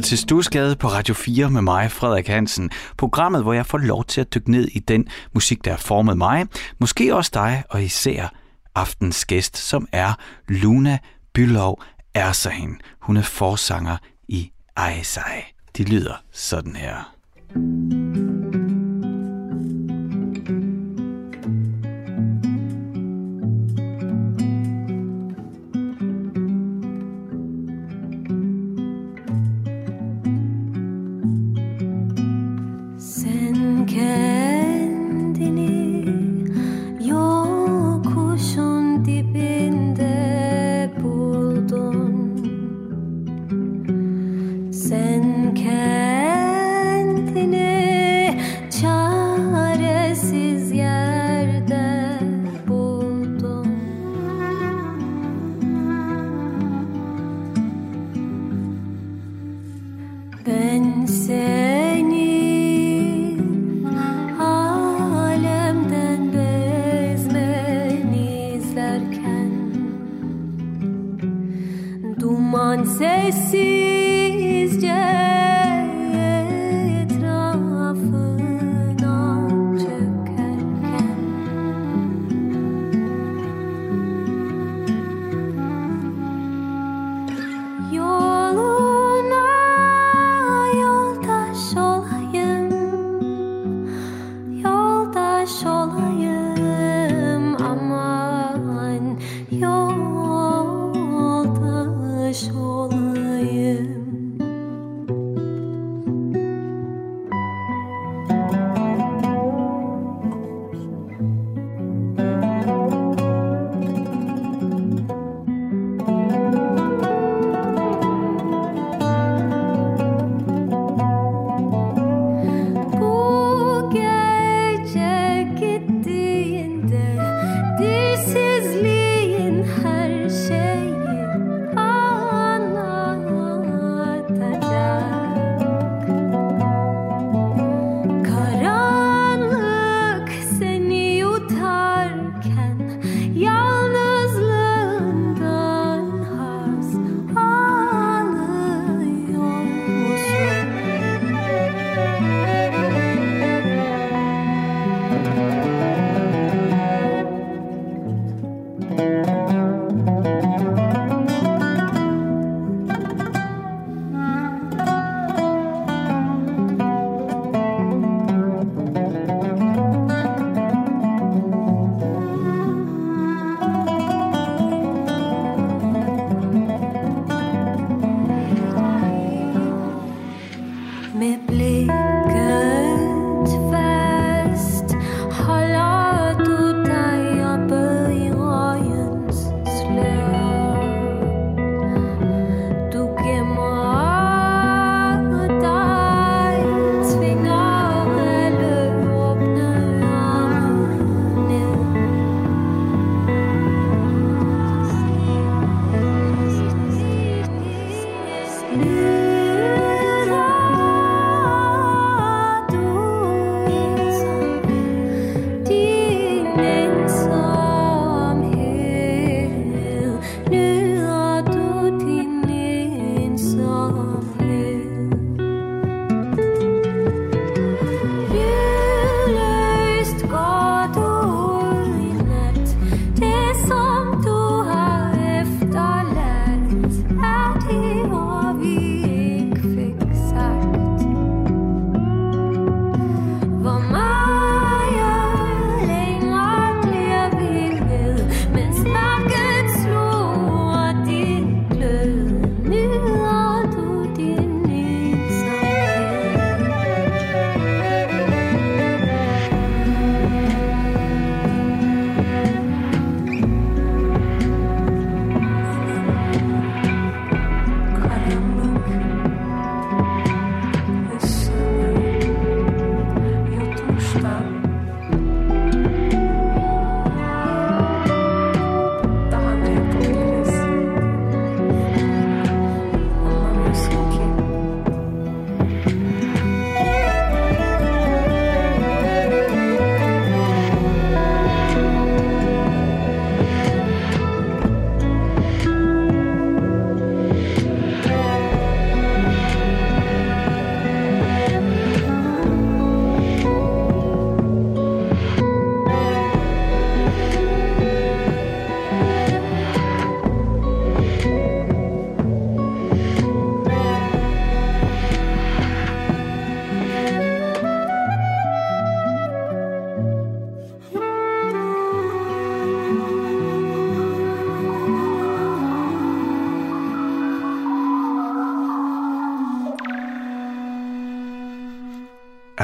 lytter 0.00 0.08
til 0.08 0.18
Stusgade 0.18 0.76
på 0.76 0.88
Radio 0.88 1.14
4 1.14 1.50
med 1.50 1.62
mig, 1.62 1.92
Frederik 1.92 2.28
Hansen. 2.28 2.70
Programmet, 2.98 3.42
hvor 3.42 3.52
jeg 3.52 3.66
får 3.66 3.78
lov 3.78 4.04
til 4.04 4.20
at 4.20 4.34
dykke 4.34 4.50
ned 4.50 4.68
i 4.68 4.78
den 4.78 5.08
musik, 5.34 5.64
der 5.64 5.70
har 5.70 5.78
formet 5.78 6.18
mig. 6.18 6.46
Måske 6.78 7.14
også 7.14 7.30
dig, 7.34 7.62
og 7.70 7.82
især 7.82 8.32
aftens 8.74 9.24
gæst, 9.24 9.56
som 9.56 9.88
er 9.92 10.12
Luna 10.48 10.98
Bylov 11.34 11.82
Ersahin. 12.14 12.80
Hun 13.00 13.16
er 13.16 13.22
forsanger 13.22 13.96
i 14.28 14.50
Ejsej. 14.76 15.44
De 15.76 15.84
lyder 15.84 16.22
sådan 16.32 16.76
her. 16.76 17.14
thank 17.54 17.92
you 17.92 17.99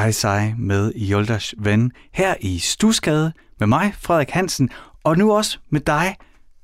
Kaisai 0.06 0.52
med 0.58 0.92
Joldas 0.94 1.54
ven 1.58 1.92
her 2.12 2.34
i 2.40 2.58
Stusgade 2.58 3.32
med 3.60 3.66
mig, 3.66 3.94
Frederik 4.00 4.30
Hansen, 4.30 4.70
og 5.04 5.18
nu 5.18 5.32
også 5.32 5.58
med 5.70 5.80
dig, 5.80 6.16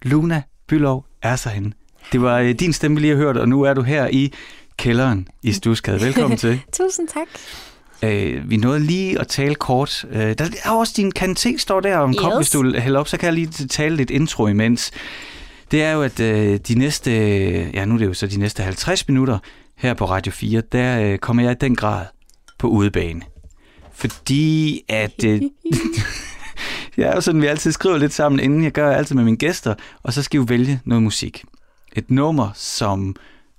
Luna 0.03 0.43
Bylov 0.69 1.07
Ersahen. 1.23 1.75
Det 2.13 2.23
var 2.23 2.39
øh, 2.39 2.51
din 2.51 2.73
stemme, 2.73 2.95
vi 2.97 3.01
lige 3.01 3.17
har 3.17 3.23
hørt, 3.23 3.37
og 3.37 3.49
nu 3.49 3.63
er 3.63 3.75
du 3.75 3.83
her 3.83 4.09
i 4.09 4.33
kælderen 4.77 5.29
i 5.43 5.53
Stusgade. 5.53 6.01
Velkommen 6.01 6.39
til. 6.39 6.61
Tusind 6.79 7.09
tak. 7.09 7.27
Øh, 8.03 8.51
vi 8.51 8.57
nåede 8.57 8.81
lige 8.81 9.21
at 9.21 9.29
tale 9.29 9.55
kort. 9.55 10.05
Øh, 10.11 10.39
der 10.39 10.49
er 10.65 10.71
også 10.71 10.93
din 10.97 11.13
kanté, 11.19 11.59
står 11.59 11.81
der 11.81 11.97
om 11.97 12.11
yes. 12.11 12.19
kop, 12.19 12.33
hvis 12.37 12.51
du 12.51 12.79
hælder 12.79 13.01
op, 13.01 13.09
så 13.09 13.17
kan 13.17 13.27
jeg 13.27 13.35
lige 13.35 13.67
tale 13.69 13.97
lidt 13.97 14.11
intro 14.11 14.47
imens. 14.47 14.91
Det 15.71 15.83
er 15.83 15.93
jo, 15.93 16.03
at 16.03 16.21
øh, 16.21 16.59
de 16.69 16.75
næste, 16.75 17.11
ja 17.75 17.85
nu 17.85 17.95
er 17.95 17.99
det 17.99 18.07
jo 18.07 18.15
så 18.15 18.27
de 18.27 18.39
næste 18.39 18.63
50 18.63 19.09
minutter 19.09 19.39
her 19.77 19.95
på 19.95 20.05
Radio 20.05 20.33
4, 20.33 20.63
der 20.73 21.01
øh, 21.01 21.19
kommer 21.19 21.43
jeg 21.43 21.53
i 21.53 21.57
den 21.61 21.77
grad 21.77 22.07
på 22.59 22.69
udebane. 22.69 23.32
Fordi 23.95 24.81
at... 24.89 25.25
Øh, 25.25 25.41
det 26.97 27.07
er 27.07 27.15
jo 27.15 27.21
sådan, 27.21 27.43
vi 27.43 27.47
altid 27.47 27.73
skriver 27.73 27.99
lidt 27.99 28.13
sammen, 28.13 28.41
inden 28.41 28.65
jeg 28.65 28.73
gør 28.73 28.91
altid 28.91 29.17
med 29.17 29.25
mine 29.25 29.37
gæster, 29.37 29.75
og 30.03 30.13
så 30.13 30.23
skal 30.23 30.41
vi 30.41 30.49
vælge 30.49 30.81
noget 30.85 31.03
musik. 31.03 31.45
Et 31.97 32.11
nummer, 32.11 32.51
som 32.55 33.17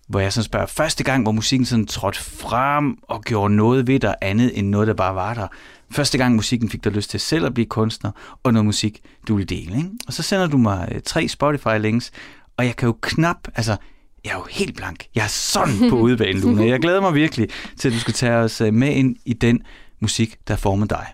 hvor 0.08 0.20
jeg 0.20 0.34
sådan 0.34 0.46
spørger, 0.46 0.66
første 0.66 1.04
gang, 1.04 1.24
hvor 1.24 1.32
musikken 1.32 1.66
sådan 1.66 1.86
trådte 1.86 2.20
frem 2.20 2.98
og 3.02 3.22
gjorde 3.22 3.56
noget 3.56 3.88
ved 3.88 4.00
dig 4.00 4.16
andet 4.22 4.58
end 4.60 4.68
noget, 4.68 4.88
der 4.88 4.94
bare 4.94 5.16
var 5.16 5.34
der. 5.34 5.48
Første 5.92 6.18
gang 6.18 6.36
musikken 6.36 6.70
fik 6.70 6.84
dig 6.84 6.92
lyst 6.92 7.10
til 7.10 7.20
selv 7.20 7.46
at 7.46 7.54
blive 7.54 7.66
kunstner, 7.66 8.12
og 8.44 8.54
noget 8.54 8.66
musik, 8.66 9.02
du 9.28 9.36
vil 9.36 9.50
dele. 9.50 9.78
Ikke? 9.78 9.90
Og 10.08 10.14
så 10.14 10.24
sender 10.24 10.48
du 10.48 10.58
mig 10.58 10.90
øh, 10.92 11.02
tre 11.06 11.28
Spotify-links, 11.30 12.12
og 12.58 12.66
jeg 12.66 12.76
kan 12.76 12.88
jo 12.88 12.96
knap, 13.02 13.48
altså, 13.56 13.78
jeg 14.24 14.32
er 14.32 14.36
jo 14.36 14.46
helt 14.52 14.76
blank. 14.78 15.06
Jeg 15.16 15.24
er 15.24 15.28
sådan 15.28 15.90
på 15.90 15.98
udbanen, 15.98 16.42
Luna. 16.42 16.66
Jeg 16.66 16.80
glæder 16.80 17.02
mig 17.02 17.14
virkelig 17.14 17.50
til, 17.78 17.88
at 17.88 17.94
du 17.94 18.00
skal 18.00 18.14
tage 18.14 18.36
os 18.36 18.62
øh, 18.62 18.74
med 18.74 18.90
ind 18.90 19.16
i 19.26 19.34
den 19.34 19.62
musik, 20.04 20.38
der 20.48 20.56
former 20.56 20.86
dig. 20.86 21.08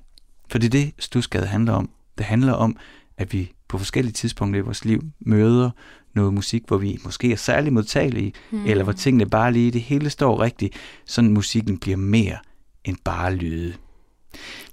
For 0.51 0.57
det 0.57 0.65
er 0.65 0.69
det, 0.69 0.94
Stusgade 1.00 1.45
handler 1.45 1.74
om. 1.74 1.89
Det 2.18 2.25
handler 2.25 2.53
om, 2.53 2.77
at 3.18 3.33
vi 3.33 3.51
på 3.68 3.77
forskellige 3.77 4.13
tidspunkter 4.13 4.59
i 4.59 4.63
vores 4.63 4.86
liv 4.86 5.03
møder 5.19 5.69
noget 6.15 6.33
musik, 6.33 6.63
hvor 6.68 6.77
vi 6.77 7.00
måske 7.03 7.31
er 7.31 7.36
særlig 7.36 7.74
modtagelige, 7.74 8.33
mm. 8.51 8.65
eller 8.65 8.83
hvor 8.83 8.94
tingene 8.94 9.30
bare 9.30 9.53
lige, 9.53 9.71
det 9.71 9.81
hele 9.81 10.09
står 10.09 10.41
rigtigt, 10.41 10.74
så 11.06 11.21
musikken 11.21 11.77
bliver 11.77 11.97
mere 11.97 12.38
end 12.83 12.97
bare 13.03 13.36
lyde. 13.36 13.74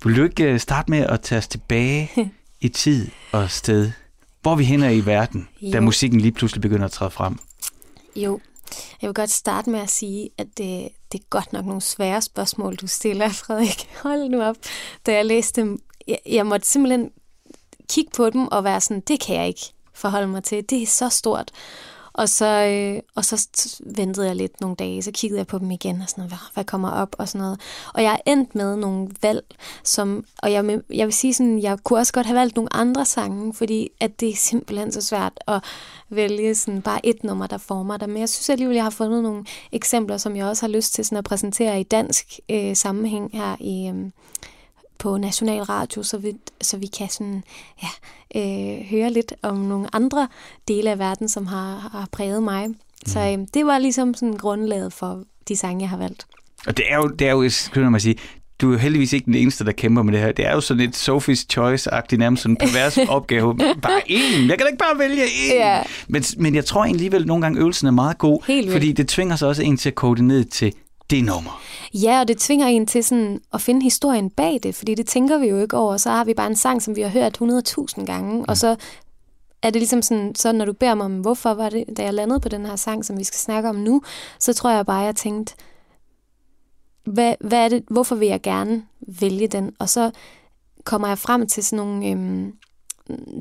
Vil 0.05 0.17
du 0.17 0.25
ikke 0.25 0.45
øh, 0.45 0.61
starte 0.61 0.91
med 0.91 0.99
at 0.99 1.21
tage 1.21 1.39
os 1.39 1.49
tilbage 1.49 2.11
i 2.61 2.69
tid 2.69 3.09
og 3.33 3.51
sted? 3.51 3.93
Hvor 4.43 4.55
vi 4.55 4.65
hænder 4.65 4.89
i 4.89 5.07
verden, 5.07 5.49
jo. 5.63 5.73
da 5.73 5.81
musikken 5.81 6.21
lige 6.21 6.33
pludselig 6.33 6.63
begynder 6.63 6.85
at 6.85 6.93
træde 6.93 7.11
frem? 7.11 7.39
Jo, 8.17 8.41
jeg 9.03 9.09
vil 9.09 9.15
godt 9.15 9.31
starte 9.31 9.71
med 9.71 9.81
at 9.81 9.91
sige, 9.91 10.31
at 10.39 10.47
det, 10.59 10.89
det 11.13 11.21
er 11.21 11.25
godt 11.31 11.53
nok 11.53 11.65
nogle 11.65 11.81
svære 11.81 12.23
spørgsmål, 12.23 12.77
du 12.77 12.87
stiller, 12.87 13.29
Frederik. 13.43 13.89
Hold 14.03 14.29
nu 14.29 14.43
op. 14.43 14.57
Da 15.07 15.15
jeg 15.15 15.27
læste 15.27 15.61
dem, 15.61 15.79
jeg, 16.09 16.19
jeg 16.27 16.47
måtte 16.47 16.67
simpelthen 16.67 17.11
kigge 17.91 18.11
på 18.17 18.31
dem 18.31 18.49
og 18.49 18.65
være 18.65 18.81
sådan, 18.81 19.01
det 19.01 19.21
kan 19.21 19.37
jeg 19.37 19.47
ikke 19.49 19.73
forholde 19.95 20.29
mig 20.29 20.45
til. 20.45 20.71
Det 20.71 20.83
er 20.83 20.87
så 20.87 21.09
stort. 21.09 21.51
Og 22.17 22.29
så, 22.29 22.47
øh, 22.47 23.03
og 23.15 23.25
så 23.25 23.49
ventede 23.97 24.27
jeg 24.27 24.37
lidt 24.37 24.61
nogle 24.61 24.77
dage, 24.77 25.03
så 25.03 25.11
kiggede 25.13 25.39
jeg 25.39 25.47
på 25.47 25.59
dem 25.59 25.71
igen, 25.71 26.01
og 26.01 26.09
sådan 26.09 26.23
noget, 26.23 26.31
hvad, 26.31 26.39
hvad 26.55 26.65
kommer 26.65 26.91
op, 26.91 27.17
og 27.19 27.29
sådan 27.29 27.41
noget. 27.41 27.61
Og 27.95 28.03
jeg 28.03 28.13
er 28.13 28.33
endt 28.33 28.55
med 28.55 28.77
nogle 28.77 29.09
valg, 29.23 29.45
som, 29.85 30.25
og 30.39 30.53
jeg, 30.53 30.81
jeg 30.91 31.07
vil 31.07 31.15
sige 31.15 31.35
sådan, 31.35 31.63
jeg 31.63 31.79
kunne 31.85 31.99
også 31.99 32.13
godt 32.13 32.27
have 32.27 32.39
valgt 32.39 32.57
nogle 32.57 32.73
andre 32.73 33.05
sange, 33.05 33.55
fordi 33.55 33.89
at 34.01 34.21
det 34.21 34.29
er 34.29 34.37
simpelthen 34.37 34.93
så 34.93 35.01
svært 35.01 35.33
at 35.49 35.65
vælge 36.09 36.55
sådan 36.55 36.83
bare 36.83 37.07
et 37.07 37.25
nummer, 37.25 37.47
der 37.47 37.59
former 37.59 37.97
dig. 37.97 38.09
Men 38.09 38.19
jeg 38.21 38.29
synes 38.29 38.51
alligevel, 38.51 38.75
jeg 38.75 38.85
har 38.85 38.91
fundet 38.91 39.23
nogle 39.23 39.45
eksempler, 39.73 40.17
som 40.17 40.37
jeg 40.37 40.47
også 40.47 40.67
har 40.67 40.69
lyst 40.69 40.95
til 40.95 41.05
sådan 41.05 41.19
at 41.19 41.25
præsentere 41.25 41.81
i 41.81 41.83
dansk 41.83 42.41
øh, 42.51 42.77
sammenhæng 42.77 43.31
her 43.33 43.57
i, 43.61 43.89
øh, 43.89 44.11
på 44.99 45.17
National 45.17 45.63
Radio, 45.63 46.03
så 46.03 46.19
vi, 46.19 46.33
så 46.61 46.77
vi 46.77 46.87
kan 46.87 47.09
sådan, 47.09 47.43
ja, 47.83 47.89
øh, 48.41 48.87
høre 48.91 49.11
lidt 49.11 49.35
om 49.43 49.57
nogle 49.57 49.89
andre 49.93 50.29
dele 50.69 50.91
af 50.91 50.99
verden, 50.99 51.29
som 51.29 51.47
har, 51.47 51.89
har 51.93 52.09
præget 52.13 52.43
mig. 52.43 52.69
Mm. 52.69 52.77
Så 53.07 53.21
øh, 53.21 53.39
det 53.55 53.67
var 53.67 53.79
ligesom 53.79 54.15
sådan 54.15 54.37
grundlaget 54.37 54.93
for 54.93 55.25
de 55.49 55.57
sange, 55.57 55.81
jeg 55.81 55.91
har 55.91 55.97
valgt. 55.97 56.27
Og 56.67 56.77
det 56.77 56.85
er 56.89 56.97
jo, 56.97 57.09
det 57.09 57.29
er 57.29 57.33
jo 57.33 57.51
kan 57.73 57.93
man 57.93 58.01
sige, 58.01 58.17
du 58.61 58.69
er 58.69 58.73
jo 58.73 58.79
heldigvis 58.79 59.13
ikke 59.13 59.27
den 59.27 59.35
eneste, 59.35 59.65
der 59.65 59.73
kæmper 59.73 60.03
med 60.03 60.13
det 60.13 60.21
her. 60.21 60.33
Det 60.33 60.47
er 60.47 60.53
jo 60.53 60.61
sådan 60.61 60.89
et 60.89 61.09
Sophie's 61.09 61.47
Choice-agtigt, 61.53 62.17
nærmest 62.17 62.43
sådan 62.43 62.53
en 62.53 62.57
pervers 62.57 62.99
opgave. 63.17 63.57
Bare 63.57 64.01
én. 64.09 64.49
Jeg 64.49 64.49
kan 64.49 64.59
da 64.59 64.67
ikke 64.67 64.79
bare 64.79 64.99
vælge 64.99 65.25
én. 65.25 65.55
Ja. 65.55 65.83
Men, 66.09 66.25
men 66.39 66.55
jeg 66.55 66.65
tror 66.65 66.85
alligevel, 66.85 67.21
at 67.21 67.27
nogle 67.27 67.43
gange 67.43 67.61
øvelsen 67.61 67.87
er 67.87 67.91
meget 67.91 68.19
god, 68.19 68.47
Helt 68.47 68.73
fordi 68.73 68.93
det 68.93 69.09
tvinger 69.09 69.37
sig 69.37 69.49
også 69.49 69.63
en 69.63 69.77
til 69.77 69.89
at 69.89 69.95
det 70.17 70.25
ned 70.25 70.45
til 70.45 70.73
det 71.11 71.25
nummer. 71.25 71.63
Ja, 71.95 72.21
og 72.21 72.29
det 72.29 72.39
tvinger 72.39 72.67
en 72.67 72.87
til 72.87 73.05
sådan 73.05 73.41
at 73.53 73.61
finde 73.61 73.83
historien 73.83 74.31
bag 74.31 74.59
det, 74.63 74.75
fordi 74.75 74.95
det 74.95 75.07
tænker 75.07 75.39
vi 75.39 75.47
jo 75.47 75.59
ikke 75.59 75.77
over. 75.77 75.97
Så 75.97 76.11
har 76.11 76.25
vi 76.25 76.35
bare 76.35 76.47
en 76.47 76.57
sang, 76.57 76.83
som 76.83 76.97
vi 76.97 77.01
har 77.01 77.09
hørt 77.09 77.39
100.000 77.43 78.05
gange, 78.05 78.39
mm. 78.39 78.45
og 78.49 78.57
så 78.57 78.77
er 79.63 79.71
det 79.71 79.81
ligesom 79.81 80.03
sådan, 80.03 80.35
så 80.35 80.53
når 80.53 80.65
du 80.65 80.73
beder 80.73 80.95
mig 80.95 81.05
om, 81.05 81.21
hvorfor 81.21 81.55
var 81.55 81.69
det, 81.69 81.85
da 81.97 82.03
jeg 82.03 82.15
landede 82.15 82.41
på 82.41 82.49
den 82.49 82.67
her 82.67 82.77
sang, 82.77 83.05
som 83.05 83.19
vi 83.19 83.25
skal 83.25 83.39
snakke 83.39 83.69
om 83.69 83.77
nu, 83.77 84.03
så 84.41 84.53
tror 84.53 84.71
jeg 84.71 84.87
bare, 84.87 85.01
jeg 85.01 85.17
tænkte, 85.17 85.55
hvad, 87.05 87.35
hvad 87.41 87.65
er 87.65 87.69
det, 87.69 87.85
hvorfor 87.91 88.15
vil 88.15 88.29
jeg 88.29 88.43
gerne 88.43 88.83
vælge 89.21 89.49
den? 89.49 89.73
Og 89.79 89.89
så 89.89 90.11
kommer 90.85 91.09
jeg 91.09 91.19
frem 91.19 91.47
til 91.47 91.65
sådan 91.65 91.87
nogle, 91.87 92.07
øhm, 92.07 92.53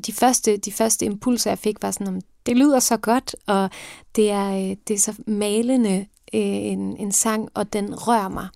de, 0.06 0.12
første, 0.12 0.56
de 0.56 0.72
første 0.72 1.06
impulser, 1.06 1.50
jeg 1.50 1.58
fik, 1.58 1.82
var 1.82 1.90
sådan, 1.90 2.22
det 2.46 2.56
lyder 2.56 2.80
så 2.80 2.96
godt, 2.96 3.36
og 3.46 3.70
det 4.16 4.30
er, 4.30 4.70
øh, 4.70 4.76
det 4.88 4.94
er 4.94 4.98
så 4.98 5.14
malende 5.26 6.06
Øh, 6.36 6.42
en, 6.42 6.96
en 6.96 7.12
sang, 7.12 7.48
og 7.54 7.72
den 7.72 7.94
rører 7.94 8.28
mig. 8.28 8.48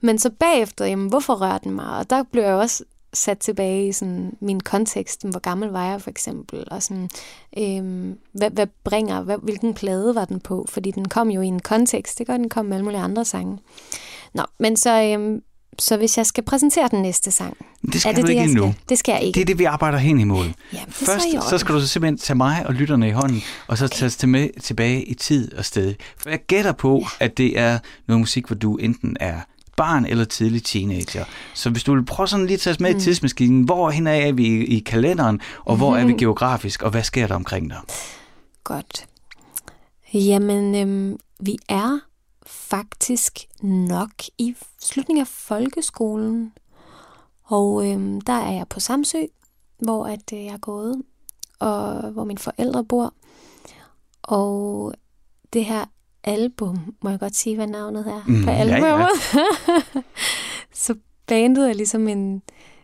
Men 0.00 0.18
så 0.18 0.30
bagefter, 0.30 0.84
jamen, 0.84 1.08
hvorfor 1.08 1.34
rører 1.34 1.58
den 1.58 1.72
mig? 1.72 1.98
Og 1.98 2.10
der 2.10 2.22
blev 2.22 2.42
jeg 2.42 2.54
også 2.54 2.84
sat 3.12 3.38
tilbage 3.38 3.88
i 3.88 3.92
sådan 3.92 4.36
min 4.40 4.60
kontekst. 4.60 5.28
Hvor 5.28 5.40
gammel 5.40 5.68
var 5.68 5.90
jeg 5.90 6.02
for 6.02 6.10
eksempel? 6.10 6.64
Og 6.70 6.82
sådan, 6.82 7.10
øhm, 7.58 8.18
hvad, 8.32 8.50
hvad 8.50 8.66
bringer, 8.84 9.22
hvad, 9.22 9.38
hvilken 9.42 9.74
plade 9.74 10.14
var 10.14 10.24
den 10.24 10.40
på? 10.40 10.66
Fordi 10.68 10.90
den 10.90 11.08
kom 11.08 11.30
jo 11.30 11.40
i 11.40 11.46
en 11.46 11.60
kontekst. 11.60 12.18
Det 12.18 12.26
gør 12.26 12.36
den 12.36 12.48
kom 12.48 12.66
med 12.66 12.76
alle 12.76 12.84
mulige 12.84 13.00
andre 13.00 13.24
sange. 13.24 13.58
Nå, 14.34 14.42
men 14.58 14.76
så, 14.76 15.02
øhm, 15.02 15.42
så 15.78 15.96
hvis 15.96 16.18
jeg 16.18 16.26
skal 16.26 16.44
præsentere 16.44 16.88
den 16.90 17.02
næste 17.02 17.30
sang, 17.30 17.56
det 17.92 18.00
skal 18.00 18.10
er 18.10 18.14
det 18.14 18.24
du 18.24 18.28
ikke 18.28 18.42
det, 18.42 18.50
endnu. 18.50 18.74
Det 18.88 18.98
skal 18.98 19.12
jeg 19.12 19.22
ikke. 19.22 19.34
Det 19.34 19.40
er 19.40 19.44
det, 19.46 19.58
vi 19.58 19.64
arbejder 19.64 19.98
hen 19.98 20.20
imod. 20.20 20.46
Ja, 20.72 20.78
Først 20.88 21.26
så 21.50 21.58
skal 21.58 21.74
du 21.74 21.80
så 21.80 21.86
simpelthen 21.86 22.18
tage 22.18 22.36
mig 22.36 22.66
og 22.66 22.74
lytterne 22.74 23.08
i 23.08 23.10
hånden, 23.10 23.42
og 23.66 23.78
så 23.78 23.84
okay. 23.84 23.96
tage 23.96 24.10
til 24.10 24.28
med, 24.28 24.60
tilbage 24.60 25.04
i 25.04 25.14
tid 25.14 25.54
og 25.54 25.64
sted. 25.64 25.94
For 26.18 26.30
jeg 26.30 26.38
gætter 26.46 26.72
på, 26.72 26.98
ja. 27.20 27.24
at 27.24 27.38
det 27.38 27.58
er 27.58 27.78
noget 28.08 28.20
musik, 28.20 28.46
hvor 28.46 28.56
du 28.56 28.76
enten 28.76 29.16
er 29.20 29.40
barn 29.76 30.06
eller 30.06 30.24
tidlig 30.24 30.64
teenager. 30.64 31.24
Så 31.54 31.70
hvis 31.70 31.84
du 31.84 31.94
vil 31.94 32.04
prøve 32.04 32.26
sådan 32.28 32.46
lige 32.46 32.54
at 32.54 32.60
tage 32.60 32.72
os 32.72 32.80
med 32.80 32.92
mm. 32.92 32.98
i 32.98 33.00
tidsmaskinen, 33.00 33.62
hvor 33.62 33.90
hen 33.90 34.06
er 34.06 34.32
vi 34.32 34.46
i, 34.46 34.64
i 34.64 34.78
kalenderen, 34.78 35.40
og 35.64 35.76
hvor 35.76 35.90
mm. 35.90 36.00
er 36.00 36.06
vi 36.06 36.12
geografisk, 36.12 36.82
og 36.82 36.90
hvad 36.90 37.02
sker 37.02 37.26
der 37.26 37.34
omkring 37.34 37.70
dig? 37.70 37.78
Godt. 38.64 39.06
Jamen, 40.14 40.74
øhm, 40.74 41.16
vi 41.40 41.56
er 41.68 41.98
faktisk 42.48 43.38
nok 43.62 44.12
i 44.38 44.56
slutningen 44.80 45.20
af 45.20 45.26
folkeskolen. 45.26 46.52
Og 47.44 47.90
øhm, 47.90 48.20
der 48.20 48.32
er 48.32 48.52
jeg 48.52 48.68
på 48.68 48.80
Samsø, 48.80 49.18
hvor 49.78 50.06
at, 50.06 50.32
øh, 50.32 50.44
jeg 50.44 50.54
er 50.54 50.58
gået, 50.58 51.02
og 51.58 52.10
hvor 52.10 52.24
mine 52.24 52.38
forældre 52.38 52.84
bor. 52.84 53.14
Og 54.22 54.94
det 55.52 55.64
her 55.64 55.84
album, 56.24 56.94
må 57.02 57.10
jeg 57.10 57.20
godt 57.20 57.36
sige, 57.36 57.56
hvad 57.56 57.66
navnet 57.66 58.06
er 58.06 58.22
mm, 58.26 58.44
på 58.44 58.50
albumet? 58.50 58.82
Ja, 58.82 58.98
ja. 59.68 60.02
så 60.84 60.94
bandet 61.26 61.68
er 61.68 61.72
ligesom 61.72 62.08
en, 62.08 62.42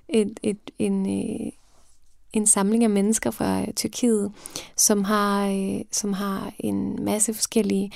et, 0.08 0.40
et, 0.42 0.70
en, 0.78 1.06
øh, 1.06 1.52
en 2.32 2.46
samling 2.46 2.84
af 2.84 2.90
mennesker 2.90 3.30
fra 3.30 3.72
Tyrkiet, 3.72 4.32
som 4.76 5.04
har, 5.04 5.48
øh, 5.48 5.80
som 5.92 6.12
har 6.12 6.52
en 6.58 7.04
masse 7.04 7.34
forskellige 7.34 7.92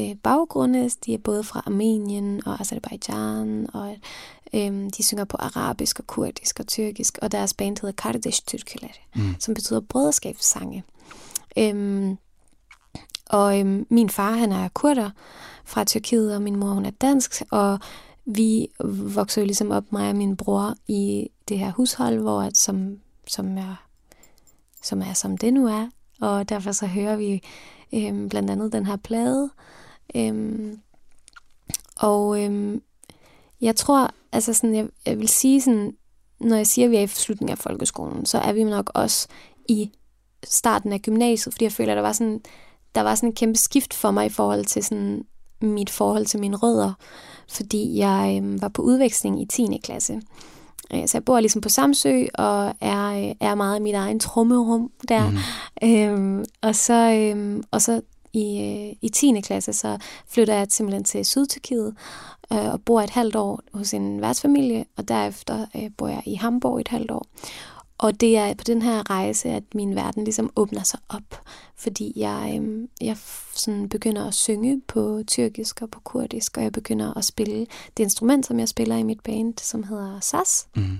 øh, 0.00 0.16
baggrunde. 0.22 0.90
De 1.06 1.14
er 1.14 1.18
både 1.18 1.44
fra 1.44 1.62
Armenien 1.66 2.46
og 2.46 2.60
Azerbaijan, 2.60 3.66
og 3.74 3.96
øh, 4.54 4.90
de 4.96 5.02
synger 5.02 5.24
på 5.24 5.36
arabisk 5.40 5.98
og 5.98 6.06
kurdisk 6.06 6.60
og 6.60 6.66
tyrkisk, 6.66 7.18
og 7.22 7.32
deres 7.32 7.54
band 7.54 7.76
hedder 7.80 8.02
Kardesh 8.02 8.42
Türküler, 8.50 8.92
mm. 9.14 9.34
som 9.38 9.54
betyder 9.54 9.80
brøderskabssange. 9.80 10.84
Øh, 11.58 12.16
og 13.30 13.60
øh, 13.60 13.84
min 13.90 14.10
far, 14.10 14.32
han 14.32 14.52
er 14.52 14.68
kurder 14.68 15.10
fra 15.64 15.84
Tyrkiet, 15.84 16.34
og 16.34 16.42
min 16.42 16.56
mor, 16.56 16.68
hun 16.68 16.86
er 16.86 16.90
dansk, 16.90 17.42
og 17.50 17.78
vi 18.24 18.68
voksede 19.14 19.44
jo 19.44 19.46
ligesom 19.46 19.70
op, 19.70 19.84
mig 19.92 20.08
og 20.08 20.16
min 20.16 20.36
bror, 20.36 20.74
i 20.86 21.30
det 21.48 21.58
her 21.58 21.72
hushold, 21.72 22.18
hvor 22.18 22.42
at, 22.42 22.56
som, 22.56 22.98
som, 23.26 23.58
er, 23.58 23.84
som 24.82 25.02
er 25.02 25.12
som 25.12 25.36
det 25.36 25.54
nu 25.54 25.66
er. 25.66 25.88
Og 26.20 26.48
derfor 26.48 26.72
så 26.72 26.86
hører 26.86 27.16
vi 27.16 27.42
øh, 27.94 28.28
blandt 28.28 28.50
andet 28.50 28.72
den 28.72 28.86
her 28.86 28.96
plade, 28.96 29.50
Øhm, 30.14 30.80
og 31.96 32.44
øhm, 32.44 32.82
jeg 33.60 33.76
tror, 33.76 34.10
altså 34.32 34.54
sådan, 34.54 34.74
jeg, 34.74 34.88
jeg 35.06 35.18
vil 35.18 35.28
sige 35.28 35.60
sådan, 35.60 35.92
når 36.40 36.56
jeg 36.56 36.66
siger, 36.66 36.86
at 36.86 36.90
vi 36.90 36.96
er 36.96 37.00
i 37.00 37.06
slutningen 37.06 37.52
af 37.52 37.58
folkeskolen, 37.58 38.26
så 38.26 38.38
er 38.38 38.52
vi 38.52 38.64
nok 38.64 38.90
også 38.94 39.28
i 39.68 39.90
starten 40.44 40.92
af 40.92 41.02
gymnasiet, 41.02 41.54
fordi 41.54 41.64
jeg 41.64 41.72
føler, 41.72 41.92
at 41.92 41.96
der 41.96 42.02
var 42.02 42.12
sådan, 42.12 42.40
der 42.94 43.00
var 43.00 43.14
sådan 43.14 43.28
en 43.28 43.34
kæmpe 43.34 43.58
skift 43.58 43.94
for 43.94 44.10
mig 44.10 44.26
i 44.26 44.28
forhold 44.28 44.64
til 44.64 44.84
sådan, 44.84 45.24
mit 45.60 45.90
forhold 45.90 46.26
til 46.26 46.40
mine 46.40 46.56
rødder, 46.56 46.92
fordi 47.50 47.98
jeg 47.98 48.40
øh, 48.42 48.62
var 48.62 48.68
på 48.68 48.82
udveksling 48.82 49.42
i 49.42 49.46
10. 49.46 49.80
klasse. 49.84 50.20
Øh, 50.94 51.08
så 51.08 51.18
jeg 51.18 51.24
bor 51.24 51.40
ligesom 51.40 51.60
på 51.60 51.68
Samsø, 51.68 52.26
og 52.34 52.74
er, 52.80 53.32
er 53.40 53.54
meget 53.54 53.78
i 53.78 53.82
mit 53.82 53.94
egen 53.94 54.20
trommerum 54.20 54.90
der. 55.08 55.30
Mm. 55.30 55.88
Øhm, 55.88 56.44
og 56.60 56.74
så, 56.74 57.12
øhm, 57.12 57.62
og 57.70 57.82
så 57.82 58.00
i, 58.32 58.60
øh, 58.60 58.96
i 59.00 59.08
10. 59.08 59.40
klasse, 59.40 59.72
så 59.72 59.98
flytter 60.26 60.54
jeg 60.54 60.66
simpelthen 60.70 61.04
til 61.04 61.24
Sydtyrkiet 61.24 61.94
øh, 62.52 62.72
og 62.72 62.82
bor 62.82 63.00
et 63.00 63.10
halvt 63.10 63.36
år 63.36 63.60
hos 63.74 63.94
en 63.94 64.20
værtsfamilie, 64.20 64.84
og 64.96 65.08
derefter 65.08 65.66
øh, 65.76 65.90
bor 65.96 66.08
jeg 66.08 66.22
i 66.26 66.34
Hamburg 66.34 66.80
et 66.80 66.88
halvt 66.88 67.10
år. 67.10 67.26
Og 67.98 68.20
det 68.20 68.36
er 68.36 68.54
på 68.54 68.64
den 68.64 68.82
her 68.82 69.10
rejse, 69.10 69.48
at 69.48 69.62
min 69.74 69.94
verden 69.94 70.24
ligesom 70.24 70.50
åbner 70.56 70.82
sig 70.82 71.00
op, 71.08 71.40
fordi 71.76 72.12
jeg, 72.16 72.60
øh, 72.62 72.88
jeg 73.00 73.16
sådan 73.54 73.88
begynder 73.88 74.26
at 74.26 74.34
synge 74.34 74.80
på 74.88 75.22
tyrkisk 75.26 75.82
og 75.82 75.90
på 75.90 76.00
kurdisk, 76.00 76.56
og 76.56 76.62
jeg 76.62 76.72
begynder 76.72 77.18
at 77.18 77.24
spille 77.24 77.66
det 77.96 78.02
instrument, 78.02 78.46
som 78.46 78.58
jeg 78.58 78.68
spiller 78.68 78.96
i 78.96 79.02
mit 79.02 79.20
band, 79.20 79.54
som 79.58 79.82
hedder 79.82 80.20
sas. 80.20 80.68
Mm. 80.76 80.98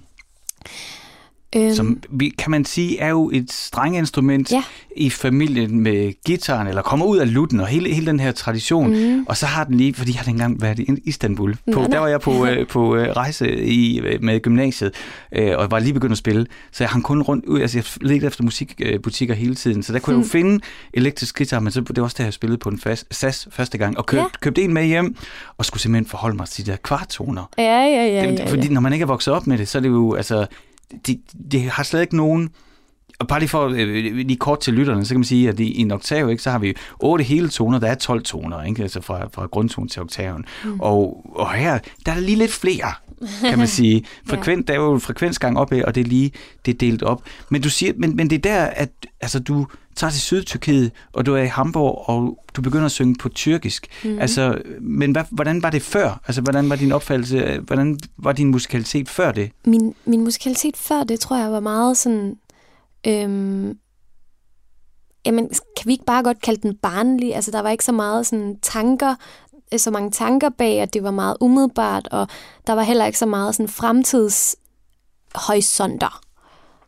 Øhm. 1.57 1.75
Som 1.75 2.02
kan 2.38 2.50
man 2.50 2.64
sige 2.64 2.99
er 2.99 3.09
jo 3.09 3.31
et 3.35 3.52
strenginstrument 3.52 4.52
ja. 4.52 4.62
i 4.97 5.11
familien 5.11 5.81
med 5.81 6.12
gitaren, 6.25 6.67
eller 6.67 6.83
kommer 6.83 7.07
ud 7.07 7.19
af 7.19 7.33
lutten 7.33 7.61
og 7.61 7.67
hele, 7.67 7.95
hele 7.95 8.07
den 8.07 8.21
her 8.21 8.33
tradition. 8.33 8.90
Mm. 8.90 9.25
Og 9.28 9.37
så 9.37 9.47
har 9.47 9.64
den 9.64 9.75
lige, 9.75 9.95
fordi 9.95 10.12
jeg 10.12 10.21
har 10.21 10.31
engang 10.31 10.62
været 10.62 10.78
i 10.78 10.87
Istanbul, 11.05 11.57
på, 11.73 11.87
der 11.90 11.99
var 11.99 12.07
jeg 12.07 12.21
på, 12.21 12.45
øh, 12.47 12.67
på 12.67 12.97
øh, 12.97 13.17
rejse 13.17 13.64
i, 13.64 14.00
øh, 14.00 14.23
med 14.23 14.40
gymnasiet, 14.40 14.95
øh, 15.33 15.59
og 15.59 15.71
var 15.71 15.78
lige 15.78 15.95
begyndt 15.95 16.12
at 16.12 16.19
spille. 16.19 16.47
Så 16.73 16.85
jeg 16.85 16.90
hang 16.90 17.05
kun 17.05 17.23
rundt 17.23 17.45
ud, 17.47 17.61
altså 17.61 17.78
jeg 17.78 17.85
ledte 18.00 18.26
efter 18.26 18.45
musikbutikker 18.45 19.35
hele 19.35 19.55
tiden, 19.55 19.83
så 19.83 19.93
der 19.93 19.99
kunne 19.99 20.17
mm. 20.17 20.23
jeg 20.23 20.26
jo 20.26 20.31
finde 20.31 20.64
elektrisk 20.95 21.38
guitar, 21.38 21.61
men 21.61 21.73
så, 21.73 21.81
det 21.81 21.97
var 21.97 22.02
også 22.02 22.17
der, 22.19 22.25
jeg 22.25 22.33
spillede 22.33 22.59
på 22.59 22.69
en 22.69 22.78
fast, 22.78 23.07
SAS 23.11 23.49
første 23.50 23.78
gang, 23.78 23.99
og 23.99 24.07
køb, 24.07 24.19
ja. 24.19 24.25
købte 24.40 24.62
en 24.62 24.75
med 24.75 24.85
hjem, 24.85 25.17
og 25.59 25.64
skulle 25.64 25.81
simpelthen 25.81 26.11
forholde 26.11 26.37
mig 26.37 26.49
til 26.49 26.67
de 26.67 26.71
der 26.71 26.76
kvarttoner. 26.76 27.50
Ja, 27.59 27.62
ja, 27.62 27.87
ja. 27.87 28.07
ja, 28.07 28.31
ja. 28.31 28.50
Fordi 28.50 28.69
når 28.69 28.81
man 28.81 28.93
ikke 28.93 29.02
er 29.02 29.07
vokset 29.07 29.35
op 29.35 29.47
med 29.47 29.59
det, 29.59 29.69
så 29.69 29.78
er 29.78 29.83
det 29.83 29.88
jo, 29.88 30.14
altså, 30.14 30.47
det, 31.07 31.21
det 31.52 31.71
har 31.71 31.83
slet 31.83 32.00
ikke 32.00 32.16
nogen... 32.16 32.50
Og 33.19 33.29
bare 33.29 33.39
lige 33.39 33.49
for 33.49 33.67
øh, 33.67 34.15
lige 34.15 34.37
kort 34.37 34.61
til 34.61 34.75
lytterne, 34.75 35.05
så 35.05 35.15
kan 35.15 35.19
man 35.19 35.25
sige, 35.25 35.49
at 35.49 35.61
i, 35.61 35.73
i 35.73 35.81
en 35.81 35.91
oktav, 35.91 36.31
ikke, 36.31 36.43
så 36.43 36.51
har 36.51 36.59
vi 36.59 36.75
otte 36.99 37.25
hele 37.25 37.49
toner, 37.49 37.79
der 37.79 37.87
er 37.87 37.95
12 37.95 38.23
toner, 38.23 38.63
ikke? 38.63 38.83
altså 38.83 39.01
fra, 39.01 39.29
fra 39.33 39.47
grundtonen 39.47 39.89
til 39.89 40.03
oktaven. 40.03 40.45
Mm. 40.65 40.81
Og, 40.81 41.27
og 41.35 41.53
her, 41.53 41.79
der 42.07 42.13
er 42.13 42.21
lige 42.21 42.37
lidt 42.37 42.53
flere, 42.53 42.93
kan 43.41 43.59
man 43.59 43.69
sige. 43.79 44.05
Frekvent, 44.27 44.69
ja. 44.69 44.73
Der 44.73 44.81
er 44.81 44.85
jo 44.85 44.99
frekvensgang 44.99 45.59
op 45.59 45.73
og 45.87 45.95
det 45.95 46.01
er 46.01 46.05
lige 46.05 46.33
det 46.67 46.75
er 46.75 46.79
delt 46.79 47.03
op. 47.03 47.23
Men 47.49 47.63
du 47.63 47.71
siger, 47.71 47.93
men, 47.97 48.17
men 48.17 48.31
det 48.31 48.37
er 48.37 48.51
der, 48.51 48.65
at 48.65 48.91
altså, 49.21 49.41
du 49.41 49.67
tager 49.97 50.11
til 50.11 50.21
Sydtyrkiet, 50.21 50.91
og 51.13 51.27
du 51.27 51.35
er 51.35 51.43
i 51.43 51.47
Hamburg, 51.47 52.09
og 52.09 52.39
du 52.57 52.63
begynder 52.63 52.85
at 52.85 52.93
synge 52.93 53.15
på 53.15 53.29
tyrkisk. 53.29 53.87
Mm. 54.05 54.19
Altså, 54.19 54.59
men 54.81 55.13
hvad, 55.13 55.25
hvordan 55.31 55.63
var 55.63 55.71
det 55.71 55.83
før? 55.83 56.21
Altså, 56.27 56.41
hvordan 56.41 56.71
var 56.71 56.77
din 56.77 56.93
opfattelse, 56.93 57.61
hvordan 57.67 57.99
var 58.17 58.33
din 58.33 58.49
musikalitet 58.49 59.09
før 59.09 59.33
det? 59.33 59.51
Min, 59.65 59.95
min 60.05 60.25
musikalitet 60.25 60.77
før 60.77 61.05
det, 61.05 61.21
tror 61.21 61.37
jeg, 61.37 61.53
var 61.53 61.61
meget 61.61 61.97
sådan... 61.97 62.37
Øhm, 63.07 63.78
jamen, 65.26 65.49
kan 65.49 65.87
vi 65.87 65.93
ikke 65.93 66.05
bare 66.05 66.23
godt 66.23 66.43
kalde 66.43 66.62
den 66.62 66.76
barnlig? 66.76 67.35
Altså, 67.35 67.50
der 67.50 67.61
var 67.61 67.71
ikke 67.71 67.85
så 67.85 67.93
meget 67.93 68.26
sådan 68.26 68.59
tanker, 68.62 69.14
øh, 69.73 69.78
så 69.78 69.90
mange 69.90 70.11
tanker 70.11 70.49
bag, 70.49 70.81
at 70.81 70.95
det 70.95 71.02
var 71.02 71.11
meget 71.11 71.37
umiddelbart, 71.40 72.09
og 72.09 72.28
der 72.67 72.73
var 72.73 72.83
heller 72.83 73.07
ikke 73.07 73.19
så 73.19 73.26
meget 73.26 73.55
sådan 73.55 73.69
fremtidshorisonter. 73.69 76.21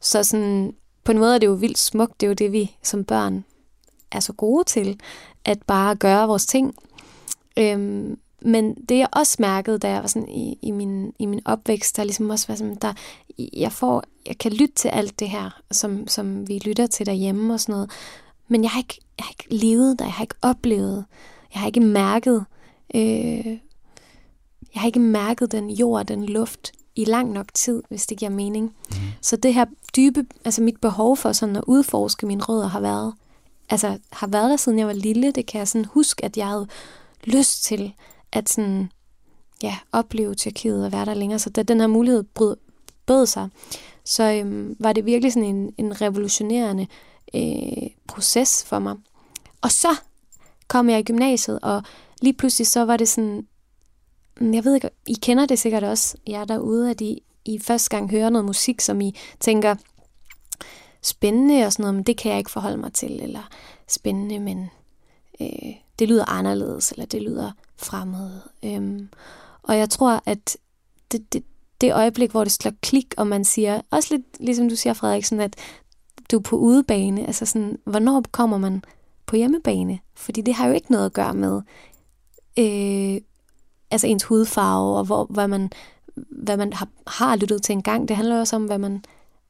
Så 0.00 0.25
sådan, 0.25 0.75
på 1.05 1.12
en 1.12 1.19
måde 1.19 1.35
er 1.35 1.38
det 1.38 1.47
jo 1.47 1.52
vildt 1.52 1.79
smukt. 1.79 2.21
Det 2.21 2.26
er 2.26 2.31
jo 2.31 2.35
det, 2.35 2.52
vi 2.52 2.76
som 2.83 3.05
børn 3.05 3.45
er 4.12 4.21
så 4.21 4.33
gode 4.33 4.64
til, 4.64 5.00
at 5.45 5.59
bare 5.67 5.97
gøre 5.97 6.26
vores 6.26 6.47
ting. 6.47 6.75
Øhm, 7.59 8.19
men 8.42 8.75
det 8.75 8.99
jeg 8.99 9.09
også 9.12 9.37
mærkede, 9.38 9.78
da 9.78 9.90
jeg 9.90 10.00
var 10.00 10.09
sådan 10.09 10.28
i, 10.28 10.59
i, 10.62 10.70
min, 10.70 11.12
i 11.18 11.26
min 11.26 11.40
opvækst, 11.44 11.97
der 11.97 12.04
ligesom 12.04 12.30
også 12.30 12.47
var 12.49 12.54
sådan, 12.54 12.75
der, 12.82 12.92
jeg, 13.52 13.73
får, 13.73 14.04
jeg 14.26 14.38
kan 14.38 14.52
lytte 14.52 14.75
til 14.75 14.88
alt 14.88 15.20
det 15.20 15.28
her, 15.28 15.61
som, 15.70 16.09
som 16.09 16.49
vi 16.49 16.59
lytter 16.59 16.87
til 16.87 17.06
derhjemme 17.06 17.54
og 17.54 17.61
sådan 17.61 17.73
noget, 17.73 17.90
men 18.49 18.62
jeg 18.62 18.70
har 18.70 18.80
ikke, 18.80 19.00
jeg 19.18 19.25
har 19.25 19.30
ikke 19.30 19.54
levet 19.54 19.99
der, 19.99 20.04
jeg 20.04 20.14
har 20.14 20.25
ikke 20.25 20.35
oplevet, 20.42 21.04
jeg 21.54 21.61
har 21.61 21.66
ikke 21.66 21.80
mærket, 21.80 22.44
øh, 22.94 23.47
jeg 24.75 24.80
har 24.80 24.87
ikke 24.87 25.00
mærket 25.00 25.52
den 25.52 25.70
jord, 25.70 26.06
den 26.06 26.26
luft, 26.26 26.73
i 26.97 27.04
lang 27.04 27.32
nok 27.32 27.54
tid, 27.54 27.82
hvis 27.88 28.06
det 28.06 28.18
giver 28.18 28.30
mening. 28.30 28.75
Mm. 28.90 28.97
Så 29.20 29.37
det 29.37 29.54
her 29.54 29.64
dybe, 29.97 30.26
altså 30.44 30.62
mit 30.62 30.80
behov 30.80 31.16
for 31.16 31.32
sådan 31.32 31.56
at 31.56 31.64
udforske 31.66 32.26
mine 32.26 32.42
rødder 32.42 32.66
har 32.66 32.80
været, 32.80 33.14
altså 33.70 33.99
har 34.12 34.26
været 34.26 34.50
der 34.50 34.56
siden 34.56 34.78
jeg 34.78 34.87
var 34.87 34.92
lille. 34.92 35.30
Det 35.30 35.47
kan 35.47 35.59
jeg 35.59 35.68
sådan 35.68 35.85
huske, 35.85 36.25
at 36.25 36.37
jeg 36.37 36.47
havde 36.47 36.66
lyst 37.25 37.64
til 37.64 37.92
at 38.33 38.49
sådan, 38.49 38.91
ja, 39.63 39.79
opleve 39.93 40.35
Tyrkiet 40.35 40.85
og 40.85 40.93
være 40.93 41.05
der 41.05 41.15
længere. 41.15 41.39
Så 41.39 41.51
da 41.51 41.63
den 41.63 41.81
her 41.81 41.87
mulighed 41.87 42.23
brød, 42.23 42.57
bød 43.07 43.27
sig, 43.27 43.49
så 44.05 44.33
øhm, 44.33 44.77
var 44.79 44.93
det 44.93 45.07
virkelig 45.07 45.33
sådan 45.33 45.49
en, 45.49 45.75
en 45.79 46.01
revolutionerende 46.01 46.87
øh, 47.35 47.91
proces 48.09 48.65
for 48.65 48.79
mig. 48.79 48.97
Og 49.61 49.73
så 49.73 49.97
kom 50.69 50.91
jeg 50.91 50.99
i 50.99 51.03
gymnasiet, 51.03 51.59
og 51.63 51.83
lige 52.23 52.33
pludselig 52.33 52.67
så 52.67 52.85
var 52.85 52.97
det 52.97 53.09
sådan, 53.09 53.47
mm, 54.41 54.55
jeg 54.55 54.65
ved 54.65 54.75
ikke, 54.75 54.91
I 55.07 55.15
kender 55.23 55.47
det 55.47 55.59
sikkert 55.59 55.85
også, 55.85 56.17
jer 56.29 56.45
derude, 56.45 56.91
at 56.91 57.01
I, 57.01 57.23
I 57.45 57.59
første 57.59 57.91
gang 57.91 58.11
hører 58.11 58.31
noget 58.31 58.45
musik, 58.45 58.81
som 58.81 59.01
I 59.01 59.15
tænker, 59.41 59.75
spændende 61.03 61.67
og 61.67 61.73
sådan 61.73 61.83
noget, 61.83 61.95
men 61.95 62.05
det 62.05 62.17
kan 62.17 62.31
jeg 62.31 62.39
ikke 62.39 62.51
forholde 62.51 62.77
mig 62.77 62.93
til, 62.93 63.23
eller 63.23 63.49
spændende, 63.89 64.41
men 64.41 64.71
øh, 65.41 65.75
det 66.00 66.09
lyder 66.09 66.25
anderledes, 66.28 66.92
eller 66.92 67.07
det 67.07 67.23
lyder 67.23 67.52
fremmed. 67.76 68.30
Øhm, 68.64 69.09
og 69.62 69.78
jeg 69.78 69.90
tror, 69.90 70.23
at 70.26 70.57
det, 71.12 71.33
det, 71.33 71.45
det 71.80 71.95
øjeblik, 71.95 72.30
hvor 72.30 72.45
det 72.45 72.52
slår 72.52 72.73
klik, 72.83 73.14
og 73.16 73.26
man 73.26 73.45
siger, 73.45 73.80
også 73.90 74.14
lidt 74.14 74.25
ligesom 74.40 74.69
du 74.69 74.76
siger, 74.76 74.95
Frederiksen, 74.95 75.40
at 75.40 75.57
du 76.30 76.37
er 76.37 76.42
på 76.42 76.57
udebane, 76.57 77.26
altså 77.26 77.47
sådan, 77.47 77.78
hvornår 77.85 78.25
kommer 78.33 78.59
man 78.59 78.83
på 79.26 79.37
hjemmebane? 79.37 79.99
Fordi 80.14 80.40
det 80.40 80.54
har 80.54 80.66
jo 80.66 80.75
ikke 80.75 80.92
noget 80.92 81.07
at 81.07 81.12
gøre 81.12 81.35
med, 81.35 81.62
øh, 82.59 83.21
altså 83.90 84.07
ens 84.07 84.25
hudfarve, 84.25 84.97
og 84.97 85.04
hvor, 85.04 85.26
hvad 85.30 85.49
man, 85.49 85.71
hvad 86.14 86.57
man 86.57 86.73
har, 86.73 86.88
har 87.07 87.37
lyttet 87.37 87.62
til 87.62 87.73
en 87.73 87.83
gang. 87.83 88.09
Det 88.09 88.16
handler 88.16 88.40
også 88.40 88.57
om, 88.57 88.64
hvad 88.64 88.78
man 88.78 89.04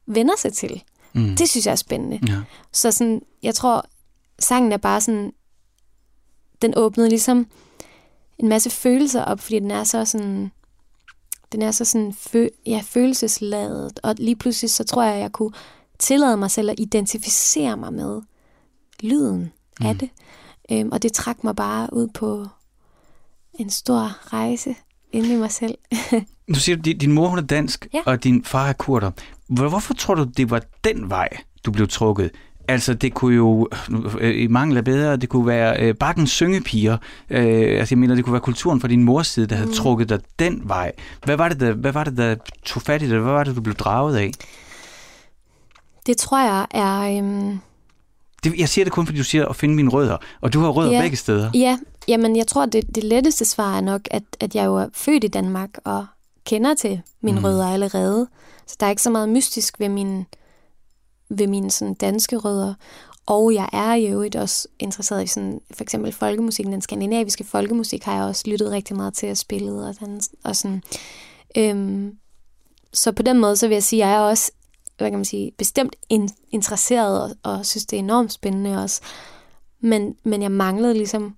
vender 0.05 0.37
sig 0.37 0.53
til. 0.53 0.83
Mm. 1.13 1.35
Det 1.35 1.49
synes 1.49 1.65
jeg 1.65 1.71
er 1.71 1.75
spændende. 1.75 2.19
Ja. 2.27 2.41
Så 2.71 2.91
sådan, 2.91 3.21
jeg 3.43 3.55
tror, 3.55 3.85
sangen 4.39 4.71
er 4.71 4.77
bare 4.77 5.01
sådan, 5.01 5.33
den 6.61 6.73
åbnede 6.77 7.09
ligesom 7.09 7.47
en 8.37 8.47
masse 8.47 8.69
følelser 8.69 9.23
op, 9.23 9.39
fordi 9.39 9.59
den 9.59 9.71
er 9.71 9.83
så 9.83 10.05
sådan, 10.05 10.51
den 11.51 11.61
er 11.61 11.71
så 11.71 11.85
sådan 11.85 12.13
fø, 12.13 12.47
ja, 12.65 12.81
følelsesladet, 12.83 13.99
og 14.03 14.15
lige 14.17 14.35
pludselig 14.35 14.71
så 14.71 14.83
tror 14.83 15.03
jeg, 15.03 15.13
at 15.13 15.21
jeg 15.21 15.31
kunne 15.31 15.51
tillade 15.99 16.37
mig 16.37 16.51
selv 16.51 16.69
at 16.69 16.79
identificere 16.79 17.77
mig 17.77 17.93
med 17.93 18.21
lyden 18.99 19.51
mm. 19.79 19.85
af 19.85 19.97
det. 19.97 20.09
Øhm, 20.71 20.89
og 20.91 21.03
det 21.03 21.13
trak 21.13 21.43
mig 21.43 21.55
bare 21.55 21.93
ud 21.93 22.07
på, 22.07 22.47
en 23.53 23.69
stor 23.69 24.33
rejse 24.33 24.75
inde 25.11 25.33
i 25.33 25.37
mig 25.37 25.51
selv. 25.51 25.77
du 26.55 26.59
siger, 26.59 26.77
at 26.77 26.85
din 26.85 27.11
mor 27.11 27.27
hun 27.27 27.37
er 27.37 27.41
dansk, 27.41 27.87
ja. 27.93 28.01
og 28.05 28.23
din 28.23 28.43
far 28.43 28.67
er 28.67 28.73
kurder. 28.73 29.11
Hvorfor 29.47 29.93
tror 29.93 30.15
du, 30.15 30.23
det 30.23 30.49
var 30.49 30.61
den 30.83 31.09
vej, 31.09 31.29
du 31.65 31.71
blev 31.71 31.87
trukket? 31.87 32.31
Altså, 32.71 32.93
det 32.93 33.13
kunne 33.13 33.35
jo, 33.35 33.67
øh, 34.19 34.43
i 34.43 34.47
mangel 34.47 34.77
af 34.77 34.83
bedre, 34.83 35.17
det 35.17 35.29
kunne 35.29 35.47
være 35.47 35.81
øh, 35.81 35.95
bakkens 35.95 36.31
syngepiger. 36.31 36.97
Øh, 37.29 37.79
altså, 37.79 37.95
jeg 37.95 37.99
mener, 37.99 38.15
det 38.15 38.23
kunne 38.23 38.33
være 38.33 38.41
kulturen 38.41 38.81
fra 38.81 38.87
din 38.87 39.03
mors 39.03 39.27
side, 39.27 39.47
der 39.47 39.55
havde 39.55 39.69
mm. 39.69 39.75
trukket 39.75 40.09
dig 40.09 40.19
den 40.39 40.61
vej. 40.65 40.91
Hvad 41.25 41.37
var, 41.37 41.49
det, 41.49 41.59
der, 41.59 41.73
hvad 41.73 41.91
var 41.91 42.03
det, 42.03 42.17
der 42.17 42.35
tog 42.65 42.81
fat 42.81 43.01
i 43.01 43.09
det? 43.09 43.19
Hvad 43.19 43.33
var 43.33 43.43
det, 43.43 43.55
du 43.55 43.61
blev 43.61 43.75
draget 43.75 44.17
af? 44.17 44.31
Det 46.05 46.17
tror 46.17 46.39
jeg 46.39 46.67
er... 46.71 47.17
Øhm... 47.17 47.59
Det, 48.43 48.59
jeg 48.59 48.69
siger 48.69 48.85
det 48.85 48.93
kun, 48.93 49.05
fordi 49.05 49.17
du 49.17 49.23
siger 49.23 49.45
at 49.45 49.55
finde 49.55 49.75
mine 49.75 49.89
rødder, 49.89 50.17
og 50.41 50.53
du 50.53 50.59
har 50.59 50.69
rødder 50.69 50.91
ja, 50.91 51.01
begge 51.01 51.17
steder. 51.17 51.51
Ja, 51.53 51.77
Jamen, 52.07 52.35
jeg 52.35 52.47
tror, 52.47 52.65
det, 52.65 52.95
det 52.95 53.03
letteste 53.03 53.45
svar 53.45 53.77
er 53.77 53.81
nok, 53.81 54.01
at, 54.11 54.23
at 54.39 54.55
jeg 54.55 54.65
jo 54.65 54.75
er 54.75 54.87
født 54.93 55.23
i 55.23 55.27
Danmark 55.27 55.69
og 55.83 56.05
kender 56.45 56.73
til 56.73 57.01
mine 57.21 57.39
mm. 57.39 57.45
rødder 57.45 57.67
allerede. 57.67 58.27
Så 58.67 58.77
der 58.79 58.85
er 58.85 58.89
ikke 58.89 59.01
så 59.01 59.09
meget 59.09 59.29
mystisk 59.29 59.79
ved 59.79 59.89
mine, 59.89 60.25
ved 61.37 61.47
mine 61.47 61.71
sådan, 61.71 61.93
danske 61.93 62.37
rødder. 62.37 62.73
Og 63.25 63.53
jeg 63.53 63.69
er 63.73 63.93
jo 63.93 64.07
øvrigt 64.07 64.35
også 64.35 64.67
interesseret 64.79 65.23
i 65.23 65.27
sådan, 65.27 65.61
for 65.71 65.83
eksempel 65.83 66.11
folkemusikken. 66.11 66.73
Den 66.73 66.81
skandinaviske 66.81 67.43
folkemusik 67.43 68.03
har 68.03 68.15
jeg 68.15 68.23
også 68.23 68.43
lyttet 68.49 68.71
rigtig 68.71 68.95
meget 68.95 69.13
til 69.13 69.27
at 69.27 69.37
spille. 69.37 69.71
Og, 69.71 69.99
den, 69.99 70.21
og 70.43 70.55
sådan. 70.55 70.83
Øhm, 71.57 72.17
så 72.93 73.11
på 73.11 73.23
den 73.23 73.39
måde, 73.39 73.57
så 73.57 73.67
vil 73.67 73.75
jeg 73.75 73.83
sige, 73.83 74.03
at 74.03 74.09
jeg 74.09 74.15
er 74.15 74.19
også 74.19 74.51
hvad 75.01 75.11
kan 75.11 75.19
man 75.19 75.25
sige, 75.25 75.51
bestemt 75.57 75.95
in, 76.09 76.29
interesseret 76.51 77.21
og, 77.21 77.35
og 77.43 77.65
synes, 77.65 77.85
det 77.85 77.97
er 77.97 77.99
enormt 77.99 78.33
spændende 78.33 78.83
også. 78.83 79.01
Men, 79.79 80.15
men 80.23 80.41
jeg 80.41 80.51
manglede 80.51 80.93
ligesom 80.93 81.35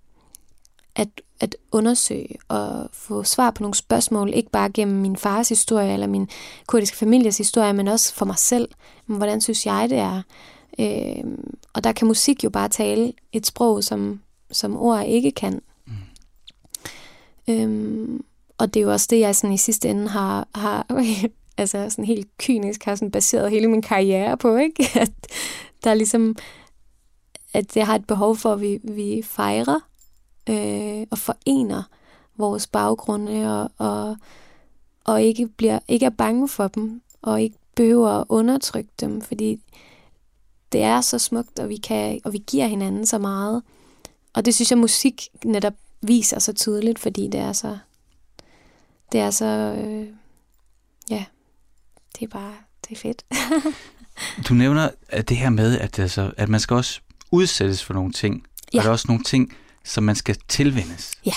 at, 0.95 1.07
at 1.39 1.55
undersøge 1.71 2.37
og 2.47 2.89
få 2.93 3.23
svar 3.23 3.51
på 3.51 3.63
nogle 3.63 3.73
spørgsmål, 3.73 4.33
ikke 4.33 4.49
bare 4.49 4.69
gennem 4.69 5.01
min 5.01 5.17
fars 5.17 5.49
historie 5.49 5.93
eller 5.93 6.07
min 6.07 6.29
kurdiske 6.67 6.97
families 6.97 7.37
historie, 7.37 7.73
men 7.73 7.87
også 7.87 8.13
for 8.13 8.25
mig 8.25 8.37
selv. 8.37 8.69
Men 9.07 9.17
hvordan 9.17 9.41
synes 9.41 9.65
jeg, 9.65 9.89
det 9.89 9.97
er? 9.97 10.21
Øh, 10.79 11.23
og 11.73 11.83
der 11.83 11.91
kan 11.91 12.07
musik 12.07 12.43
jo 12.43 12.49
bare 12.49 12.69
tale 12.69 13.13
et 13.31 13.45
sprog, 13.45 13.83
som, 13.83 14.21
som 14.51 14.77
ord 14.77 15.05
ikke 15.05 15.31
kan. 15.31 15.61
Mm. 15.87 15.93
Øhm, 17.47 18.23
og 18.57 18.73
det 18.73 18.79
er 18.79 18.83
jo 18.83 18.91
også 18.91 19.07
det, 19.09 19.19
jeg 19.19 19.35
sådan 19.35 19.53
i 19.53 19.57
sidste 19.57 19.89
ende 19.89 20.07
har, 20.07 20.47
har 20.55 20.85
altså 21.57 21.89
sådan 21.89 22.05
helt 22.05 22.27
kynisk 22.37 22.83
har 22.83 22.95
sådan 22.95 23.11
baseret 23.11 23.51
hele 23.51 23.67
min 23.67 23.81
karriere 23.81 24.37
på, 24.37 24.55
ikke? 24.57 24.89
At 24.99 25.11
der 25.83 25.89
er 25.89 25.93
ligesom, 25.93 26.35
at 27.53 27.77
jeg 27.77 27.85
har 27.85 27.95
et 27.95 28.07
behov 28.07 28.35
for, 28.35 28.53
at 28.53 28.61
vi, 28.61 28.79
vi 28.83 29.21
fejrer 29.25 29.79
øh, 30.49 31.07
og 31.11 31.17
forener 31.17 31.83
vores 32.37 32.67
baggrunde 32.67 33.61
og, 33.61 33.71
og, 33.77 34.17
og 35.03 35.23
ikke, 35.23 35.47
bliver, 35.47 35.79
ikke 35.87 36.05
er 36.05 36.09
bange 36.09 36.49
for 36.49 36.67
dem 36.67 37.01
og 37.21 37.41
ikke 37.41 37.57
behøver 37.75 38.09
at 38.09 38.25
undertrykke 38.29 38.89
dem, 38.99 39.21
fordi 39.21 39.59
det 40.71 40.81
er 40.81 41.01
så 41.01 41.19
smukt, 41.19 41.59
og 41.59 41.69
vi, 41.69 41.75
kan, 41.75 42.21
og 42.23 42.33
vi 42.33 42.43
giver 42.47 42.67
hinanden 42.67 43.05
så 43.05 43.17
meget. 43.17 43.63
Og 44.33 44.45
det 44.45 44.55
synes 44.55 44.71
jeg, 44.71 44.77
musik 44.77 45.27
netop 45.45 45.73
viser 46.01 46.39
så 46.39 46.53
tydeligt, 46.53 46.99
fordi 46.99 47.27
det 47.27 47.39
er 47.39 47.53
så, 47.53 47.77
det 49.11 49.19
er 49.19 49.29
så, 49.29 49.45
øh, 49.45 50.07
ja, 51.09 51.25
det 52.19 52.25
er 52.25 52.27
bare, 52.27 52.53
det 52.89 52.91
er 52.97 52.99
fedt. 52.99 53.25
du 54.47 54.53
nævner 54.53 54.89
det 55.27 55.37
her 55.37 55.49
med, 55.49 55.79
at, 55.79 55.99
altså, 55.99 56.31
at 56.37 56.49
man 56.49 56.59
skal 56.59 56.75
også 56.75 56.99
udsættes 57.31 57.83
for 57.83 57.93
nogle 57.93 58.11
ting, 58.11 58.47
ja. 58.73 58.79
og 58.79 58.83
der 58.83 58.89
er 58.89 58.93
også 58.93 59.05
nogle 59.07 59.23
ting, 59.23 59.53
som 59.85 60.03
man 60.03 60.15
skal 60.15 60.37
tilvendes. 60.47 61.11
Ja. 61.25 61.33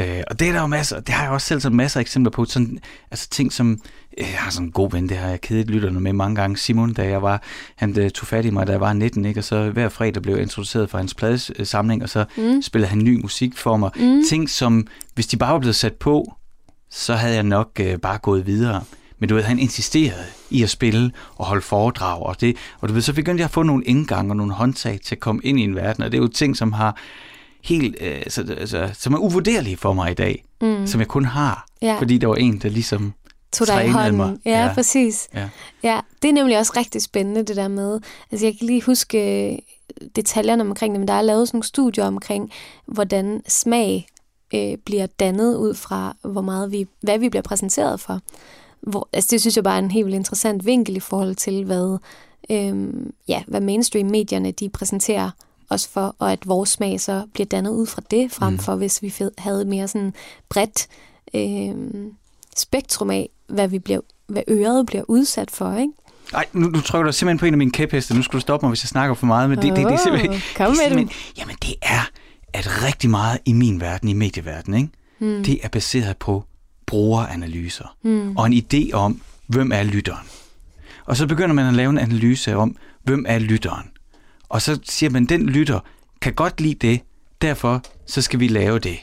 Øh, 0.00 0.22
og 0.30 0.40
det 0.40 0.48
er 0.48 0.52
der 0.52 0.60
jo 0.60 0.66
masser, 0.66 1.00
det 1.00 1.14
har 1.14 1.22
jeg 1.22 1.32
også 1.32 1.46
selv 1.46 1.60
sådan 1.60 1.76
masser 1.76 2.00
af 2.00 2.02
eksempler 2.02 2.30
på, 2.30 2.44
sådan, 2.44 2.78
altså 3.10 3.28
ting 3.28 3.52
som, 3.52 3.80
øh, 4.18 4.26
jeg 4.30 4.38
har 4.38 4.50
sådan 4.50 4.66
en 4.66 4.72
god 4.72 4.90
ven, 4.90 5.08
det 5.08 5.16
har 5.16 5.28
jeg 5.28 5.40
kedet 5.40 5.70
lytterne 5.70 6.00
med 6.00 6.12
mange 6.12 6.36
gange, 6.36 6.56
Simon, 6.56 6.92
da 6.92 7.08
jeg 7.08 7.22
var, 7.22 7.42
han 7.76 7.90
uh, 7.90 8.08
tog 8.08 8.26
fat 8.26 8.44
i 8.44 8.50
mig, 8.50 8.66
da 8.66 8.72
jeg 8.72 8.80
var 8.80 8.92
19, 8.92 9.24
ikke? 9.24 9.40
og 9.40 9.44
så 9.44 9.70
hver 9.70 9.88
fredag 9.88 10.22
blev 10.22 10.34
jeg 10.34 10.42
introduceret 10.42 10.90
for 10.90 10.98
hans 10.98 11.14
pladesamling, 11.14 12.02
og 12.02 12.08
så 12.08 12.24
mm. 12.36 12.62
spillede 12.62 12.88
han 12.88 12.98
ny 12.98 13.22
musik 13.22 13.56
for 13.56 13.76
mig. 13.76 13.90
Mm. 13.96 14.22
Ting 14.28 14.50
som, 14.50 14.86
hvis 15.14 15.26
de 15.26 15.36
bare 15.36 15.52
var 15.52 15.58
blevet 15.58 15.76
sat 15.76 15.94
på, 15.94 16.34
så 16.90 17.14
havde 17.14 17.34
jeg 17.34 17.42
nok 17.42 17.80
uh, 17.80 18.00
bare 18.02 18.18
gået 18.18 18.46
videre. 18.46 18.84
Men 19.18 19.28
du 19.28 19.34
ved, 19.34 19.42
han 19.42 19.58
insisterede 19.58 20.24
i 20.50 20.62
at 20.62 20.70
spille 20.70 21.12
og 21.36 21.46
holde 21.46 21.62
foredrag, 21.62 22.22
og, 22.22 22.40
det, 22.40 22.56
og 22.80 22.88
du 22.88 22.94
ved, 22.94 23.02
så 23.02 23.12
begyndte 23.12 23.40
jeg 23.40 23.44
at 23.44 23.50
få 23.50 23.62
nogle 23.62 23.84
indgang 23.84 24.30
og 24.30 24.36
nogle 24.36 24.52
håndtag 24.52 24.98
til 25.04 25.14
at 25.14 25.20
komme 25.20 25.40
ind 25.44 25.60
i 25.60 25.62
en 25.62 25.76
verden, 25.76 26.04
og 26.04 26.12
det 26.12 26.18
er 26.18 26.22
jo 26.22 26.28
ting, 26.28 26.56
som 26.56 26.72
har 26.72 26.96
helt, 27.64 27.96
øh, 28.00 28.22
så, 28.28 28.54
altså, 28.58 28.90
som 28.92 29.14
er 29.14 29.18
uvurderlige 29.18 29.76
for 29.76 29.92
mig 29.92 30.10
i 30.10 30.14
dag, 30.14 30.44
mm. 30.60 30.86
som 30.86 31.00
jeg 31.00 31.08
kun 31.08 31.24
har, 31.24 31.66
ja. 31.82 31.98
fordi 31.98 32.18
der 32.18 32.26
var 32.26 32.34
en, 32.34 32.58
der 32.58 32.68
ligesom 32.68 33.14
tog 33.52 33.66
dig 33.66 33.86
i 33.86 33.88
hånden. 33.88 34.16
Mig. 34.16 34.38
Ja, 34.44 34.66
ja, 34.66 34.74
præcis. 34.74 35.28
Ja. 35.34 35.48
ja, 35.82 36.00
det 36.22 36.28
er 36.28 36.32
nemlig 36.32 36.58
også 36.58 36.72
rigtig 36.76 37.02
spændende, 37.02 37.42
det 37.42 37.56
der 37.56 37.68
med, 37.68 38.00
altså 38.30 38.46
jeg 38.46 38.58
kan 38.58 38.66
lige 38.66 38.82
huske 38.82 39.50
øh, 39.52 39.58
detaljerne 40.16 40.62
omkring 40.62 40.94
det, 40.94 41.00
men 41.00 41.08
der 41.08 41.14
er 41.14 41.22
lavet 41.22 41.48
sådan 41.48 41.56
nogle 41.56 41.66
studier 41.66 42.04
omkring, 42.04 42.50
hvordan 42.86 43.42
smag 43.48 44.06
øh, 44.54 44.76
bliver 44.84 45.06
dannet 45.06 45.56
ud 45.56 45.74
fra, 45.74 46.16
hvor 46.22 46.40
meget 46.40 46.72
vi, 46.72 46.86
hvad 47.00 47.18
vi 47.18 47.28
bliver 47.28 47.42
præsenteret 47.42 48.00
for. 48.00 48.20
Hvor, 48.80 49.08
altså 49.12 49.28
det 49.30 49.40
synes 49.40 49.56
jeg 49.56 49.64
bare 49.64 49.74
er 49.74 49.82
en 49.82 49.90
helt 49.90 50.06
vildt 50.06 50.16
interessant 50.16 50.66
vinkel 50.66 50.96
i 50.96 51.00
forhold 51.00 51.34
til, 51.34 51.64
hvad, 51.64 51.98
øh, 52.50 52.88
ja, 53.28 53.42
hvad 53.46 53.60
mainstream-medierne 53.60 54.50
de 54.50 54.68
præsenterer 54.68 55.30
os 55.70 55.88
for, 55.88 56.16
og 56.18 56.32
at 56.32 56.48
vores 56.48 56.70
smag 56.70 57.00
så 57.00 57.26
bliver 57.32 57.46
dannet 57.46 57.70
ud 57.70 57.86
fra 57.86 58.02
det, 58.10 58.32
frem 58.32 58.52
mm. 58.52 58.58
for 58.58 58.76
hvis 58.76 59.02
vi 59.02 59.14
havde 59.38 59.64
mere 59.64 59.88
sådan 59.88 60.14
bredt 60.48 60.86
øh, 61.34 61.74
spektrum 62.56 63.10
af, 63.10 63.28
hvad, 63.48 63.68
vi 63.68 63.78
bliver, 63.78 64.00
hvad 64.26 64.42
øret 64.48 64.86
bliver 64.86 65.02
udsat 65.08 65.50
for, 65.50 65.76
ikke? 65.76 65.92
Nej, 66.32 66.46
nu, 66.52 66.68
nu 66.68 66.80
trykker 66.80 67.06
du 67.06 67.12
simpelthen 67.12 67.38
på 67.38 67.46
en 67.46 67.54
af 67.54 67.58
mine 67.58 67.70
kæpheste. 67.70 68.14
Nu 68.14 68.22
skal 68.22 68.36
du 68.36 68.40
stoppe 68.40 68.66
mig, 68.66 68.70
hvis 68.70 68.84
jeg 68.84 68.88
snakker 68.88 69.14
for 69.14 69.26
meget. 69.26 69.50
Men 69.50 69.58
det, 69.58 69.70
oh, 69.70 69.76
det, 69.76 69.84
det, 69.84 69.92
det 69.92 69.94
er 69.94 70.02
simpelthen... 70.02 70.30
Kom 70.56 70.66
det 70.66 70.72
er 70.72 70.88
simpelthen 70.88 71.10
jamen, 71.38 71.56
det 71.62 71.74
er, 71.82 72.10
at 72.52 72.84
rigtig 72.84 73.10
meget 73.10 73.38
i 73.44 73.52
min 73.52 73.80
verden, 73.80 74.08
i 74.08 74.12
medieverdenen, 74.12 74.80
ikke? 74.80 74.92
Mm. 75.36 75.44
det 75.44 75.58
er 75.62 75.68
baseret 75.68 76.16
på 76.16 76.44
brugeranalyser. 76.86 77.96
Mm. 78.02 78.36
Og 78.36 78.46
en 78.46 78.52
idé 78.52 78.92
om, 78.92 79.20
hvem 79.46 79.72
er 79.72 79.82
lytteren. 79.82 80.26
Og 81.04 81.16
så 81.16 81.26
begynder 81.26 81.54
man 81.54 81.66
at 81.66 81.74
lave 81.74 81.90
en 81.90 81.98
analyse 81.98 82.56
om, 82.56 82.76
hvem 83.02 83.24
er 83.28 83.38
lytteren. 83.38 83.90
Og 84.50 84.62
så 84.62 84.78
siger 84.84 85.10
man, 85.10 85.24
den 85.24 85.46
lytter 85.46 85.80
kan 86.20 86.32
godt 86.32 86.60
lide 86.60 86.88
det, 86.88 87.00
derfor 87.42 87.82
så 88.06 88.22
skal 88.22 88.40
vi 88.40 88.48
lave 88.48 88.78
det. 88.78 88.98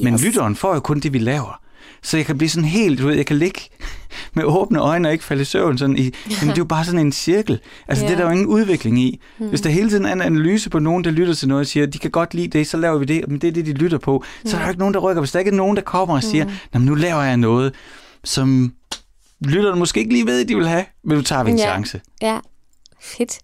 Yes. 0.00 0.04
Men 0.04 0.16
lytteren 0.16 0.56
får 0.56 0.74
jo 0.74 0.80
kun 0.80 1.00
det, 1.00 1.12
vi 1.12 1.18
laver. 1.18 1.60
Så 2.02 2.16
jeg 2.16 2.26
kan 2.26 2.38
blive 2.38 2.48
sådan 2.48 2.68
helt, 2.68 2.98
du 2.98 3.06
ved, 3.06 3.14
jeg 3.14 3.26
kan 3.26 3.36
ligge 3.36 3.60
med 4.34 4.44
åbne 4.44 4.78
øjne 4.80 5.08
og 5.08 5.12
ikke 5.12 5.24
falde 5.24 5.42
i 5.42 5.44
søvn. 5.44 5.78
Sådan 5.78 5.96
i, 5.96 6.00
jamen, 6.00 6.48
det 6.48 6.48
er 6.48 6.54
jo 6.58 6.64
bare 6.64 6.84
sådan 6.84 7.00
en 7.00 7.12
cirkel. 7.12 7.60
Altså, 7.88 8.04
yeah. 8.04 8.10
det 8.10 8.20
er 8.20 8.24
der 8.24 8.30
jo 8.30 8.32
ingen 8.32 8.46
udvikling 8.46 8.98
i. 8.98 9.20
Hmm. 9.38 9.48
Hvis 9.48 9.60
der 9.60 9.70
hele 9.70 9.88
tiden 9.90 10.04
er 10.04 10.12
en 10.12 10.20
analyse 10.20 10.70
på 10.70 10.78
nogen, 10.78 11.04
der 11.04 11.10
lytter 11.10 11.34
til 11.34 11.48
noget 11.48 11.60
og 11.60 11.66
siger, 11.66 11.86
de 11.86 11.98
kan 11.98 12.10
godt 12.10 12.34
lide 12.34 12.58
det, 12.58 12.66
så 12.66 12.76
laver 12.76 12.98
vi 12.98 13.04
det, 13.04 13.28
men 13.28 13.38
det 13.38 13.48
er 13.48 13.52
det, 13.52 13.66
de 13.66 13.72
lytter 13.72 13.98
på. 13.98 14.24
Så 14.44 14.56
er 14.56 14.58
der 14.58 14.66
jo 14.66 14.70
ikke 14.70 14.78
nogen, 14.78 14.94
der 14.94 15.00
rykker. 15.00 15.20
Hvis 15.20 15.32
der 15.32 15.38
ikke 15.38 15.50
er 15.50 15.54
nogen, 15.54 15.76
der 15.76 15.82
kommer 15.82 16.14
og 16.14 16.22
siger, 16.22 16.44
hmm. 16.72 16.82
nu 16.82 16.94
laver 16.94 17.22
jeg 17.22 17.36
noget, 17.36 17.74
som 18.24 18.72
lytterne 19.44 19.78
måske 19.78 20.00
ikke 20.00 20.12
lige 20.12 20.26
ved, 20.26 20.40
at 20.40 20.48
de 20.48 20.56
vil 20.56 20.68
have, 20.68 20.84
men 21.04 21.16
nu 21.16 21.22
tager 21.22 21.44
vi 21.44 21.50
en 21.50 21.58
ja. 21.58 21.62
chance. 21.62 22.00
Ja, 22.22 22.38
fedt. 23.00 23.38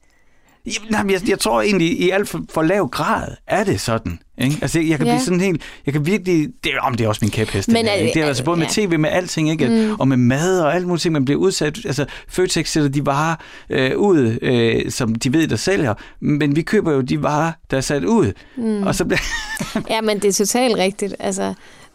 Jamen, 0.93 1.13
jeg, 1.13 1.29
jeg 1.29 1.39
tror 1.39 1.63
egentlig, 1.63 2.01
i 2.01 2.11
alt 2.11 2.29
for, 2.29 2.45
for 2.51 2.63
lav 2.63 2.89
grad 2.89 3.29
er 3.47 3.65
det 3.65 3.81
sådan. 3.81 4.19
Ikke? 4.39 4.59
Altså, 4.63 4.79
jeg, 4.79 4.89
jeg 4.89 4.99
kan 4.99 5.07
ja. 5.07 5.13
blive 5.13 5.25
sådan 5.25 5.41
helt... 5.41 5.63
Jeg 5.87 5.93
kan 5.93 6.07
virkelig... 6.07 6.49
Det, 6.65 6.73
om 6.79 6.95
det 6.95 7.05
er 7.05 7.09
også 7.09 7.19
min 7.23 7.31
kæphest. 7.31 7.69
Men, 7.69 7.87
det, 7.87 8.11
det 8.15 8.23
er 8.23 8.27
altså 8.27 8.45
både 8.45 8.59
ja. 8.59 8.65
med 8.65 8.89
tv, 8.89 8.99
med 8.99 9.11
alting, 9.11 9.51
ikke? 9.51 9.69
Mm. 9.69 9.95
og 9.99 10.09
med 10.09 10.17
mad 10.17 10.61
og 10.61 10.75
alt 10.75 10.87
muligt, 10.87 11.13
man 11.13 11.25
bliver 11.25 11.41
udsat. 11.41 11.79
Altså, 11.85 12.07
Føtex 12.29 12.73
sætter 12.73 12.89
de 12.89 13.07
varer 13.07 13.37
øh, 13.71 13.99
ud, 13.99 14.39
øh, 14.43 14.91
som 14.91 15.15
de 15.15 15.33
ved, 15.33 15.49
der 15.49 15.57
sælger. 15.57 15.95
Men 16.21 16.57
vi 16.57 16.63
køber 16.63 16.93
jo 16.93 17.01
de 17.01 17.23
varer, 17.23 17.53
der 17.71 17.77
er 17.77 17.81
sat 17.81 18.05
ud. 18.05 18.33
Mm. 18.57 18.83
Og 18.83 18.95
så 18.95 19.05
bliver... 19.05 19.21
ja, 19.95 20.01
men 20.01 20.19
det 20.19 20.29
er 20.29 20.33
totalt 20.33 20.77
rigtigt. 20.77 21.15
Altså, 21.19 21.55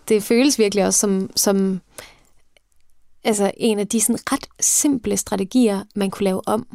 det 0.10 0.24
føles 0.24 0.60
virkelig 0.60 0.86
også 0.86 1.00
som... 1.00 1.30
som 1.36 1.82
altså, 3.24 3.52
en 3.58 3.80
af 3.80 3.88
de 3.88 4.02
sådan 4.02 4.20
ret 4.32 4.48
simple 4.60 5.18
strategier, 5.18 5.84
man 5.96 6.10
kunne 6.10 6.24
lave 6.24 6.48
om, 6.48 6.68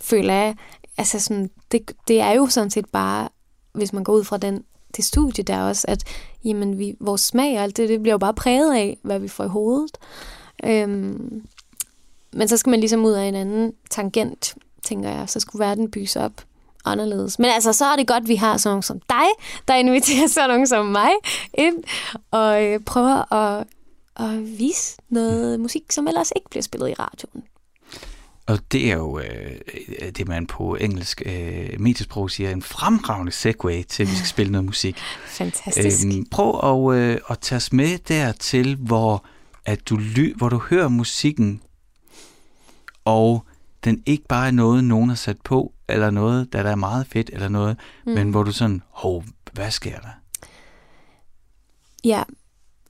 føler 0.00 0.34
jeg, 0.34 0.54
altså 0.98 1.20
sådan, 1.20 1.50
det, 1.72 1.92
det 2.08 2.20
er 2.20 2.32
jo 2.32 2.46
sådan 2.46 2.70
set 2.70 2.86
bare, 2.86 3.28
hvis 3.72 3.92
man 3.92 4.04
går 4.04 4.12
ud 4.12 4.24
fra 4.24 4.36
den, 4.36 4.64
det 4.96 5.04
studie 5.04 5.44
der 5.44 5.62
også, 5.62 5.84
at 5.88 6.04
jamen, 6.44 6.78
vi, 6.78 6.96
vores 7.00 7.20
smag 7.20 7.56
og 7.56 7.62
alt 7.62 7.76
det, 7.76 7.88
det 7.88 8.02
bliver 8.02 8.14
jo 8.14 8.18
bare 8.18 8.34
præget 8.34 8.74
af, 8.74 8.98
hvad 9.02 9.18
vi 9.18 9.28
får 9.28 9.44
i 9.44 9.48
hovedet. 9.48 9.98
Øhm, 10.64 11.46
men 12.32 12.48
så 12.48 12.56
skal 12.56 12.70
man 12.70 12.80
ligesom 12.80 13.04
ud 13.04 13.12
af 13.12 13.24
en 13.24 13.34
anden 13.34 13.72
tangent, 13.90 14.54
tænker 14.82 15.10
jeg. 15.10 15.28
Så 15.28 15.40
skulle 15.40 15.64
verden 15.64 15.90
bygges 15.90 16.16
op 16.16 16.32
anderledes. 16.84 17.38
Men 17.38 17.50
altså, 17.50 17.72
så 17.72 17.84
er 17.84 17.96
det 17.96 18.06
godt, 18.06 18.22
at 18.22 18.28
vi 18.28 18.36
har 18.36 18.56
sådan 18.56 18.70
nogen 18.70 18.82
som 18.82 19.00
dig, 19.00 19.26
der 19.68 19.74
inviterer 19.74 20.26
sådan 20.28 20.50
nogen 20.50 20.66
som 20.66 20.86
mig 20.86 21.10
ind, 21.54 21.84
og 22.30 22.64
øh, 22.64 22.80
prøver 22.80 23.32
at, 23.32 23.66
at 24.16 24.58
vise 24.58 24.96
noget 25.08 25.60
musik, 25.60 25.92
som 25.92 26.08
ellers 26.08 26.32
ikke 26.36 26.50
bliver 26.50 26.62
spillet 26.62 26.90
i 26.90 26.94
radioen. 26.94 27.44
Og 28.46 28.58
det 28.72 28.90
er 28.90 28.94
jo 28.94 29.18
øh, 29.18 30.10
det, 30.10 30.28
man 30.28 30.46
på 30.46 30.74
engelsk 30.74 31.22
øh, 31.26 31.80
mediesprog 31.80 32.30
siger, 32.30 32.50
en 32.50 32.62
fremragende 32.62 33.32
segue 33.32 33.82
til, 33.82 34.02
at 34.02 34.10
vi 34.10 34.14
skal 34.14 34.28
spille 34.28 34.52
noget 34.52 34.64
musik. 34.64 34.98
Fantastisk. 35.26 36.06
Øhm, 36.06 36.26
prøv 36.30 36.90
at, 36.92 36.98
øh, 36.98 37.18
at 37.30 37.38
tage 37.38 37.56
os 37.56 37.72
med 37.72 37.98
dertil, 37.98 38.76
hvor, 38.76 39.24
at 39.64 39.88
du, 39.88 39.96
ly- 39.96 40.36
hvor 40.36 40.48
du 40.48 40.58
hører 40.58 40.88
musikken, 40.88 41.62
og 43.04 43.46
den 43.84 44.02
ikke 44.06 44.24
bare 44.28 44.46
er 44.46 44.50
noget, 44.50 44.84
nogen 44.84 45.08
har 45.08 45.16
sat 45.16 45.40
på, 45.44 45.72
eller 45.88 46.10
noget, 46.10 46.52
der 46.52 46.62
er 46.62 46.74
meget 46.74 47.06
fedt, 47.06 47.30
eller 47.32 47.48
noget, 47.48 47.76
mm. 48.06 48.12
men 48.12 48.30
hvor 48.30 48.42
du 48.42 48.52
sådan, 48.52 48.82
hov, 48.90 49.24
hvad 49.52 49.70
sker 49.70 49.98
der? 49.98 50.08
Ja, 52.04 52.22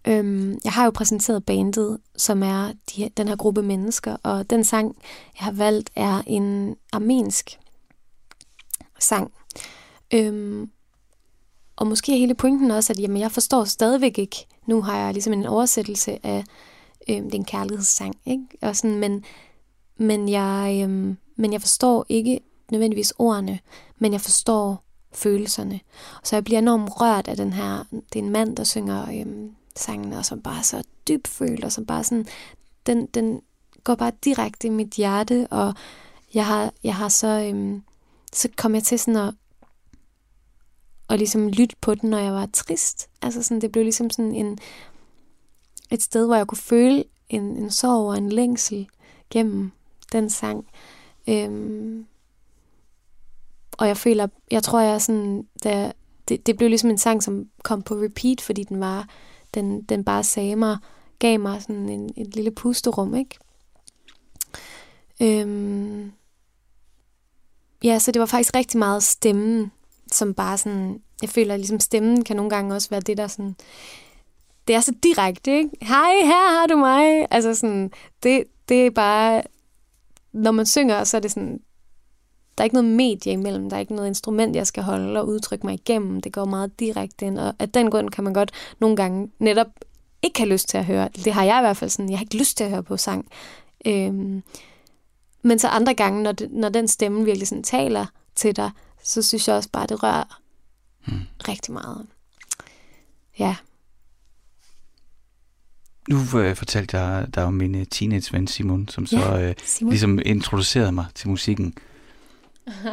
Øhm, 0.09 0.59
jeg 0.65 0.73
har 0.73 0.85
jo 0.85 0.91
præsenteret 0.91 1.45
bandet, 1.45 1.99
som 2.17 2.43
er 2.43 2.73
de, 2.91 3.11
den 3.17 3.29
her 3.29 3.37
gruppe 3.37 3.63
mennesker, 3.63 4.17
og 4.23 4.51
den 4.51 4.65
sang, 4.65 4.97
jeg 5.39 5.45
har 5.45 5.53
valgt, 5.53 5.91
er 5.97 6.23
en 6.27 6.77
armensk 6.93 7.59
sang. 8.99 9.33
Øhm, 10.15 10.71
og 11.77 11.87
måske 11.87 12.13
er 12.13 12.19
hele 12.19 12.35
pointen 12.35 12.71
også, 12.71 12.93
at 12.93 13.01
jamen, 13.01 13.21
jeg 13.21 13.33
forstår 13.33 13.65
stadigvæk 13.65 14.19
ikke, 14.19 14.47
nu 14.67 14.83
har 14.83 14.99
jeg 14.99 15.13
ligesom 15.13 15.33
en 15.33 15.47
oversættelse 15.47 16.27
af 16.27 16.45
øhm, 17.09 17.31
den 17.31 17.45
kærlighedssang, 17.45 18.15
ikke? 18.27 18.45
Og 18.63 18.77
sådan, 18.77 18.99
men, 18.99 19.25
men, 19.97 20.29
jeg, 20.29 20.81
øhm, 20.83 21.17
men 21.37 21.53
jeg 21.53 21.61
forstår 21.61 22.07
ikke 22.09 22.41
nødvendigvis 22.71 23.13
ordene, 23.19 23.59
men 23.99 24.13
jeg 24.13 24.21
forstår 24.21 24.85
følelserne. 25.13 25.81
Så 26.23 26.37
jeg 26.37 26.45
bliver 26.45 26.59
enormt 26.59 27.01
rørt 27.01 27.29
af 27.29 27.37
den 27.37 27.53
her, 27.53 27.85
det 27.91 28.19
er 28.19 28.25
en 28.25 28.31
mand, 28.31 28.57
der 28.57 28.65
synger 28.65 29.21
øhm, 29.21 29.51
sangen, 29.77 30.13
og 30.13 30.25
som 30.25 30.43
bare 30.43 30.59
er 30.59 30.63
så 30.63 30.83
dybfølt, 31.09 31.65
og 31.65 31.73
som 31.73 31.87
bare 31.87 32.05
sådan, 32.05 32.27
den, 32.87 33.07
den 33.07 33.41
går 33.85 33.95
bare 33.95 34.13
direkte 34.25 34.67
i 34.67 34.71
mit 34.71 34.95
hjerte, 34.95 35.47
og 35.51 35.75
jeg 36.35 36.47
har, 36.47 36.73
jeg 36.85 36.95
har 36.95 37.09
så, 37.09 37.49
øhm, 37.49 37.83
så 38.33 38.49
kom 38.57 38.75
jeg 38.75 38.83
til 38.83 38.99
sådan 38.99 39.29
at, 39.29 39.35
og 41.09 41.19
ligesom 41.19 41.49
lytte 41.49 41.77
på 41.81 41.95
den, 41.95 42.11
når 42.11 42.19
jeg 42.19 42.33
var 42.33 42.49
trist. 42.53 43.09
Altså 43.23 43.43
sådan, 43.43 43.61
det 43.61 43.73
blev 43.73 43.85
ligesom 43.85 44.11
sådan 44.11 44.35
en, 44.35 44.59
et 45.91 46.03
sted, 46.03 46.27
hvor 46.27 46.35
jeg 46.35 46.47
kunne 46.47 46.59
føle 46.59 47.05
en, 47.29 47.43
en 47.43 47.71
sorg 47.71 48.09
og 48.09 48.19
en 48.19 48.29
længsel 48.29 48.89
gennem 49.31 49.73
den 50.13 50.31
sang. 50.31 50.67
Øhm, 51.29 52.07
og 53.73 53.89
jeg 53.89 53.97
føler, 53.97 54.29
jeg 54.51 54.63
tror, 54.63 54.81
jeg 54.81 55.03
sådan, 55.03 55.49
da, 55.65 55.93
det, 56.29 56.47
det 56.47 56.57
blev 56.57 56.69
ligesom 56.69 56.91
en 56.91 56.99
sang, 56.99 57.23
som 57.23 57.49
kom 57.63 57.83
på 57.83 57.95
repeat, 57.95 58.41
fordi 58.41 58.65
den 58.65 58.81
var 58.81 59.09
den, 59.55 59.83
den 59.83 60.05
bare 60.05 60.25
sagde 60.25 60.57
mig, 60.57 60.79
gav 61.19 61.41
mig 61.41 61.63
sådan 61.63 61.89
en, 61.89 62.11
et 62.17 62.35
lille 62.35 62.51
pusterum, 62.51 63.15
ikke? 63.15 63.39
Øhm, 65.23 66.13
ja, 67.85 67.99
så 67.99 68.13
det 68.13 68.21
var 68.21 68.27
faktisk 68.27 68.57
rigtig 68.57 68.79
meget 68.79 69.03
stemmen, 69.03 69.73
som 70.13 70.35
bare 70.35 70.59
sådan, 70.59 71.01
jeg 71.23 71.31
føler 71.31 71.57
ligesom 71.57 71.81
stemmen 71.81 72.25
kan 72.25 72.37
nogle 72.37 72.51
gange 72.51 72.75
også 72.75 72.91
være 72.91 73.01
det, 73.01 73.17
der 73.17 73.27
sådan, 73.27 73.57
det 74.69 74.77
er 74.77 74.81
så 74.81 74.95
direkte, 75.03 75.57
ikke? 75.57 75.71
Hej, 75.83 76.13
her 76.23 76.61
har 76.61 76.67
du 76.67 76.77
mig. 76.77 77.27
Altså 77.31 77.55
sådan, 77.55 77.91
det, 78.23 78.45
det 78.69 78.87
er 78.87 78.91
bare, 78.91 79.43
når 80.33 80.51
man 80.51 80.67
synger, 80.67 81.05
så 81.05 81.17
er 81.17 81.21
det 81.21 81.31
sådan, 81.31 81.61
der 82.59 82.63
er 82.63 82.65
ikke 82.65 82.75
noget 82.75 82.91
medie 82.91 83.33
imellem, 83.33 83.71
der 83.71 83.77
er 83.77 83.81
ikke 83.81 83.95
noget 83.95 84.09
instrument, 84.09 84.57
jeg 84.57 84.67
skal 84.67 84.83
holde 84.83 85.21
og 85.21 85.29
udtrykke 85.29 85.67
mig 85.67 85.75
igennem. 85.75 86.21
Det 86.21 86.33
går 86.33 86.45
meget 86.45 86.81
direkte 86.81 87.27
ind, 87.27 87.39
og 87.39 87.55
af 87.59 87.69
den 87.69 87.91
grund 87.91 88.11
kan 88.11 88.25
man 88.25 88.35
godt 88.35 88.53
nogle 88.81 88.97
gange 88.97 89.31
netop 89.39 89.67
ikke 90.23 90.39
have 90.39 90.49
lyst 90.49 90.69
til 90.69 90.79
at 90.79 90.85
høre. 90.85 91.09
Det 91.25 91.33
har 91.33 91.45
jeg 91.45 91.59
i 91.59 91.63
hvert 91.63 91.77
fald 91.77 91.91
sådan, 91.91 92.11
jeg 92.11 92.19
har 92.19 92.25
ikke 92.25 92.39
lyst 92.39 92.57
til 92.57 92.65
at 92.65 92.71
høre 92.71 92.83
på 92.83 92.97
sang. 92.97 93.29
Øhm, 93.87 94.43
men 95.43 95.59
så 95.59 95.69
andre 95.69 95.95
gange, 95.95 96.23
når, 96.23 96.33
det, 96.33 96.53
når 96.53 96.69
den 96.69 96.89
stemme 96.89 97.25
virkelig 97.25 97.49
sådan 97.49 97.65
taler 97.65 98.07
til 98.35 98.57
dig, 98.57 98.71
så 99.03 99.23
synes 99.23 99.49
jeg 99.49 99.57
også 99.57 99.69
bare, 99.73 99.83
at 99.83 99.89
det 99.89 100.03
rører 100.03 100.41
hmm. 101.07 101.21
rigtig 101.49 101.73
meget. 101.73 102.07
Ja. 103.39 103.57
Nu 106.09 106.39
øh, 106.39 106.57
fortalte 106.57 106.99
jeg 106.99 107.27
dig 107.35 107.45
om 107.45 107.55
min 107.55 107.75
øh, 107.75 107.87
teenage-ven 107.91 108.47
Simon, 108.47 108.89
som 108.89 109.07
så 109.07 109.19
ja, 109.19 109.49
øh, 109.49 109.55
Simon. 109.65 109.91
ligesom 109.91 110.19
introducerede 110.25 110.93
mig 110.93 111.07
til 111.15 111.29
musikken. 111.29 111.75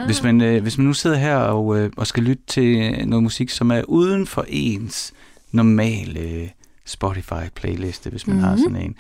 Hvis 0.06 0.24
man, 0.24 0.42
øh, 0.42 0.62
hvis 0.62 0.78
man 0.78 0.88
nu 0.88 0.94
sidder 0.94 1.18
her 1.18 1.36
og, 1.36 1.80
øh, 1.80 1.92
og 1.98 2.08
skal 2.08 2.24
lytte 2.24 2.44
til 2.48 2.94
noget 3.08 3.24
musik, 3.24 3.50
som 3.50 3.72
er 3.72 3.82
uden 3.84 4.28
for 4.28 4.46
ens 4.48 5.14
normale 5.52 6.20
øh, 6.20 6.50
Spotify-playliste, 6.86 8.10
hvis 8.10 8.28
man 8.28 8.36
mm-hmm. 8.36 8.48
har 8.48 8.56
mhm. 8.56 8.64
sådan 8.64 8.82
en, 8.82 8.96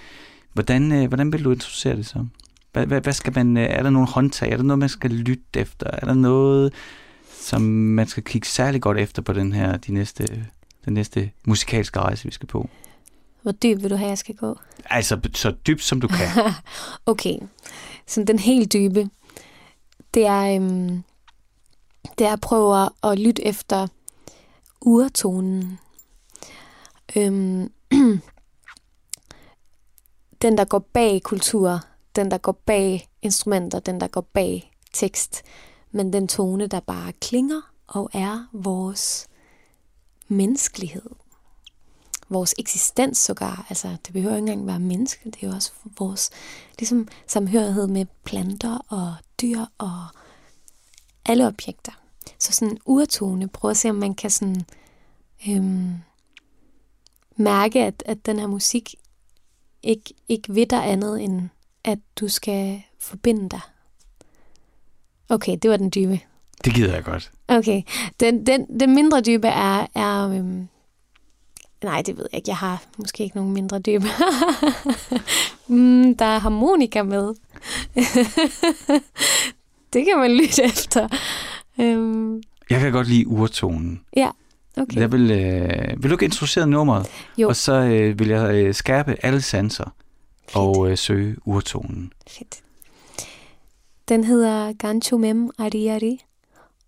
hvordan, 0.54 0.92
øh, 0.92 1.08
hvordan 1.08 1.34
vil 1.34 1.44
du 1.44 1.52
introducere 1.52 1.96
det 1.96 2.06
så? 2.06 2.26
Hvad, 2.74 2.86
hvad, 2.86 3.02
hvad 3.02 3.14
skal 3.14 3.34
man, 3.36 3.58
øh, 3.58 3.64
er 3.64 3.84
der 3.84 3.90
nogle 3.90 4.08
håndtag? 4.08 4.52
Er 4.52 4.58
der 4.58 4.64
noget, 4.64 4.80
man 4.80 4.90
skal 4.90 5.12
lytte 5.12 5.44
efter? 5.60 5.88
Er 5.94 6.06
der 6.06 6.14
noget, 6.14 6.74
som 7.42 7.62
man 7.62 8.08
skal 8.08 8.24
kigge 8.24 8.48
særlig 8.48 8.82
godt 8.82 8.98
efter 8.98 9.22
på 9.22 9.34
den 9.34 9.54
her, 9.54 9.78
de 9.78 9.94
næste, 9.94 10.46
den 10.86 10.94
næste 10.94 11.32
musikalske 11.46 12.00
rejse, 12.00 12.26
vi 12.26 12.32
skal 12.32 12.48
på? 12.48 12.70
Hvor 13.42 13.52
dyb 13.52 13.82
vil 13.82 13.90
du 13.90 13.96
have, 13.96 14.10
jeg 14.10 14.18
skal 14.18 14.36
gå? 14.36 14.60
Altså, 14.86 15.20
så 15.34 15.52
dybt 15.68 15.84
som 15.84 16.02
du 16.02 16.08
kan. 16.08 16.28
okay, 17.06 17.38
så 18.08 18.24
den 18.24 18.40
helt 18.40 18.74
dybe, 18.74 19.10
det 20.14 20.26
er, 20.26 20.56
øhm, 20.56 21.04
det 22.18 22.28
er 22.28 22.34
at 22.34 22.42
prøve 22.42 22.90
at 23.04 23.20
lytte 23.20 23.46
efter 23.46 23.88
urtonen. 24.82 25.80
Øhm, 27.16 27.72
den, 30.42 30.58
der 30.58 30.66
går 30.66 30.80
bag 30.80 31.24
kultur, 31.24 31.80
den, 32.16 32.32
der 32.32 32.38
går 32.38 32.52
bag 32.52 33.10
instrumenter, 33.22 33.80
den, 33.80 34.02
der 34.02 34.08
går 34.08 34.22
bag 34.22 34.72
tekst, 34.94 35.44
men 35.92 36.14
den 36.14 36.28
tone, 36.28 36.68
der 36.68 36.80
bare 36.80 37.12
klinger 37.12 37.62
og 37.88 38.10
er 38.14 38.48
vores 38.54 39.28
menneskelighed. 40.28 41.10
Vores 42.30 42.56
eksistens 42.58 43.18
sågar. 43.18 43.66
Altså, 43.70 43.98
det 44.06 44.14
behøver 44.14 44.36
ikke 44.36 44.52
engang 44.52 44.68
være 44.68 44.80
menneske, 44.80 45.32
det 45.32 45.44
er 45.44 45.48
jo 45.48 45.54
også 45.54 45.72
vores 46.00 46.30
ligesom, 46.80 47.08
samhørighed 47.28 47.88
med 47.88 48.06
planter 48.24 48.78
og 48.90 49.16
dyr 49.42 49.60
og 49.78 50.06
alle 51.26 51.48
objekter. 51.48 51.92
Så 52.40 52.52
sådan 52.52 52.78
urtone, 52.86 53.48
prøv 53.48 53.72
at 53.72 53.78
se, 53.78 53.90
om 53.90 53.96
man 53.96 54.16
kan 54.16 54.30
sådan, 54.30 54.66
øhm, 55.50 55.94
mærke, 57.36 57.86
at, 57.86 58.04
at 58.06 58.26
den 58.26 58.40
her 58.40 58.48
musik 58.48 58.96
ikke, 59.84 60.14
ikke 60.28 60.56
ved 60.56 60.66
dig 60.66 60.92
andet 60.92 61.24
end 61.24 61.50
at 61.84 62.00
du 62.20 62.28
skal 62.28 62.82
forbinde 63.00 63.50
dig. 63.50 63.62
Okay, 65.30 65.58
det 65.62 65.72
var 65.72 65.78
den 65.78 65.92
dybe. 65.96 66.20
Det 66.66 66.74
gider 66.74 66.94
jeg 66.94 67.04
godt. 67.04 67.32
Okay, 67.48 67.82
den, 68.20 68.46
den, 68.46 68.80
den 68.80 68.96
mindre 68.96 69.22
dybe 69.22 69.48
er... 69.48 69.88
er 69.96 70.30
øhm, 70.30 70.68
nej, 71.84 72.02
det 72.02 72.18
ved 72.18 72.28
jeg 72.32 72.38
ikke. 72.38 72.50
Jeg 72.50 72.58
har 72.58 72.84
måske 72.98 73.24
ikke 73.24 73.36
nogen 73.36 73.54
mindre 73.54 73.80
dybe. 73.80 74.06
mm, 75.68 76.18
der 76.18 76.26
er 76.26 76.40
harmonika 76.40 77.04
med. 77.04 77.34
det 79.94 80.06
kan 80.06 80.18
man 80.18 80.32
lytte 80.32 80.64
efter. 80.64 81.08
Øhm. 81.80 82.44
Jeg 82.70 82.80
kan 82.80 82.92
godt 82.92 83.08
lide 83.08 83.28
urtonen. 83.28 84.02
Ja. 84.16 84.30
Okay. 84.78 84.98
Jeg 84.98 85.12
vil, 85.12 85.32
øh, 85.32 86.04
vil 86.04 86.10
du 86.10 86.16
ikke 86.16 86.26
introducere 86.26 86.68
nummeret? 86.68 87.08
Jo. 87.38 87.48
Og 87.48 87.56
så 87.56 87.74
øh, 87.74 88.20
vil 88.20 88.28
jeg 88.28 88.56
øh, 88.56 88.74
skærpe 88.74 89.16
alle 89.26 89.42
sanser 89.42 89.84
Fedt. 90.46 90.56
og 90.56 90.90
øh, 90.92 90.98
søge 90.98 91.36
urtonen. 91.46 92.14
Fedt. 92.28 92.62
Den 94.10 94.24
hedder 94.24 94.74
Gancho 94.74 95.18
Mem 95.18 95.50
Ari 95.58 95.88
Ari, 95.88 96.20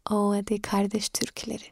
og 0.06 0.50
det 0.50 0.56
er 0.56 0.60
Kardeş 0.70 1.10
Türkleri. 1.18 1.70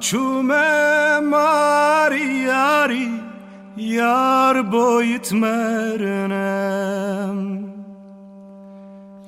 Gançume 0.00 1.20
mari 1.20 2.48
yari 2.48 3.08
Yar 3.76 4.72
boyut 4.72 5.32
mernem. 5.32 7.38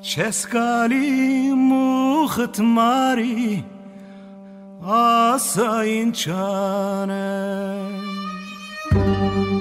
Çeskali 0.02 1.54
muhit 1.54 2.58
mari 2.58 3.64
Asayın 4.88 6.12
çanem 6.12 7.92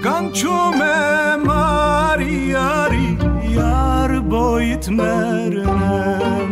Gançume 0.04 1.36
mari 1.46 2.48
yari 2.48 3.18
Yar 3.56 4.32
boyut 4.32 4.90
mernem 4.90 6.51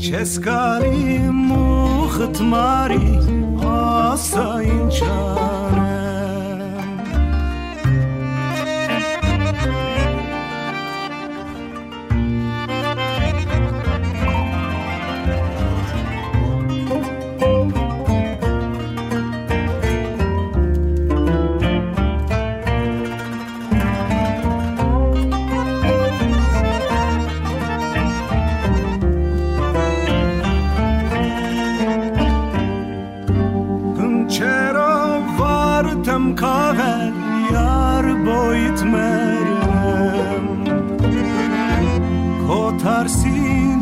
Չես 0.00 0.30
կարի 0.40 1.18
մուխտ 1.28 2.38
մարի, 2.48 3.10
ասա 3.68 4.46
ինչա 4.64 5.69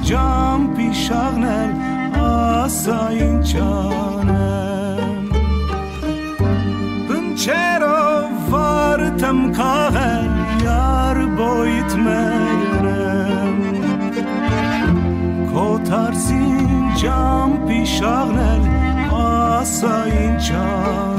ջամպի 0.08 0.86
շաղնել, 0.96 1.72
ասա 2.24 3.00
ինչ 3.24 3.50
անեմ։ 3.60 5.26
Բնչերով 7.10 8.38
վարդմ 8.54 9.42
կաղել, 9.58 10.32
յար 10.64 11.20
բոյիտ 11.42 11.98
մերնեմ։ 12.06 13.60
Կոթարսին 15.52 16.90
ջամպի 17.04 17.84
շաղնել, 17.98 18.68
ասա 19.20 19.96
ինչ 20.24 20.46
անեմ։ 20.64 21.17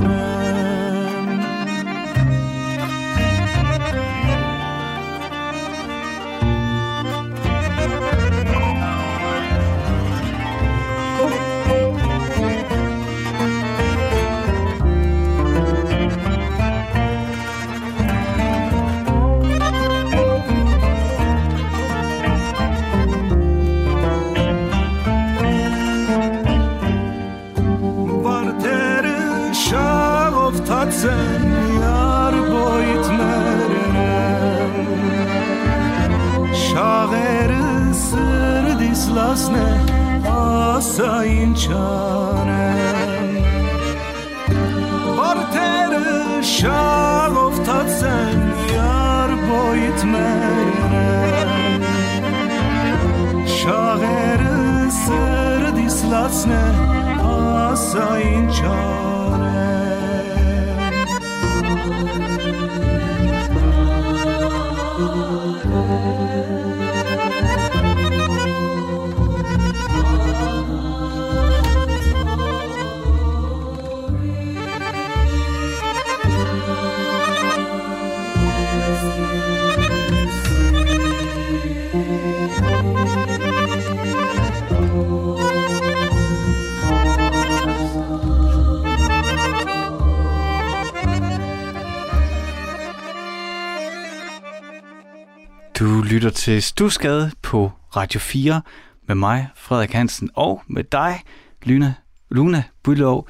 til 96.39 96.63
Stusgade 96.63 97.31
på 97.41 97.71
Radio 97.95 98.19
4 98.19 98.61
med 99.07 99.15
mig, 99.15 99.47
Frederik 99.55 99.91
Hansen, 99.91 100.29
og 100.33 100.61
med 100.67 100.83
dig, 100.83 101.21
Luna, 101.63 101.93
Luna 102.29 102.63
Bylov 102.83 103.27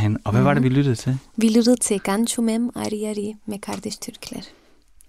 hen. 0.00 0.18
Og 0.24 0.30
hvad 0.30 0.40
mm. 0.40 0.46
var 0.46 0.54
det, 0.54 0.62
vi 0.62 0.68
lyttede 0.68 0.94
til? 0.94 1.18
Vi 1.36 1.48
lyttede 1.48 1.76
til 1.76 2.00
Ganchumem 2.00 2.70
Ari 2.74 3.04
Ari 3.04 3.34
med 3.46 3.58
Kardish 3.58 3.98
Tyrkler. 4.00 4.40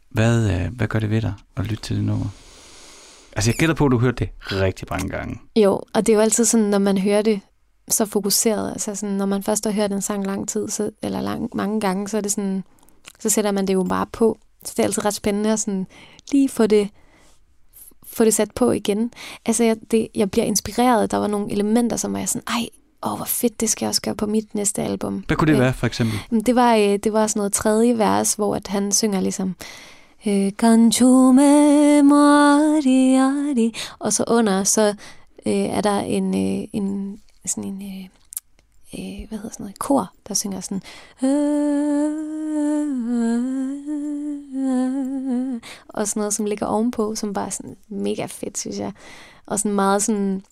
Hvad, 0.09 0.49
øh, 0.51 0.75
hvad 0.75 0.87
gør 0.87 0.99
det 0.99 1.09
ved 1.09 1.21
dig 1.21 1.33
at 1.57 1.67
lytte 1.67 1.83
til 1.83 1.95
det 1.95 2.03
nummer? 2.03 2.25
Altså, 3.35 3.51
jeg 3.51 3.55
gætter 3.55 3.75
på, 3.75 3.85
at 3.85 3.91
du 3.91 3.99
hørte 3.99 4.25
det 4.25 4.29
rigtig 4.61 4.87
mange 4.91 5.09
gange. 5.09 5.39
Jo, 5.55 5.81
og 5.93 6.05
det 6.07 6.09
er 6.09 6.13
jo 6.13 6.21
altid 6.21 6.45
sådan, 6.45 6.65
når 6.65 6.79
man 6.79 6.97
hører 6.97 7.21
det 7.21 7.39
så 7.87 8.05
fokuseret, 8.05 8.71
altså 8.71 8.95
sådan, 8.95 9.15
når 9.15 9.25
man 9.25 9.43
først 9.43 9.65
har 9.65 9.71
hørt 9.71 9.91
en 9.91 10.01
sang 10.01 10.25
lang 10.25 10.49
tid, 10.49 10.69
så, 10.69 10.91
eller 11.03 11.21
lang, 11.21 11.49
mange 11.53 11.79
gange, 11.79 12.07
så 12.07 12.17
er 12.17 12.21
det 12.21 12.31
sådan, 12.31 12.63
så 13.19 13.29
sætter 13.29 13.51
man 13.51 13.67
det 13.67 13.73
jo 13.73 13.83
bare 13.83 14.05
på. 14.11 14.37
Så 14.65 14.73
det 14.77 14.79
er 14.79 14.83
altid 14.83 15.05
ret 15.05 15.13
spændende 15.13 15.51
at 15.51 15.59
sådan, 15.59 15.87
lige 16.31 16.49
få 16.49 16.67
det, 16.67 16.89
få 18.07 18.25
det 18.25 18.33
sat 18.33 18.51
på 18.51 18.71
igen. 18.71 19.11
Altså, 19.45 19.63
jeg, 19.63 19.77
det, 19.91 20.07
jeg 20.15 20.31
bliver 20.31 20.45
inspireret. 20.45 21.11
Der 21.11 21.17
var 21.17 21.27
nogle 21.27 21.51
elementer, 21.51 21.97
som 21.97 22.13
var 22.13 22.25
sådan, 22.25 22.47
ej, 22.47 22.67
åh, 23.03 23.15
hvor 23.15 23.25
fedt, 23.25 23.61
det 23.61 23.69
skal 23.69 23.85
jeg 23.85 23.89
også 23.89 24.01
gøre 24.01 24.15
på 24.15 24.25
mit 24.25 24.55
næste 24.55 24.81
album. 24.81 25.23
Hvad 25.27 25.37
kunne 25.37 25.51
det 25.51 25.61
være, 25.61 25.73
for 25.73 25.87
eksempel? 25.87 26.45
Det 26.45 26.55
var, 26.55 26.75
øh, 26.75 26.99
det 27.03 27.13
var 27.13 27.27
sådan 27.27 27.39
noget 27.39 27.53
tredje 27.53 27.97
vers, 27.97 28.33
hvor 28.33 28.55
at 28.55 28.67
han 28.67 28.91
synger 28.91 29.19
ligesom, 29.19 29.55
Kanchume 30.59 32.03
Mariari. 32.03 33.73
Og 33.99 34.13
så 34.13 34.23
under, 34.27 34.63
så 34.63 34.95
øh, 35.45 35.53
er 35.53 35.81
der 35.81 35.99
en, 35.99 36.33
øh, 36.33 36.67
en 36.73 37.17
sådan 37.45 37.63
en, 37.63 37.81
øh, 37.81 38.07
øh, 38.99 39.27
hvad 39.27 39.37
hedder 39.37 39.53
sådan 39.53 39.63
noget, 39.63 39.79
kor, 39.79 40.13
der 40.27 40.33
synger 40.33 40.61
sådan, 40.61 40.81
og 45.87 46.07
sådan 46.07 46.19
noget, 46.19 46.33
som 46.33 46.45
ligger 46.45 46.65
ovenpå, 46.65 47.15
som 47.15 47.33
bare 47.33 47.45
er 47.45 47.49
sådan 47.49 47.77
mega 47.87 48.25
fedt, 48.25 48.57
synes 48.57 48.79
jeg. 48.79 48.93
Og 49.45 49.59
sådan 49.59 49.75
meget 49.75 50.03
sådan 50.03 50.43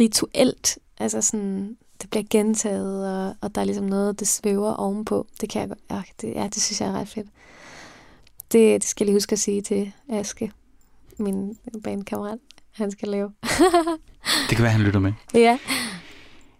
rituelt, 0.00 0.78
altså 0.98 1.22
sådan, 1.22 1.76
det 2.02 2.10
bliver 2.10 2.24
gentaget, 2.30 3.16
og, 3.16 3.36
og 3.40 3.54
der 3.54 3.60
er 3.60 3.64
ligesom 3.64 3.84
noget, 3.84 4.20
det 4.20 4.28
svæver 4.28 4.72
ovenpå. 4.72 5.26
Det 5.40 5.50
kan 5.50 5.60
jeg 5.60 5.68
godt, 5.68 5.78
ja, 5.90 6.02
det, 6.20 6.34
ja, 6.34 6.48
det 6.54 6.62
synes 6.62 6.80
jeg 6.80 6.88
er 6.88 6.92
ret 6.92 7.08
fedt. 7.08 7.26
Det, 8.52 8.80
det 8.80 8.84
skal 8.84 9.04
jeg 9.04 9.06
lige 9.06 9.16
huske 9.16 9.32
at 9.32 9.38
sige 9.38 9.62
til 9.62 9.92
Aske, 10.08 10.52
min 11.18 11.58
bandkammerat, 11.84 12.38
han 12.72 12.90
skal 12.90 13.08
lave. 13.08 13.32
det 14.48 14.56
kan 14.56 14.62
være, 14.62 14.72
han 14.72 14.80
lytter 14.80 15.00
med. 15.00 15.12
Ja. 15.34 15.58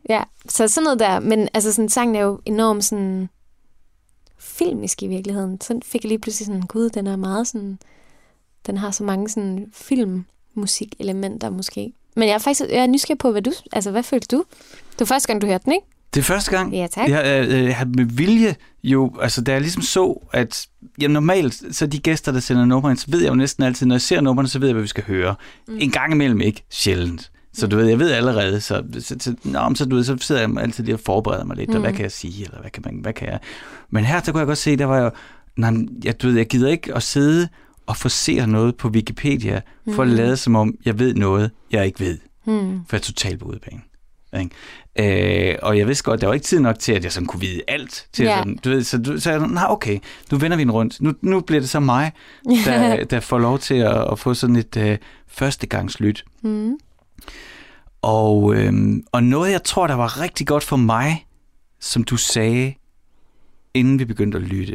Ja, 0.09 0.23
så 0.49 0.69
sådan 0.69 0.85
noget 0.85 0.99
der. 0.99 1.21
Men 1.21 1.49
altså, 1.55 1.73
sådan, 1.73 1.89
sangen 1.89 2.17
er 2.17 2.21
jo 2.21 2.41
enormt 2.45 2.85
sådan 2.85 3.29
filmisk 4.39 5.03
i 5.03 5.07
virkeligheden. 5.07 5.61
Så 5.61 5.81
fik 5.85 6.05
jeg 6.05 6.09
lige 6.09 6.19
pludselig 6.19 6.47
sådan, 6.47 6.63
gud, 6.63 6.91
den 6.91 7.07
er 7.07 7.17
meget 7.17 7.47
sådan, 7.47 7.79
den 8.67 8.77
har 8.77 8.91
så 8.91 9.05
mange 9.05 9.29
sådan 9.29 9.67
filmmusikelementer 9.75 11.51
måske. 11.51 11.93
Men 12.17 12.29
jeg 12.29 12.35
er 12.35 12.39
faktisk 12.39 12.71
jeg 12.71 12.83
er 12.83 12.87
nysgerrig 12.87 13.19
på, 13.19 13.31
hvad 13.31 13.43
du, 13.43 13.53
altså 13.73 13.91
hvad 13.91 14.03
følte 14.03 14.37
du? 14.37 14.45
Det 14.93 15.01
var 15.01 15.07
første 15.07 15.27
gang, 15.27 15.43
du 15.43 15.47
hørte 15.47 15.65
den, 15.65 15.73
ikke? 15.73 15.87
Det 16.15 16.21
er 16.21 16.25
første 16.25 16.51
gang. 16.51 16.75
Ja, 16.75 16.87
tak. 16.87 17.09
Jeg, 17.09 17.27
jeg, 17.27 17.65
jeg 17.65 17.77
har 17.77 17.85
med 17.85 18.05
vilje 18.05 18.57
jo, 18.83 19.13
altså 19.21 19.43
da 19.43 19.53
jeg 19.53 19.61
ligesom 19.61 19.83
så, 19.83 20.21
at 20.33 20.67
ja, 21.01 21.07
normalt, 21.07 21.77
så 21.77 21.87
de 21.87 21.99
gæster, 21.99 22.33
der 22.33 22.41
sender 22.41 22.65
numre 22.65 22.97
så 22.97 23.07
ved 23.09 23.21
jeg 23.21 23.29
jo 23.29 23.35
næsten 23.35 23.65
altid, 23.65 23.87
når 23.87 23.95
jeg 23.95 24.03
ser 24.03 24.21
numrene, 24.21 24.49
så 24.49 24.59
ved 24.59 24.69
jeg, 24.69 24.73
hvad 24.73 24.83
vi 24.83 24.89
skal 24.89 25.05
høre. 25.05 25.35
Mm. 25.69 25.79
En 25.81 25.91
gang 25.91 26.13
imellem 26.13 26.41
ikke, 26.41 26.65
sjældent. 26.71 27.32
Så 27.55 27.67
du 27.67 27.77
ved, 27.77 27.87
jeg 27.87 27.99
ved 27.99 28.11
allerede, 28.11 28.61
så, 28.61 28.83
så, 29.01 29.17
så, 29.21 29.35
nå, 29.45 29.75
så, 29.75 29.85
du 29.85 29.97
ved, 29.97 30.05
så 30.05 30.17
sidder 30.21 30.41
jeg 30.41 30.51
altid 30.59 30.85
lige 30.85 30.95
og 30.95 31.01
forbereder 31.01 31.45
mig 31.45 31.57
lidt, 31.57 31.69
mm. 31.69 31.75
og 31.75 31.81
hvad 31.81 31.91
mm. 31.91 31.97
kan 31.97 32.03
jeg 32.03 32.13
sige, 32.13 32.45
eller 32.45 32.61
hvad 32.61 32.71
kan, 32.71 32.83
man, 32.87 32.99
hvad 33.03 33.13
kan 33.13 33.29
jeg... 33.29 33.39
Men 33.91 34.05
her, 34.05 34.23
så 34.23 34.33
kunne 34.33 34.39
jeg 34.39 34.47
godt 34.47 34.59
se, 34.59 34.77
der 34.77 34.85
var 34.85 34.99
jo, 34.99 35.11
nej, 35.57 35.73
jeg, 36.05 36.23
du 36.23 36.27
ved, 36.27 36.37
jeg 36.37 36.47
gider 36.47 36.71
ikke 36.71 36.95
at 36.95 37.03
sidde 37.03 37.49
og 37.87 37.97
forsere 37.97 38.47
noget 38.47 38.77
på 38.77 38.89
Wikipedia, 38.89 39.61
for 39.95 40.05
mm. 40.05 40.11
at 40.11 40.17
lade 40.17 40.37
som 40.37 40.57
om, 40.57 40.75
jeg 40.85 40.99
ved 40.99 41.15
noget, 41.15 41.51
jeg 41.71 41.87
ikke 41.87 42.01
ved. 42.01 42.19
Mm. 42.45 42.81
For 42.89 42.97
jeg 42.97 42.99
er 42.99 43.05
totalt 43.05 43.41
på 43.41 43.47
udebane. 43.47 43.81
Ikke? 44.41 45.53
Øh, 45.53 45.59
og 45.63 45.79
jeg 45.79 45.87
vidste 45.87 46.05
godt, 46.05 46.21
der 46.21 46.27
var 46.27 46.35
ikke 46.35 46.45
tid 46.45 46.61
nok 46.61 46.79
til, 46.79 46.93
at 46.93 47.05
jeg 47.05 47.13
sådan 47.13 47.27
kunne 47.27 47.41
vide 47.41 47.61
alt. 47.69 48.07
Til 48.13 48.25
ja. 48.25 48.39
sådan, 48.39 48.57
du 48.65 48.71
ved, 48.71 48.83
så, 48.83 48.99
du, 48.99 49.21
så 49.21 49.31
jeg 49.31 49.49
nej, 49.49 49.65
okay, 49.69 49.99
nu 50.31 50.39
vender 50.39 50.57
vi 50.57 50.63
den 50.63 50.71
rundt. 50.71 51.01
Nu, 51.01 51.13
nu 51.23 51.41
bliver 51.41 51.61
det 51.61 51.71
så 51.71 51.81
mig, 51.81 52.13
der, 52.67 53.05
der 53.05 53.21
får 53.21 53.39
lov 53.39 53.59
til 53.59 53.75
at, 53.75 54.13
at 54.13 54.19
få 54.19 54.35
sådan 54.35 54.57
et 54.57 54.77
øh, 54.77 54.99
førstegangslyt. 55.29 56.25
Mm. 56.43 56.79
Og, 58.03 58.55
øhm, 58.55 59.05
og 59.13 59.23
noget, 59.23 59.53
jeg 59.53 59.65
tror, 59.65 59.87
der 59.87 59.95
var 59.95 60.21
rigtig 60.21 60.47
godt 60.47 60.65
for 60.65 60.77
mig, 60.77 61.27
som 61.81 62.05
du 62.05 62.17
sagde, 62.17 62.75
inden 63.75 63.99
vi 63.99 64.05
begyndte 64.05 64.39
at 64.39 64.45
lytte, 64.45 64.75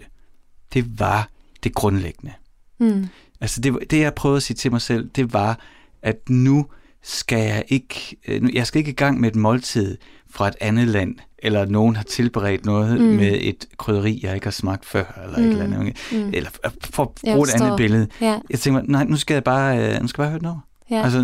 det 0.73 0.99
var 0.99 1.29
det 1.63 1.73
grundlæggende. 1.75 2.33
Mm. 2.79 3.07
Altså 3.41 3.61
det, 3.61 3.91
det, 3.91 3.99
jeg 3.99 4.13
prøvede 4.13 4.37
at 4.37 4.43
sige 4.43 4.55
til 4.55 4.71
mig 4.71 4.81
selv, 4.81 5.09
det 5.15 5.33
var, 5.33 5.59
at 6.01 6.29
nu 6.29 6.65
skal 7.01 7.39
jeg 7.39 7.63
ikke, 7.67 8.17
øh, 8.27 8.55
jeg 8.55 8.67
skal 8.67 8.79
ikke 8.79 8.91
i 8.91 8.95
gang 8.95 9.19
med 9.19 9.29
et 9.29 9.35
måltid 9.35 9.97
fra 10.29 10.47
et 10.47 10.55
andet 10.61 10.87
land, 10.87 11.15
eller 11.39 11.65
nogen 11.65 11.95
har 11.95 12.03
tilberedt 12.03 12.65
noget 12.65 13.01
mm. 13.01 13.07
med 13.07 13.37
et 13.41 13.65
krydderi, 13.77 14.19
jeg 14.23 14.35
ikke 14.35 14.45
har 14.45 14.51
smagt 14.51 14.85
før, 14.85 15.21
eller 15.23 15.37
mm. 15.37 15.43
et 15.43 15.51
eller 15.51 15.63
andet. 15.63 15.97
Mm. 16.11 16.29
Eller 16.33 16.49
for 16.79 17.03
at 17.03 17.09
bruge 17.33 17.47
et 17.47 17.61
andet 17.61 17.77
billede. 17.77 18.07
Ja. 18.21 18.39
Jeg 18.49 18.59
tænker, 18.59 18.81
nej, 18.85 19.03
nu 19.03 19.15
skal 19.15 19.33
jeg 19.33 19.43
bare, 19.43 19.77
øh, 19.77 20.01
nu 20.01 20.07
skal 20.07 20.21
jeg 20.21 20.25
bare 20.25 20.31
høre 20.31 20.41
noget. 20.41 20.59
Ja. 20.91 21.03
Altså, 21.03 21.17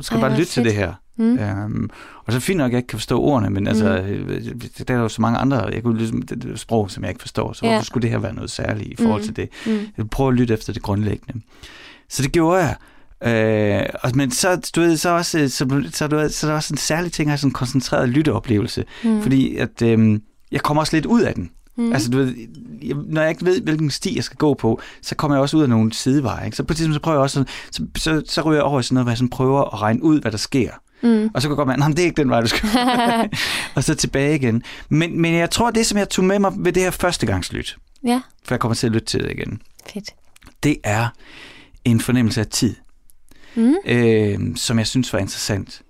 skal 0.00 0.14
jeg 0.16 0.20
bare 0.20 0.30
lytte 0.30 0.44
fedt. 0.44 0.48
til 0.48 0.64
det 0.64 0.74
her. 0.74 0.94
Mm. 1.16 1.38
Øhm, 1.38 1.90
og 2.26 2.32
så 2.32 2.40
fint 2.40 2.58
nok, 2.58 2.66
at 2.66 2.72
jeg 2.72 2.78
ikke 2.78 2.86
kan 2.86 2.98
forstå 2.98 3.20
ordene, 3.20 3.50
men 3.50 3.66
altså, 3.66 4.04
mm. 4.08 4.28
Øh, 4.28 4.44
der 4.88 4.94
er 4.94 4.98
jo 4.98 5.08
så 5.08 5.22
mange 5.22 5.38
andre 5.38 5.56
jeg 5.56 5.82
kunne, 5.82 5.98
ligesom, 5.98 6.22
det, 6.22 6.42
det 6.42 6.60
sprog, 6.60 6.90
som 6.90 7.02
jeg 7.02 7.10
ikke 7.10 7.20
forstår, 7.20 7.52
så 7.52 7.66
ja. 7.66 7.72
hvorfor 7.72 7.84
skulle 7.84 8.02
det 8.02 8.10
her 8.10 8.18
være 8.18 8.34
noget 8.34 8.50
særligt 8.50 8.88
i 8.88 8.96
forhold 8.96 9.20
mm. 9.20 9.26
til 9.26 9.36
det? 9.36 9.48
Mm. 9.66 9.78
Jeg 9.96 10.10
prøver 10.10 10.30
at 10.30 10.36
lytte 10.36 10.54
efter 10.54 10.72
det 10.72 10.82
grundlæggende. 10.82 11.40
Så 12.08 12.22
det 12.22 12.32
gjorde 12.32 12.64
jeg. 12.64 12.76
Øh, 13.24 13.86
og, 14.02 14.10
men 14.14 14.30
så, 14.30 14.70
du 14.76 14.80
ved, 14.80 14.96
så, 14.96 15.10
også, 15.10 15.38
øh, 15.38 15.48
så, 15.48 15.82
så, 15.92 16.06
du 16.06 16.16
ved, 16.16 16.28
så 16.28 16.46
er 16.46 16.50
der 16.50 16.56
også 16.56 16.74
en 16.74 16.78
særlig 16.78 17.12
ting, 17.12 17.30
at 17.30 17.40
sådan 17.40 17.48
en 17.48 17.52
koncentreret 17.52 18.08
lytteoplevelse, 18.08 18.84
mm. 19.04 19.22
fordi 19.22 19.56
at, 19.56 19.82
øh, 19.82 20.20
jeg 20.52 20.60
kommer 20.60 20.80
også 20.80 20.96
lidt 20.96 21.06
ud 21.06 21.20
af 21.20 21.34
den. 21.34 21.50
Mm. 21.76 21.92
Altså, 21.92 22.10
du 22.10 22.18
ved, 22.18 22.34
jeg, 22.82 22.96
når 23.06 23.20
jeg 23.20 23.30
ikke 23.30 23.44
ved, 23.44 23.60
hvilken 23.60 23.90
sti 23.90 24.16
jeg 24.16 24.24
skal 24.24 24.36
gå 24.36 24.54
på, 24.54 24.80
så 25.02 25.14
kommer 25.14 25.36
jeg 25.36 25.42
også 25.42 25.56
ud 25.56 25.62
af 25.62 25.68
nogle 25.68 25.92
sideveje. 25.92 26.44
Ikke? 26.44 26.56
Så 26.56 26.64
på 26.64 26.72
et 26.72 26.76
tidspunkt, 26.76 26.94
så 26.94 27.00
prøver 27.00 27.16
jeg 27.16 27.22
også, 27.22 27.44
så, 27.70 27.86
så, 27.96 28.22
så 28.26 28.42
ryger 28.42 28.58
jeg 28.58 28.64
over 28.64 28.80
i 28.80 28.82
sådan 28.82 28.94
noget, 28.94 29.04
hvor 29.04 29.10
jeg 29.10 29.18
sådan 29.18 29.30
prøver 29.30 29.74
at 29.74 29.82
regne 29.82 30.02
ud, 30.02 30.20
hvad 30.20 30.32
der 30.32 30.38
sker. 30.38 30.70
Mm. 31.02 31.30
Og 31.34 31.42
så 31.42 31.48
kan 31.48 31.56
godt 31.56 31.68
man, 31.68 31.90
det 31.90 31.98
er 31.98 32.04
ikke 32.04 32.22
den 32.22 32.30
vej, 32.30 32.40
du 32.40 32.46
skal. 32.46 32.68
og 33.74 33.84
så 33.84 33.94
tilbage 33.94 34.34
igen. 34.34 34.62
Men, 34.88 35.20
men 35.20 35.34
jeg 35.34 35.50
tror, 35.50 35.70
det 35.70 35.86
som 35.86 35.98
jeg 35.98 36.08
tog 36.08 36.24
med 36.24 36.38
mig 36.38 36.52
ved 36.56 36.72
det 36.72 36.82
her 36.82 36.90
førstegangslyt, 36.90 37.76
ja. 38.04 38.20
for 38.44 38.54
jeg 38.54 38.60
kommer 38.60 38.74
til 38.74 38.86
at 38.86 38.92
lytte 38.92 39.06
til 39.06 39.20
det 39.20 39.30
igen, 39.30 39.62
Fedt. 39.92 40.10
det 40.62 40.76
er 40.84 41.08
en 41.84 42.00
fornemmelse 42.00 42.40
af 42.40 42.46
tid, 42.46 42.76
mm. 43.54 43.74
øh, 43.86 44.38
som 44.56 44.78
jeg 44.78 44.86
synes 44.86 45.12
var 45.12 45.18
interessant. 45.18 45.82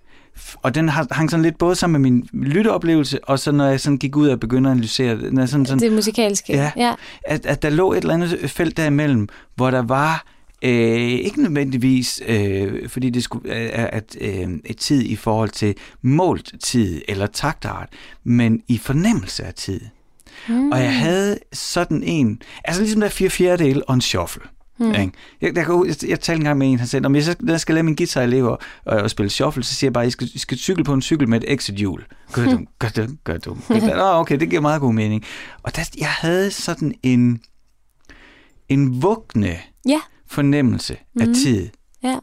Og 0.62 0.74
den 0.74 0.88
hang 0.88 1.30
sådan 1.30 1.42
lidt 1.42 1.58
både 1.58 1.74
sammen 1.74 2.02
med 2.02 2.10
min 2.10 2.28
lytteoplevelse, 2.32 3.24
og 3.24 3.38
så 3.38 3.52
når 3.52 3.66
jeg 3.66 3.80
sådan 3.80 3.98
gik 3.98 4.16
ud 4.16 4.28
og 4.28 4.40
begyndte 4.40 4.70
at 4.70 4.72
analysere 4.72 5.16
når 5.16 5.46
sådan, 5.46 5.66
sådan, 5.66 5.80
det 5.80 5.92
musikalske. 5.92 6.52
Ja, 6.52 6.72
ja. 6.76 6.94
At, 7.26 7.46
at 7.46 7.62
der 7.62 7.70
lå 7.70 7.92
et 7.92 7.98
eller 7.98 8.14
andet 8.14 8.50
felt 8.50 8.76
derimellem, 8.76 9.28
hvor 9.54 9.70
der 9.70 9.82
var 9.82 10.24
Øh, 10.62 11.00
ikke 11.00 11.42
nødvendigvis, 11.42 12.22
øh, 12.26 12.88
fordi 12.88 13.10
det 13.10 13.24
skulle 13.24 13.52
er 13.52 13.86
at, 13.86 14.16
øh, 14.20 14.48
et 14.64 14.76
tid 14.76 15.02
i 15.02 15.16
forhold 15.16 15.50
til 15.50 15.74
målt 16.02 16.52
tid 16.62 17.02
eller 17.08 17.26
taktart, 17.26 17.88
men 18.24 18.62
i 18.68 18.78
fornemmelse 18.78 19.44
af 19.44 19.54
tid. 19.54 19.80
Mm. 20.48 20.70
Og 20.70 20.78
jeg 20.78 20.98
havde 20.98 21.38
sådan 21.52 22.02
en, 22.02 22.42
altså 22.64 22.82
ligesom 22.82 23.00
der 23.00 23.08
fire 23.08 23.30
fjerdedel 23.30 23.82
og 23.88 23.94
en 23.94 24.00
shuffle. 24.00 24.42
Mm. 24.44 24.59
Ikke? 24.80 25.12
Jeg, 25.40 25.56
jeg, 25.56 25.66
jeg, 25.86 26.08
jeg, 26.08 26.20
talte 26.20 26.38
en 26.40 26.44
gang 26.44 26.58
med 26.58 26.72
en, 26.72 26.78
han 26.78 26.88
sagde, 26.88 27.06
om 27.06 27.14
jeg, 27.16 27.36
når 27.40 27.52
jeg 27.52 27.60
skal 27.60 27.74
lære 27.74 27.82
min 27.82 27.94
guitar-elever 27.96 28.56
og, 28.84 28.96
og 28.98 29.10
spille 29.10 29.30
shuffle, 29.30 29.62
så 29.62 29.74
siger 29.74 29.88
jeg 29.88 29.92
bare, 29.92 30.04
at 30.04 30.08
I 30.08 30.10
skal, 30.10 30.28
I 30.34 30.38
skal 30.38 30.58
cykle 30.58 30.84
på 30.84 30.94
en 30.94 31.02
cykel 31.02 31.28
med 31.28 31.42
et 31.42 31.52
exit-hjul. 31.52 32.04
Gør 32.32 32.44
du, 32.44 32.60
gør 32.78 32.88
du, 32.88 33.06
gør 33.24 33.36
du. 33.36 33.56
Nå, 33.68 34.02
okay, 34.02 34.40
det 34.40 34.50
giver 34.50 34.62
meget 34.62 34.80
god 34.80 34.94
mening. 34.94 35.24
Og 35.62 35.76
der, 35.76 35.90
jeg 35.98 36.08
havde 36.10 36.50
sådan 36.50 36.94
en, 37.02 37.40
en 38.68 39.02
vugne 39.02 39.56
Ja. 39.88 40.00
fornemmelse 40.26 40.96
mm. 41.14 41.20
af 41.22 41.26
tid, 41.26 41.68
Ja. 42.04 42.18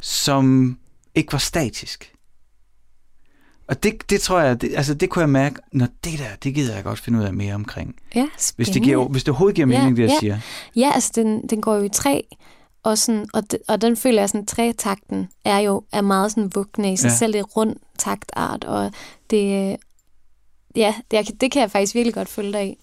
som 0.00 0.76
ikke 1.14 1.32
var 1.32 1.38
statisk. 1.38 2.11
Og 3.72 3.82
det, 3.82 4.10
det 4.10 4.20
tror 4.20 4.40
jeg, 4.40 4.60
det, 4.60 4.72
altså 4.76 4.94
det 4.94 5.10
kunne 5.10 5.20
jeg 5.20 5.28
mærke, 5.28 5.56
når 5.72 5.86
det 6.04 6.18
der, 6.18 6.24
det 6.44 6.54
gider 6.54 6.74
jeg 6.74 6.84
godt 6.84 6.98
finde 6.98 7.18
ud 7.18 7.24
af 7.24 7.32
mere 7.34 7.54
omkring. 7.54 7.94
Ja, 8.14 8.26
Hvis 8.56 8.68
det, 8.68 8.82
giver, 8.82 9.08
hvis 9.08 9.24
det 9.24 9.28
overhovedet 9.28 9.54
giver 9.56 9.68
Ja, 9.68 9.78
mening, 9.78 9.96
det 9.96 10.02
jeg 10.02 10.10
ja. 10.10 10.18
siger. 10.20 10.38
Ja, 10.76 10.90
altså 10.94 11.12
den, 11.14 11.48
den 11.48 11.60
går 11.60 11.76
jo 11.76 11.82
i 11.82 11.88
tre, 11.88 12.24
og, 12.82 12.98
sådan, 12.98 13.26
og, 13.32 13.50
de, 13.52 13.58
og 13.68 13.82
den 13.82 13.96
føler 13.96 14.22
jeg 14.22 14.28
sådan, 14.28 14.46
tre-takten 14.46 15.28
er 15.44 15.58
jo 15.58 15.82
er 15.92 16.00
meget 16.00 16.30
sådan 16.30 16.50
vugne 16.54 16.92
i 16.92 16.96
sig 16.96 17.06
Ja. 17.06 17.12
ja. 17.12 17.16
selv. 17.16 17.32
Det 17.32 17.38
er 17.38 17.42
rund 17.42 17.76
taktart, 17.98 18.64
og 18.64 18.92
det, 19.30 19.76
ja, 20.76 20.94
det, 21.10 21.40
det 21.40 21.52
kan 21.52 21.62
jeg 21.62 21.70
faktisk 21.70 21.94
virkelig 21.94 22.14
godt 22.14 22.28
følge 22.28 22.52
dig 22.52 22.68
i. 22.68 22.74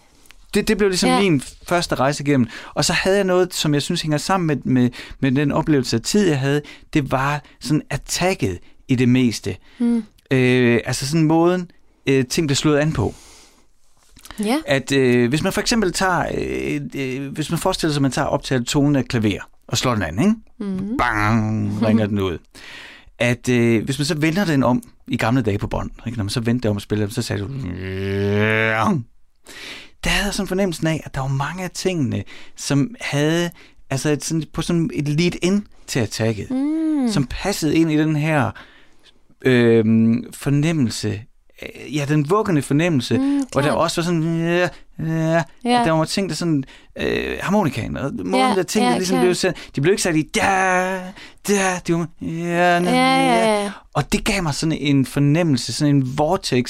Det, 0.54 0.67
det 0.67 0.78
blev 0.78 0.89
ligesom 0.89 1.10
ja. 1.10 1.15
Ja. 1.15 1.21
min 1.21 1.41
første 1.41 1.95
rejse 1.95 2.23
igennem. 2.23 2.47
Og 2.73 2.86
så 2.86 2.93
havde 2.93 3.15
jeg 3.17 3.25
noget, 3.25 3.54
som 3.54 3.73
jeg 3.73 3.82
synes 3.82 4.02
hænger 4.02 4.17
sammen 4.17 4.47
med, 4.47 4.58
med, 4.63 4.89
med 5.19 5.32
den 5.32 5.52
oplevelse 5.52 5.95
af 5.95 6.02
tid, 6.02 6.28
jeg 6.28 6.39
havde. 6.39 6.62
Det 6.93 7.12
var 7.12 7.43
sådan 7.60 7.82
attacket 7.89 8.60
i 8.88 8.95
det 8.95 9.10
meste. 9.10 9.56
Mm. 9.80 10.04
Øh, 10.32 10.80
altså 10.86 11.08
sådan 11.08 11.24
måden, 11.24 11.72
øh, 12.08 12.26
ting 12.26 12.48
blev 12.48 12.56
slået 12.56 12.78
an 12.78 12.94
på. 12.94 13.13
Ja. 14.39 14.58
At 14.68 14.92
øh, 14.92 15.30
hvis 15.30 15.44
man 15.44 15.54
for 15.54 15.62
eksempel 15.62 15.94
tager, 15.94 16.26
øh, 16.38 16.82
øh, 16.96 17.28
hvis 17.34 17.50
man 17.50 17.60
forestiller 17.60 17.94
sig, 17.94 17.98
at 18.00 18.02
man 18.02 18.12
tager 18.12 18.28
optaget 18.28 18.65
tonen 18.68 18.96
af 18.96 19.06
klaver 19.06 19.50
og 19.68 19.78
slår 19.78 19.94
den 19.94 20.04
an, 20.04 20.20
ikke? 20.20 20.36
Mm. 20.60 20.98
Bang, 20.98 21.72
ringer 21.88 22.06
den 22.06 22.20
ud. 22.20 22.38
At 23.20 23.50
øh, 23.50 23.84
hvis 23.86 24.00
man 24.00 24.06
så 24.06 24.15
vender 24.15 24.46
den 24.46 24.63
om 24.63 24.84
i 25.08 25.18
gamle 25.18 25.42
dage 25.42 25.58
på 25.58 25.68
bånd, 25.68 25.92
ikke? 26.06 26.18
når 26.18 26.24
man 26.24 26.30
så 26.30 26.39
vendte 26.39 26.63
det 26.63 26.70
om 26.70 26.76
og 26.76 26.82
spillede, 26.82 27.13
så 27.13 27.22
sagde 27.22 27.42
du... 27.42 27.48
Der 30.04 30.10
havde 30.10 30.26
jeg 30.26 30.34
sådan 30.34 30.48
fornemmelsen 30.48 30.88
af, 30.88 31.02
at 31.06 31.15
der 31.15 31.22
var 31.22 31.28
mange 31.28 31.63
af 31.63 31.70
tingene, 31.72 32.24
som 32.56 32.96
havde 33.02 33.50
altså 33.89 34.10
et, 34.10 34.24
sådan, 34.24 34.44
på 34.54 34.62
sådan 34.62 34.89
et 34.94 35.08
lead-in 35.08 35.68
til 35.88 36.00
attacket, 36.00 36.52
Mm. 36.52 37.10
som 37.12 37.28
passede 37.30 37.76
ind 37.76 37.92
i 37.92 37.98
den 37.98 38.15
her 38.15 38.52
øh, 39.41 39.86
fornemmelse, 40.34 41.21
ja, 41.93 42.06
den 42.10 42.30
vuggende 42.30 42.62
fornemmelse, 42.62 43.17
Mm, 43.17 43.43
hvor 43.52 43.62
der 43.62 43.71
også 43.71 44.02
var 44.02 44.06
sådan, 44.06 44.39
ja, 44.39 44.69
ja, 44.99 45.43
Ja. 45.65 45.69
der 45.86 45.91
var 45.91 46.06
ting, 46.06 46.30
der 46.30 46.36
sådan, 46.36 46.63
øh, 46.95 47.38
harmonikaen, 47.41 47.97
og 47.97 48.12
måden, 48.13 48.36
Ja, 48.36 48.56
der 48.56 48.63
ting, 48.63 48.86
ja, 48.86 48.91
der 48.91 48.97
ligesom 48.97 49.15
klart. 49.15 49.23
blev 49.25 49.36
sat, 49.36 49.58
de 49.75 49.82
blev 49.82 49.91
ikke 49.91 50.04
sat 50.04 50.15
i, 50.15 50.21
da, 50.21 50.41
da, 51.47 51.80
de 51.88 51.93
var, 51.93 52.08
ja, 52.21 52.80
na, 52.80 52.91
Ja, 52.91 53.17
ja, 53.17 53.63
ja. 53.63 53.71
og 53.93 54.12
det 54.13 54.25
gav 54.25 54.43
mig 54.43 54.54
sådan 54.54 54.78
en 54.78 55.06
fornemmelse, 55.06 55.73
sådan 55.73 55.95
en 55.95 56.17
vortex, 56.17 56.67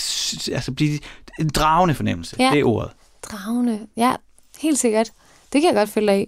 altså 0.53 0.71
blive 0.71 0.99
en 1.39 1.49
dragende 1.49 1.95
fornemmelse, 1.95 2.35
Ja. 2.39 2.49
det 2.53 2.59
er 2.59 2.63
ordet. 2.63 2.91
Dragende. 3.23 3.79
Ja, 3.97 4.13
helt 4.61 4.79
sikkert. 4.79 5.11
Det 5.53 5.61
kan 5.61 5.67
jeg 5.67 5.75
godt 5.75 5.89
følge 5.89 6.07
dig 6.07 6.21
i. 6.21 6.25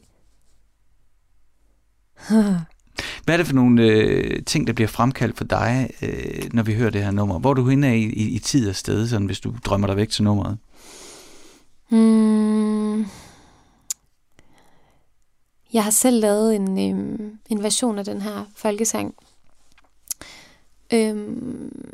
Hvad 3.26 3.36
er 3.36 3.38
det 3.38 3.48
for 3.48 3.54
nogle 3.54 3.84
øh, 3.84 4.44
ting, 4.46 4.68
der 4.68 4.74
bliver 4.74 4.88
fremkaldt 4.88 5.38
for 5.38 5.44
dig, 5.44 5.90
øh, 6.02 6.54
når 6.54 6.64
vi 6.64 6.74
hører 6.74 6.90
det 6.90 7.04
her 7.04 7.12
nummer? 7.12 7.40
Hvor 7.40 7.50
er 7.50 7.54
du 7.54 7.70
henne 7.70 7.88
af 7.88 7.96
i, 7.96 8.04
i, 8.04 8.30
i 8.30 8.40
tid 8.40 8.70
og 8.70 8.76
sted, 8.76 9.08
sådan, 9.08 9.26
hvis 9.26 9.40
du 9.40 9.54
drømmer 9.66 9.88
dig 9.88 9.96
væk 9.96 10.10
til 10.10 10.24
nummeret? 10.24 10.58
Mm. 11.90 13.06
Jeg 15.74 15.84
har 15.84 15.92
selv 15.92 16.20
lavet 16.22 16.56
en, 16.56 16.90
øhm, 16.90 17.38
en 17.50 17.64
version 17.64 18.00
af 18.00 18.06
den 18.06 18.22
her 18.22 18.46
folkesang, 18.56 19.16
øhm, 20.94 21.86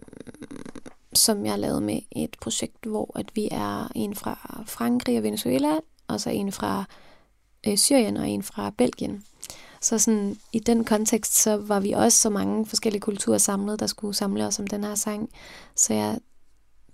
som 1.14 1.46
jeg 1.46 1.60
lavede 1.60 1.82
med 1.82 2.00
et 2.12 2.36
projekt, 2.42 2.86
hvor 2.86 3.20
at 3.20 3.26
vi 3.36 3.48
er 3.52 3.92
en 3.96 4.16
fra 4.16 4.64
Frankrig 4.68 5.18
og 5.18 5.24
Venezuela, 5.24 5.76
og 6.08 6.22
så 6.22 6.30
en 6.30 6.52
fra 6.52 6.86
øh, 7.68 7.78
Syrien 7.78 8.18
og 8.18 8.30
en 8.30 8.44
fra 8.44 8.70
Belgien. 8.78 9.24
Så 9.82 10.00
sådan, 10.00 10.38
i 10.54 10.60
den 10.60 10.86
kontekst, 10.86 11.36
så 11.36 11.58
var 11.58 11.80
vi 11.80 11.92
også 11.92 12.18
så 12.18 12.30
mange 12.30 12.66
forskellige 12.66 13.02
kulturer 13.02 13.38
samlet, 13.38 13.80
der 13.80 13.88
skulle 13.88 14.16
samle 14.16 14.48
os 14.48 14.60
om 14.60 14.68
den 14.68 14.84
her 14.84 14.96
sang. 14.96 15.30
Så 15.76 15.94
jeg 15.94 16.20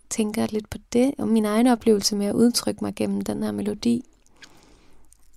tænker 0.09 0.47
lidt 0.49 0.69
på 0.69 0.77
det, 0.93 1.13
og 1.17 1.27
min 1.27 1.45
egen 1.45 1.67
oplevelse 1.67 2.15
med 2.15 2.25
at 2.25 2.35
udtrykke 2.35 2.83
mig 2.83 2.95
gennem 2.95 3.21
den 3.21 3.43
her 3.43 3.51
melodi. 3.51 4.05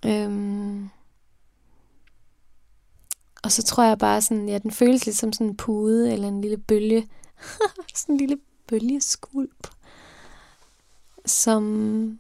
Øhm. 0.04 0.88
Og 3.42 3.52
så 3.52 3.62
tror 3.62 3.84
jeg 3.84 3.98
bare 3.98 4.22
sådan, 4.22 4.48
ja, 4.48 4.58
den 4.58 4.70
føles 4.70 5.06
lidt 5.06 5.16
som 5.16 5.32
sådan 5.32 5.46
en 5.46 5.56
pude 5.56 6.12
eller 6.12 6.28
en 6.28 6.40
lille 6.40 6.56
bølge. 6.56 7.08
sådan 7.94 8.14
en 8.14 8.18
lille 8.18 8.38
bølgeskulp. 8.66 9.68
Som, 11.26 12.18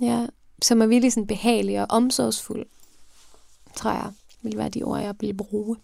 ja, 0.00 0.26
som 0.62 0.82
er 0.82 0.86
virkelig 0.86 1.12
sådan 1.12 1.26
behagelig 1.26 1.80
og 1.80 1.86
omsorgsfuld, 1.90 2.66
tror 3.76 3.90
jeg, 3.90 4.12
vil 4.42 4.58
være 4.58 4.68
de 4.68 4.82
ord, 4.82 5.00
jeg 5.00 5.14
vil 5.20 5.34
bruge. 5.34 5.76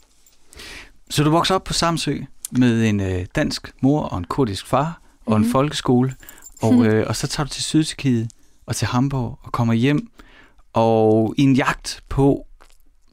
Så 1.11 1.25
du 1.25 1.31
voksede 1.31 1.55
op 1.57 1.65
på 1.65 1.73
Samsø 1.73 2.19
med 2.51 2.89
en 2.89 3.01
øh, 3.01 3.27
dansk 3.37 3.73
mor 3.81 4.03
og 4.03 4.19
en 4.19 4.25
kurdisk 4.25 4.67
far 4.67 5.01
og 5.27 5.37
en 5.37 5.43
Mhm. 5.43 5.51
folkeskole, 5.51 6.15
og, 6.63 6.85
øh, 6.87 7.07
og 7.09 7.17
så 7.17 7.27
tager 7.27 7.45
du 7.47 7.51
til 7.53 7.63
Sydtyrkiet 7.65 8.31
og 8.67 8.77
til 8.77 8.87
Hamburg 8.87 9.39
og 9.43 9.53
kommer 9.53 9.75
hjem, 9.75 10.09
og 10.73 11.35
i 11.39 11.43
en 11.43 11.57
jagt 11.57 12.03
på 12.09 12.47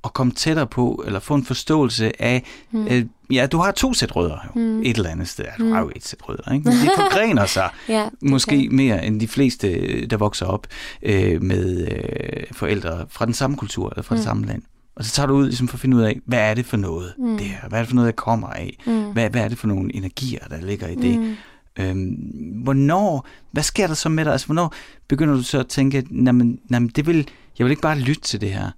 at 0.04 0.14
komme 0.14 0.34
tættere 0.34 0.68
på, 0.68 1.04
eller 1.06 1.20
få 1.20 1.36
en 1.36 1.46
forståelse 1.46 2.22
af, 2.22 2.44
Mm. 2.72 2.88
øh, 2.88 3.06
ja, 3.32 3.46
du 3.52 3.58
har 3.58 3.72
to 3.72 3.94
sæt 3.94 4.16
rødder 4.16 4.38
jo, 4.46 4.62
Mm. 4.62 4.82
et 4.82 4.98
eller 4.98 5.10
andet 5.10 5.28
sted. 5.28 5.46
Du 5.60 5.64
Mm. 5.64 5.72
har 5.72 5.80
jo 5.82 5.92
et 5.96 6.06
sæt 6.06 6.30
rødder, 6.30 6.54
ikke? 6.54 6.70
Men 6.70 6.78
de 6.78 6.90
forgrener 7.02 7.46
sig 7.46 7.70
Ja, 7.90 8.10
måske 8.22 8.62
kan. 8.68 8.76
mere 8.76 9.06
end 9.06 9.20
de 9.20 9.28
fleste, 9.28 10.06
der 10.08 10.18
vokser 10.18 10.46
op 10.46 10.68
øh, 11.02 11.42
med 11.44 11.88
øh, 11.92 12.44
forældre 12.52 13.06
fra 13.10 13.26
den 13.26 13.34
samme 13.34 13.58
kultur, 13.58 13.90
eller 13.90 14.02
fra 14.04 14.16
mm. 14.16 14.20
det 14.20 14.26
Mm. 14.26 14.30
samme 14.30 14.46
land. 14.46 14.62
Og 14.96 15.06
så 15.06 15.12
tager 15.12 15.28
du 15.28 15.34
ud 15.34 15.46
ligesom 15.46 15.68
for 15.68 15.76
at 15.76 15.82
finde 15.82 15.98
ud 15.98 16.02
af, 16.02 16.20
hvad 16.26 16.40
er 16.40 16.54
det 16.54 16.66
for 16.66 16.78
noget, 16.78 17.14
mm. 17.18 17.38
Det 17.38 17.48
her? 17.48 17.70
Hvad 17.70 17.80
er 17.80 17.84
det 17.84 17.90
for 17.90 17.96
noget, 17.96 18.08
der 18.16 18.24
kommer 18.24 18.48
af? 18.48 18.78
Mm. 18.86 19.12
Hvad, 19.12 19.30
hvad 19.30 19.44
er 19.44 19.48
det 19.48 19.58
for 19.58 19.68
nogle 19.68 19.96
energier, 19.96 20.48
der 20.48 20.62
ligger 20.62 20.88
i 20.88 20.96
det? 20.96 21.20
Mm. 21.20 21.36
Øhm, 21.80 22.16
hvornår, 22.64 23.28
hvad 23.52 23.64
sker 23.64 23.88
der 23.88 23.94
så 23.94 24.10
med 24.10 24.26
dig? 24.26 24.32
Altså, 24.32 24.48
hvornår 24.48 24.74
begynder 25.08 25.36
du 25.36 25.44
så 25.44 25.60
at 25.60 25.68
tænke, 25.68 26.08
jamen, 26.26 26.60
jamen, 26.72 26.90
det 26.90 27.08
vil, 27.08 27.30
jeg 27.60 27.66
vil 27.66 27.72
ikke 27.72 27.82
bare 27.82 28.00
lytte 28.00 28.22
til 28.22 28.42
det 28.42 28.54
her. 28.54 28.72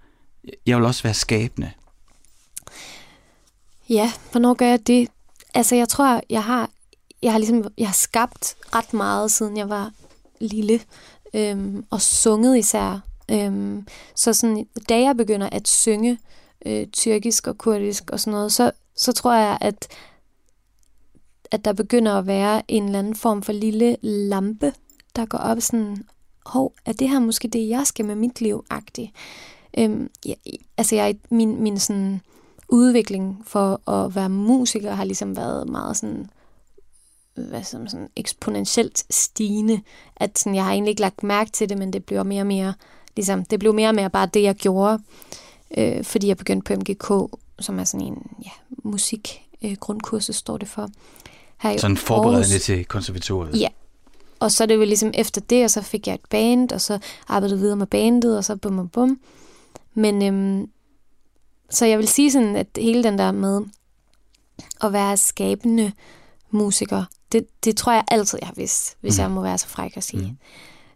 Jeg 0.66 0.78
vil 0.78 0.86
også 0.86 1.04
være 1.04 1.14
skabende. 1.14 1.72
Ja, 3.90 4.12
hvornår 4.32 4.54
gør 4.54 4.68
jeg 4.68 4.88
det? 4.88 5.08
Altså, 5.54 5.76
jeg 5.76 5.90
tror, 5.90 6.22
jeg 6.30 6.44
har, 6.44 6.70
jeg 7.22 7.32
har 7.32 7.40
ligesom, 7.40 7.64
jeg 7.78 7.88
har 7.88 7.94
skabt 7.94 8.56
ret 8.76 8.94
meget, 8.94 9.32
siden 9.32 9.58
jeg 9.58 9.70
var 9.70 9.92
lille, 10.42 10.80
øhm, 11.34 11.86
og 11.90 12.02
sunget 12.02 12.58
især. 12.58 13.00
Øhm, 13.32 13.88
så 14.16 14.34
sådan, 14.34 14.68
da 14.90 15.00
jeg 15.00 15.18
begynder 15.18 15.50
at 15.50 15.68
synge 15.68 16.20
øh, 16.66 16.88
tyrkisk 16.88 17.48
og 17.48 17.58
kurdisk 17.58 18.10
og 18.12 18.20
sådan 18.20 18.34
noget, 18.34 18.54
så, 18.54 18.72
så 18.96 19.12
tror 19.12 19.34
jeg, 19.34 19.58
at, 19.62 19.88
at 21.52 21.66
der 21.66 21.74
begynder 21.74 22.14
at 22.14 22.28
være 22.28 22.62
en 22.68 22.86
eller 22.86 23.00
anden 23.00 23.16
form 23.16 23.44
for 23.44 23.54
lille 23.54 23.98
lampe, 24.02 24.74
der 25.16 25.26
går 25.26 25.38
op 25.38 25.62
sådan, 25.62 26.06
hov, 26.46 26.74
er 26.86 26.94
det 26.94 27.10
her 27.10 27.20
måske 27.20 27.48
det, 27.48 27.70
jeg 27.70 27.88
skal 27.88 28.06
med 28.06 28.16
mit 28.16 28.42
liv 28.42 28.66
-agtigt? 28.74 29.12
Øhm, 29.78 30.10
jeg, 30.26 30.36
altså, 30.78 30.96
jeg, 30.96 31.16
min, 31.30 31.64
min 31.64 31.80
sådan, 31.80 32.22
udvikling 32.70 33.44
for 33.46 33.90
at 33.90 34.16
være 34.16 34.30
musiker 34.30 34.92
har 34.92 35.04
ligesom 35.04 35.36
været 35.36 35.70
meget 35.70 35.98
sådan, 35.98 36.30
hvad 37.36 37.64
som 37.64 37.88
sådan 37.88 38.10
eksponentielt 38.16 39.14
stigende. 39.14 39.82
At 40.16 40.40
sådan, 40.40 40.56
jeg 40.56 40.64
har 40.64 40.72
egentlig 40.72 40.90
ikke 40.90 41.02
lagt 41.02 41.24
mærke 41.24 41.52
til 41.52 41.70
det, 41.70 41.78
men 41.78 41.94
det 41.94 42.06
bliver 42.06 42.24
mere 42.24 42.42
og 42.42 42.48
mere, 42.48 42.74
ligesom, 43.16 43.46
det 43.46 43.60
blev 43.60 43.74
mere 43.74 43.90
og 43.90 43.96
mere 43.96 44.10
bare 44.10 44.26
det, 44.26 44.44
jeg 44.44 44.56
gjorde. 44.56 45.00
Øh, 45.78 46.04
fordi 46.04 46.28
jeg 46.28 46.38
begyndte 46.38 46.76
på 46.76 46.80
MGK, 46.80 47.38
som 47.60 47.80
er 47.80 47.84
sådan 47.84 48.08
en 48.08 48.28
ja, 48.46 48.50
musik 48.84 49.42
øh, 49.62 49.76
grundkursus, 49.80 50.36
står 50.36 50.58
det 50.58 50.68
for. 50.68 50.90
Her 51.58 51.78
Sådan 51.78 51.98
forberedende 51.98 52.48
Aarhus. 52.48 52.62
til 52.62 52.86
konservatoriet. 52.86 53.60
Ja. 53.62 53.68
Og 54.40 54.52
så 54.52 54.64
er 54.64 54.66
det 54.68 54.76
jo 54.76 54.84
ligesom 54.84 55.12
efter 55.14 55.42
det, 55.42 55.64
og 55.64 55.72
så 55.72 55.82
fik 55.82 56.08
jeg 56.08 56.14
et 56.14 56.22
band, 56.30 56.72
og 56.72 56.82
så 56.82 57.00
arbejdede 57.28 57.60
videre 57.60 57.76
med 57.76 57.88
bandet, 57.88 58.38
og 58.38 58.44
så 58.46 58.56
bum 58.56 58.76
bum 58.76 58.90
bum. 58.90 59.20
Men 59.94 60.22
øhm, 60.24 60.70
så 61.70 61.86
jeg 61.86 61.98
vil 61.98 62.08
sige 62.08 62.32
sådan, 62.32 62.56
at 62.56 62.68
hele 62.78 63.04
den 63.04 63.18
der 63.18 63.32
med 63.32 63.62
at 64.82 64.94
være 64.94 65.18
skabende 65.18 65.92
musiker, 66.52 67.04
det, 67.32 67.48
det 67.66 67.78
tror 67.78 67.92
jeg 67.94 68.04
altid, 68.08 68.40
jeg 68.42 68.48
har 68.48 68.54
vidst, 68.56 68.98
hvis 69.02 69.18
Mhm. 69.18 69.22
jeg 69.22 69.32
må 69.32 69.42
være 69.42 69.58
så 69.58 69.68
fræk 69.68 69.98
at 69.98 70.04
sige. 70.04 70.38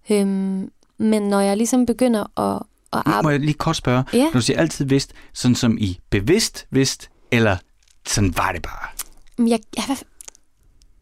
Mhm. 0.09 0.15
Øhm, 0.15 0.71
men 0.97 1.21
når 1.21 1.39
jeg 1.39 1.57
ligesom 1.57 1.85
begynder 1.85 2.39
at, 2.39 2.63
at 2.93 3.05
Må 3.05 3.13
arbejde... 3.13 3.33
jeg 3.33 3.39
lige 3.39 3.53
kort 3.53 3.75
spørge? 3.75 4.03
Ja. 4.13 4.23
Når 4.23 4.31
du 4.31 4.41
siger 4.41 4.59
altid 4.59 4.85
vidst, 4.85 5.13
sådan 5.33 5.55
som 5.55 5.77
i 5.77 5.99
bevidst 6.09 6.67
vidst, 6.69 7.09
eller 7.31 7.57
sådan 8.07 8.37
var 8.37 8.51
det 8.51 8.61
bare? 8.61 8.87
Jeg, 9.47 9.59
jeg, 9.77 9.83
hvad, 9.85 9.97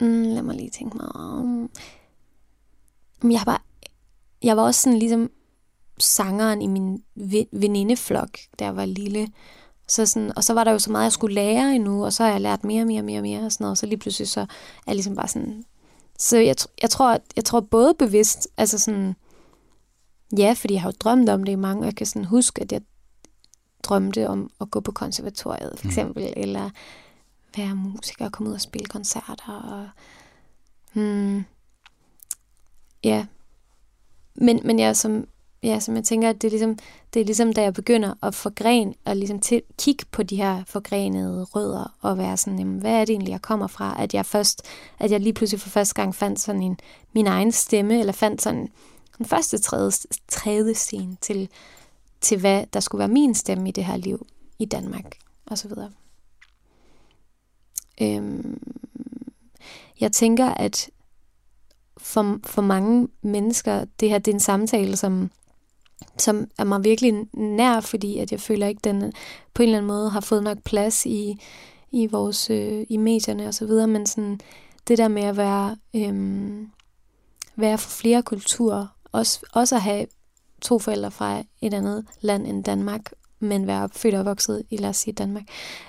mm, 0.10 0.24
lad 0.24 0.42
mig 0.42 0.56
lige 0.56 0.70
tænke 0.70 0.98
mig 0.98 1.16
om. 1.16 1.70
Jeg 3.24 3.42
bare... 3.46 3.60
Jeg 4.44 4.58
var 4.58 4.64
også 4.64 4.82
sådan 4.82 5.00
ligesom 5.00 5.30
sangeren 6.00 6.62
i 6.62 6.68
min 6.68 7.04
venindeflok, 7.52 8.30
der 8.60 8.70
var 8.70 8.86
lille. 8.86 9.28
Så 9.88 10.06
sådan, 10.06 10.32
og 10.36 10.44
så 10.44 10.54
var 10.54 10.64
der 10.64 10.72
jo 10.72 10.80
så 10.80 10.92
meget, 10.92 11.04
jeg 11.04 11.12
skulle 11.12 11.36
lære 11.36 11.76
endnu, 11.76 12.06
og 12.06 12.14
så 12.14 12.24
har 12.24 12.32
jeg 12.32 12.42
lært 12.42 12.64
mere 12.64 12.82
og 12.82 12.88
mere 12.88 13.00
og 13.00 13.06
mere 13.06 13.22
mere, 13.22 13.46
og 13.46 13.52
sådan 13.52 13.64
noget, 13.64 13.72
og 13.72 13.78
så 13.78 13.86
lige 13.86 13.98
pludselig 13.98 14.30
så 14.30 14.40
er 14.40 14.46
jeg 14.88 14.96
ligesom 14.96 15.16
bare 15.16 15.28
sådan... 15.28 15.64
Så 16.20 16.38
jeg, 16.38 16.56
jeg, 16.82 16.90
tror, 16.90 17.20
jeg 17.36 17.46
tror 17.46 17.60
både 17.60 17.94
bevidst, 18.00 18.48
altså 18.58 18.80
sådan... 18.80 19.16
Ja, 20.38 20.54
fordi 20.58 20.74
jeg 20.74 20.82
har 20.82 20.90
jo 20.90 20.96
drømt 21.00 21.30
om 21.30 21.44
det 21.44 21.52
i 21.52 21.56
mange, 21.56 21.82
og 21.82 21.86
jeg 21.86 21.96
kan 21.96 22.06
sådan 22.06 22.26
huske, 22.26 22.62
at 22.62 22.72
jeg 22.72 22.82
drømte 23.84 24.30
om 24.30 24.52
at 24.62 24.72
gå 24.72 24.80
på 24.80 24.92
konservatoriet, 24.92 25.80
for 25.80 25.84
mm. 25.84 25.90
eksempel, 25.90 26.24
mm. 26.24 26.34
eller 26.38 26.70
være 27.58 27.76
musiker 27.76 28.26
og 28.26 28.32
komme 28.32 28.50
ud 28.50 28.56
og 28.56 28.62
spille 28.62 28.86
koncerter. 28.86 29.54
Og, 29.54 29.90
hmm, 30.94 31.46
ja. 33.04 33.26
Men, 34.36 34.60
men 34.64 34.80
jeg, 34.80 34.98
som, 34.98 35.28
ja, 35.64 35.80
som 35.80 35.96
jeg 35.96 36.04
tænker, 36.04 36.30
at 36.30 36.42
det 36.42 36.48
er, 36.48 36.52
ligesom, 36.52 36.78
det 37.14 37.20
er 37.20 37.26
ligesom, 37.26 37.54
da 37.54 37.62
jeg 37.62 37.74
begynder 37.74 38.14
at 38.24 38.36
forgren, 38.36 38.96
og 39.06 39.16
ligesom 39.16 39.40
til, 39.40 39.62
kigge 39.78 40.06
på 40.12 40.24
de 40.24 40.36
her 40.36 40.64
forgrenede 40.68 41.44
rødder, 41.44 41.96
og 42.02 42.18
være 42.18 42.38
sådan, 42.38 42.60
jamen, 42.60 42.80
hvad 42.80 42.92
er 42.92 43.06
det 43.06 43.10
egentlig, 43.10 43.32
jeg 43.32 43.42
kommer 43.42 43.68
fra? 43.68 43.96
At 44.00 44.14
jeg 44.14 44.26
først, 44.26 44.62
at 45.00 45.12
jeg 45.12 45.20
lige 45.20 45.34
pludselig 45.34 45.62
for 45.62 45.70
første 45.70 45.94
gang 45.94 46.16
fandt 46.16 46.40
sådan 46.40 46.64
en, 46.64 46.78
min 47.14 47.28
egen 47.28 47.52
stemme, 47.52 48.00
eller 48.00 48.14
fandt 48.14 48.42
sådan 48.42 48.70
den 49.18 49.26
første 49.26 49.58
tredje, 49.58 49.92
tredje 50.28 50.74
scene 50.74 51.18
til, 51.22 51.50
til, 52.22 52.40
hvad 52.40 52.66
der 52.74 52.80
skulle 52.80 53.00
være 53.00 53.08
min 53.08 53.36
stemme 53.36 53.70
i 53.70 53.72
det 53.72 53.86
her 53.86 53.98
liv 53.98 54.28
i 54.60 54.66
Danmark, 54.66 55.18
og 55.46 55.58
så 55.58 55.68
videre. 55.68 55.92
Øhm, 58.02 58.60
jeg 60.00 60.12
tænker, 60.12 60.50
at 60.50 60.90
for, 61.98 62.40
for 62.44 62.62
mange 62.62 63.08
mennesker, 63.22 63.86
det 64.00 64.10
her 64.10 64.18
det 64.18 64.32
er 64.32 64.36
en 64.36 64.40
samtale, 64.40 64.98
som, 64.98 65.32
som 66.18 66.48
er 66.58 66.64
mig 66.64 66.84
virkelig 66.84 67.28
nær, 67.34 67.80
fordi 67.80 68.18
at 68.18 68.32
jeg 68.32 68.40
føler 68.40 68.68
ikke, 68.68 68.82
den 68.84 69.14
på 69.54 69.64
en 69.64 69.70
eller 69.70 69.78
anden 69.78 69.88
måde 69.88 70.10
har 70.10 70.22
fået 70.22 70.44
nok 70.44 70.58
plads 70.64 71.06
i, 71.06 71.40
i 71.92 72.08
vores 72.08 72.50
øh, 72.50 72.86
i 72.90 72.98
medierne 72.98 73.48
og 73.48 73.54
så 73.54 73.66
videre, 73.66 73.88
men 73.88 74.06
sådan 74.06 74.40
det 74.88 74.98
der 74.98 75.08
med 75.08 75.24
at 75.24 75.38
være 75.38 75.78
øhm, 75.96 76.70
være 77.56 77.78
for 77.78 77.90
flere 77.90 78.24
kulturer, 78.24 78.88
også, 79.16 79.40
også 79.54 79.76
at 79.76 79.82
have 79.82 80.08
to 80.62 80.80
forældre 80.80 81.12
fra 81.12 81.44
et 81.62 81.74
andet 81.74 82.06
land 82.22 82.48
end 82.48 82.64
Danmark, 82.64 83.14
men 83.40 83.68
være 83.68 83.90
født 83.92 84.16
og 84.16 84.26
vokset 84.26 84.64
i, 84.70 84.78
lad 84.78 84.90
os 84.90 84.98
sige, 84.98 85.14
Danmark. 85.14 85.44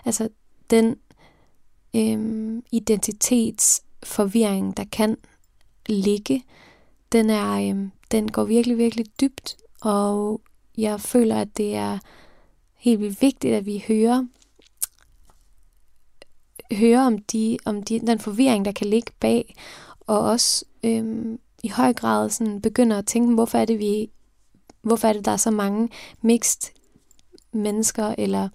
Altså, 0.05 0.29
den 0.70 0.97
øhm, 1.97 2.62
identitetsforvirring, 2.72 4.77
der 4.77 4.85
kan 4.93 5.16
ligge, 5.87 6.45
den, 7.12 7.31
er, 7.31 7.70
øhm, 7.70 7.93
den 8.11 8.33
går 8.33 8.45
virkelig, 8.45 8.79
virkelig 8.79 9.07
dybt, 9.20 9.57
og 9.81 10.41
jeg 10.79 11.01
føler, 11.01 11.41
at 11.41 11.57
det 11.57 11.74
er 11.74 11.99
helt 12.74 13.01
vildt 13.01 13.22
vigtigt, 13.22 13.55
at 13.55 13.66
vi 13.66 13.85
hører 13.89 14.27
høre 16.72 17.07
om, 17.07 17.18
de, 17.18 17.59
om 17.64 17.83
de, 17.83 18.01
den 18.01 18.18
forvirring, 18.18 18.64
der 18.64 18.72
kan 18.72 18.87
ligge 18.87 19.12
bag, 19.20 19.57
og 20.01 20.20
også 20.20 20.64
øhm, 20.85 21.39
i 21.67 21.69
høj 21.69 21.93
grad 21.93 22.31
sådan 22.31 22.61
begynder 22.61 22.99
at 22.99 23.07
tænke, 23.07 23.35
hvorfor 23.35 23.59
er 23.59 23.64
det, 23.64 23.79
vi, 23.79 24.11
hvorfor 24.83 25.09
er 25.09 25.12
det, 25.12 25.25
der 25.25 25.31
er 25.31 25.37
så 25.37 25.51
mange 25.51 25.89
mixed 26.23 26.73
mennesker, 27.53 28.14
eller 28.19 28.49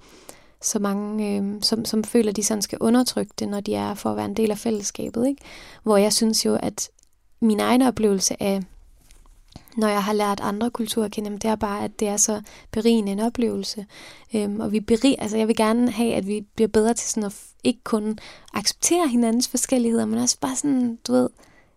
så 0.61 0.79
mange, 0.79 1.37
øh, 1.37 1.61
som, 1.61 1.85
som 1.85 2.03
føler, 2.03 2.31
de 2.31 2.43
sådan 2.43 2.61
skal 2.61 2.77
undertrykke 2.81 3.33
det, 3.39 3.47
når 3.47 3.59
de 3.59 3.75
er 3.75 3.93
for 3.93 4.09
at 4.09 4.17
være 4.17 4.25
en 4.25 4.35
del 4.35 4.51
af 4.51 4.57
fællesskabet. 4.57 5.27
Ikke? 5.27 5.41
Hvor 5.83 5.97
jeg 5.97 6.13
synes 6.13 6.45
jo, 6.45 6.55
at 6.55 6.89
min 7.39 7.59
egen 7.59 7.81
oplevelse 7.81 8.43
af, 8.43 8.61
når 9.77 9.87
jeg 9.87 10.03
har 10.03 10.13
lært 10.13 10.39
andre 10.39 10.71
kulturer 10.71 11.05
at 11.05 11.11
kende, 11.11 11.31
det 11.31 11.45
er 11.45 11.55
bare, 11.55 11.83
at 11.83 11.99
det 11.99 12.07
er 12.07 12.17
så 12.17 12.41
berigende 12.71 13.11
en 13.11 13.19
oplevelse. 13.19 13.85
Øhm, 14.35 14.59
og 14.59 14.71
vi 14.71 14.79
berig, 14.79 15.15
altså 15.19 15.37
jeg 15.37 15.47
vil 15.47 15.55
gerne 15.55 15.91
have, 15.91 16.13
at 16.13 16.27
vi 16.27 16.45
bliver 16.55 16.67
bedre 16.67 16.93
til 16.93 17.09
sådan 17.09 17.23
at 17.23 17.35
ikke 17.63 17.83
kun 17.83 18.17
acceptere 18.53 19.07
hinandens 19.07 19.47
forskelligheder, 19.47 20.05
men 20.05 20.19
også 20.19 20.37
bare 20.39 20.55
sådan, 20.55 20.99
du 21.07 21.11
ved, 21.13 21.29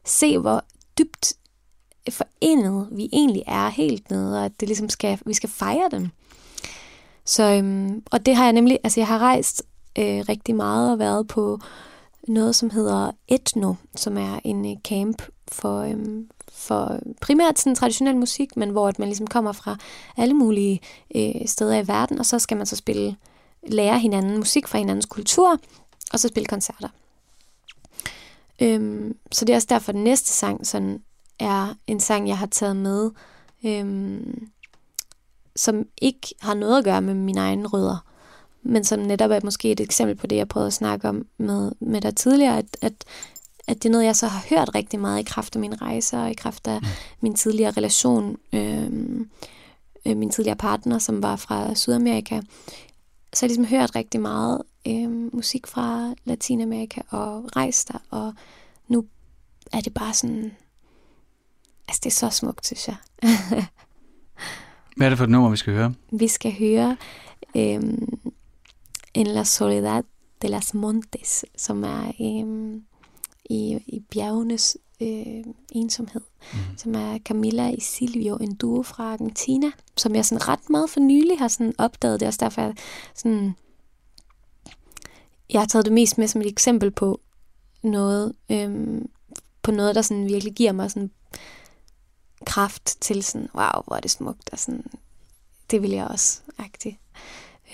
se 0.05 0.39
hvor 0.39 0.65
dybt 1.05 1.35
forenet 2.11 2.89
vi 2.93 3.09
egentlig 3.13 3.43
er 3.47 3.69
helt 3.69 4.11
nede, 4.11 4.39
og 4.39 4.45
at 4.45 4.61
det 4.61 4.69
ligesom 4.69 4.89
skal, 4.89 5.19
vi 5.27 5.35
skal 5.35 5.49
fejre 5.49 5.89
dem. 5.91 6.09
Så, 7.25 7.43
øhm, 7.43 8.03
og 8.11 8.27
det 8.27 8.37
har 8.37 8.45
jeg 8.45 8.53
nemlig, 8.53 8.79
altså 8.85 9.01
jeg 9.01 9.07
har 9.07 9.19
rejst 9.19 9.63
øh, 9.99 10.25
rigtig 10.29 10.55
meget 10.55 10.93
og 10.93 10.99
været 10.99 11.29
på 11.29 11.61
noget, 12.29 12.55
som 12.55 12.71
hedder 12.71 13.11
Etno, 13.29 13.75
som 13.97 14.19
er 14.19 14.41
en 14.45 14.71
øh, 14.71 14.77
camp 14.85 15.23
for, 15.49 15.81
øhm, 15.81 16.31
for 16.53 16.99
primært 17.21 17.59
sådan 17.59 17.75
traditionel 17.75 18.17
musik, 18.17 18.57
men 18.57 18.71
hvor 18.71 18.89
at 18.89 18.99
man 18.99 19.09
ligesom 19.09 19.27
kommer 19.27 19.53
fra 19.53 19.77
alle 20.17 20.35
mulige 20.35 20.81
øh, 21.15 21.47
steder 21.47 21.79
i 21.79 21.89
verden, 21.89 22.19
og 22.19 22.27
så 22.27 22.39
skal 22.39 22.57
man 22.57 22.67
så 22.67 22.77
spille, 22.77 23.17
lære 23.69 23.99
hinanden 23.99 24.37
musik 24.37 24.69
fra 24.69 24.79
hinandens 24.79 25.07
kultur, 25.07 25.59
og 26.13 26.21
så 26.21 26.29
spille 26.29 26.47
koncerter. 26.47 26.89
Øhm, 28.63 29.17
så 29.33 29.45
det 29.45 29.53
er 29.53 29.57
også 29.57 29.69
derfor, 29.71 29.89
at 29.89 29.95
den 29.95 30.05
næste 30.05 30.33
sang 30.33 30.67
sådan 30.67 31.03
er 31.39 31.75
en 31.87 32.01
sang, 32.01 32.29
jeg 32.29 32.39
har 32.39 32.47
taget 32.47 32.77
med, 32.77 33.11
øhm, 33.65 34.49
som 35.57 35.85
ikke 36.03 36.35
har 36.41 36.55
noget 36.55 36.79
at 36.79 36.85
gøre 36.85 37.03
med 37.03 37.15
mine 37.15 37.41
egne 37.41 37.69
rødder, 37.69 38.05
men 38.63 38.85
som 38.85 38.99
netop 38.99 39.31
er 39.31 39.41
måske 39.45 39.73
et 39.73 39.81
eksempel 39.81 40.17
på 40.17 40.27
det, 40.27 40.37
jeg 40.37 40.49
prøvede 40.49 40.67
at 40.67 40.73
snakke 40.73 41.09
om 41.09 41.27
med, 41.39 41.73
med 41.81 42.01
dig 42.01 42.17
tidligere, 42.17 42.59
at, 42.59 42.77
at, 42.83 42.93
at 43.67 43.83
det 43.83 43.89
er 43.89 43.93
noget, 43.93 44.05
jeg 44.05 44.17
så 44.17 44.27
har 44.27 44.47
hørt 44.51 44.75
rigtig 44.75 45.01
meget 45.01 45.21
i 45.21 45.25
kraft 45.25 45.57
af 45.57 45.61
mine 45.61 45.77
rejser, 45.77 46.19
og 46.19 46.31
i 46.31 46.35
kraft 46.35 46.67
af 46.67 46.81
mm. 46.81 46.87
min 47.21 47.35
tidligere 47.35 47.71
relation, 47.71 48.37
øhm, 48.53 49.31
øh, 50.07 50.17
min 50.17 50.31
tidligere 50.31 50.57
partner, 50.57 50.99
som 50.99 51.23
var 51.23 51.37
fra 51.37 51.75
Sydamerika. 51.75 52.41
Så 53.35 53.47
jeg 53.47 53.49
ligesom 53.49 53.79
hørt 53.79 53.97
rigtig 53.97 54.21
meget 54.21 54.63
øh, 54.87 55.35
musik 55.35 55.67
fra 55.67 56.15
Latinamerika 56.25 57.01
og 57.11 57.57
rejst 57.57 57.89
der, 57.89 57.99
og 58.11 58.35
nu 58.89 59.07
er 59.73 59.81
det 59.81 59.95
bare 59.95 60.15
sådan 60.15 60.53
Altså, 61.89 62.01
det 62.05 62.11
er 62.11 62.15
så 62.15 62.31
smukt, 62.31 62.67
synes 62.67 62.89
jeg. 62.89 62.97
Hvad 64.97 65.07
er 65.07 65.09
det 65.09 65.19
for 65.19 65.25
et 65.25 65.31
nummer, 65.31 65.51
vi 65.51 65.57
skal 65.57 65.75
høre? 65.75 65.95
Vi 66.13 66.29
skal 66.29 66.59
høre 66.59 66.97
øhm, 67.57 68.19
En 69.15 69.27
la 69.27 69.45
soledad 69.45 70.03
de 70.43 70.49
las 70.49 70.75
montes, 70.75 71.45
som 71.57 71.85
er 71.85 72.13
øhm, 72.21 72.85
i, 73.51 73.79
i 73.87 74.01
bjergenes 74.11 74.77
øh, 75.01 75.45
ensomhed, 75.73 76.21
mm. 76.53 76.59
som 76.77 76.95
er 76.95 77.19
Camilla 77.19 77.71
i 77.71 77.81
Silvio, 77.81 78.37
en 78.37 78.55
duo 78.55 78.83
fra 78.83 79.13
Argentina, 79.13 79.71
som 79.97 80.15
jeg 80.15 80.25
sådan 80.25 80.49
ret 80.49 80.71
meget 80.71 80.91
for 80.91 81.01
nylig 81.01 81.39
har 81.39 81.49
sådan 81.49 81.75
opdaget. 81.79 82.21
Det 82.21 82.27
er 82.27 82.29
også 82.29 82.45
derfor, 82.45 82.63
jeg, 82.63 82.75
sådan, 83.15 83.57
jeg 85.51 85.61
har 85.61 85.67
taget 85.67 85.85
det 85.85 85.93
mest 85.93 86.19
med 86.19 86.29
som 86.29 86.41
et 86.41 86.47
eksempel 86.47 86.91
på 86.91 87.21
noget, 87.83 88.33
øhm, 88.51 89.09
på 89.63 89.71
noget, 89.71 89.95
der 89.95 90.03
sådan 90.03 90.27
virkelig 90.27 90.55
giver 90.55 90.73
mig 90.73 90.91
sådan 90.91 91.11
kraft 92.47 92.97
til 93.01 93.23
sådan, 93.23 93.49
wow, 93.55 93.83
hvor 93.87 93.97
er 93.97 94.01
det 94.01 94.11
smukt, 94.11 94.51
og 94.53 94.59
sådan, 94.59 94.85
det 95.71 95.83
vil 95.83 95.91
jeg 95.91 96.07
også, 96.07 96.41
agtigt. 96.59 96.97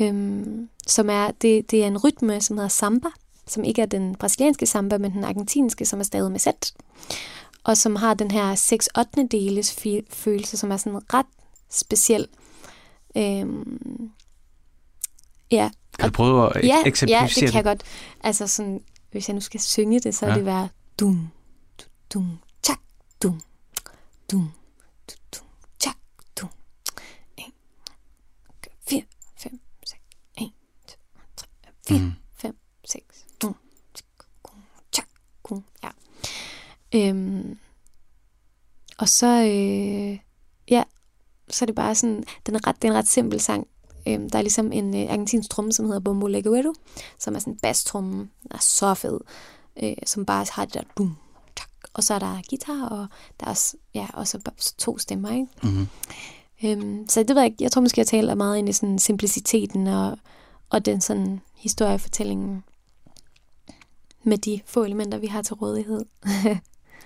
Øhm, 0.00 0.68
som 0.86 1.10
er, 1.10 1.30
det, 1.30 1.70
det 1.70 1.82
er 1.82 1.86
en 1.86 1.98
rytme, 1.98 2.40
som 2.40 2.56
hedder 2.56 2.68
samba, 2.68 3.08
som 3.50 3.64
ikke 3.64 3.82
er 3.82 3.86
den 3.86 4.14
brasilianske 4.14 4.66
samba, 4.66 4.98
men 4.98 5.12
den 5.12 5.24
argentinske, 5.24 5.84
som 5.86 6.00
er 6.00 6.04
stadig 6.04 6.30
med 6.30 6.38
sæt, 6.38 6.74
og 7.64 7.76
som 7.76 7.96
har 7.96 8.14
den 8.14 8.30
her 8.30 8.54
6 8.54 8.88
8 8.98 9.26
deles 9.26 9.72
følelse, 10.10 10.56
som 10.56 10.72
er 10.72 10.76
sådan 10.76 11.00
ret 11.14 11.26
speciel. 11.70 12.26
Øhm, 13.16 14.10
ja. 15.50 15.70
Kan 15.98 16.08
du 16.08 16.12
prøve 16.12 16.56
at 16.56 16.64
ja, 16.64 16.82
eksemplificere 16.86 17.22
Ja, 17.22 17.46
det 17.46 17.52
kan 17.52 17.54
jeg 17.54 17.64
godt. 17.64 17.82
Altså 18.20 18.46
sådan, 18.46 18.80
hvis 19.10 19.28
jeg 19.28 19.34
nu 19.34 19.40
skal 19.40 19.60
synge 19.60 20.00
det, 20.00 20.14
så 20.14 20.26
ja. 20.26 20.32
er 20.32 20.36
det 20.36 20.46
være 20.46 20.68
dum, 21.00 21.28
dum, 22.14 22.38
tjak, 22.62 22.78
dum, 23.22 23.40
dum, 24.32 24.52
fire, 31.90 32.00
mm. 32.00 32.12
fem, 32.36 32.56
seks, 32.84 33.26
mm. 33.44 33.54
Ja. 35.82 35.88
Øhm, 36.94 37.58
og 38.98 39.08
så, 39.08 39.26
øh, 39.26 40.18
ja, 40.68 40.82
så 41.50 41.64
er 41.64 41.66
det 41.66 41.74
bare 41.74 41.94
sådan, 41.94 42.24
den 42.46 42.54
er 42.54 42.66
ret, 42.66 42.82
det 42.82 42.88
er 42.88 42.92
en 42.92 42.98
ret 42.98 43.08
simpel 43.08 43.40
sang. 43.40 43.66
Øhm, 44.08 44.30
der 44.30 44.38
er 44.38 44.42
ligesom 44.42 44.72
en 44.72 44.96
øh, 44.96 45.10
argentinsk 45.10 45.50
tromme, 45.50 45.72
som 45.72 45.86
hedder 45.86 46.00
Bombo 46.00 46.26
Leguero, 46.26 46.74
som 47.18 47.34
er 47.34 47.38
sådan 47.38 47.52
en 47.52 47.58
bastromme, 47.58 48.28
der 48.42 48.54
er 48.54 48.60
så 48.60 48.94
fed, 48.94 49.20
øh, 49.82 49.96
som 50.06 50.26
bare 50.26 50.46
har 50.52 50.64
det 50.64 50.74
der 50.74 50.82
dum, 50.98 51.16
tak. 51.56 51.70
Og 51.94 52.04
så 52.04 52.14
er 52.14 52.18
der 52.18 52.40
guitar, 52.50 52.88
og 52.88 53.06
der 53.40 53.46
er 53.46 53.50
også, 53.50 53.76
ja, 53.94 54.06
også 54.12 54.40
to 54.78 54.98
stemmer, 54.98 55.30
ikke? 55.30 55.46
Mm-hmm. 55.62 55.86
Øhm, 56.64 57.08
så 57.08 57.22
det 57.22 57.36
ved 57.36 57.42
jeg 57.42 57.54
jeg 57.60 57.72
tror 57.72 57.82
måske, 57.82 57.98
jeg 57.98 58.06
taler 58.06 58.34
meget 58.34 58.58
ind 58.58 58.68
i 58.68 58.72
sådan 58.72 58.98
simpliciteten 58.98 59.86
og, 59.86 60.18
og 60.70 60.84
den 60.84 61.00
sådan 61.00 61.40
historiefortællingen 61.54 62.64
med 64.22 64.38
de 64.38 64.60
få 64.66 64.84
elementer, 64.84 65.18
vi 65.18 65.26
har 65.26 65.42
til 65.42 65.54
rådighed. 65.54 66.04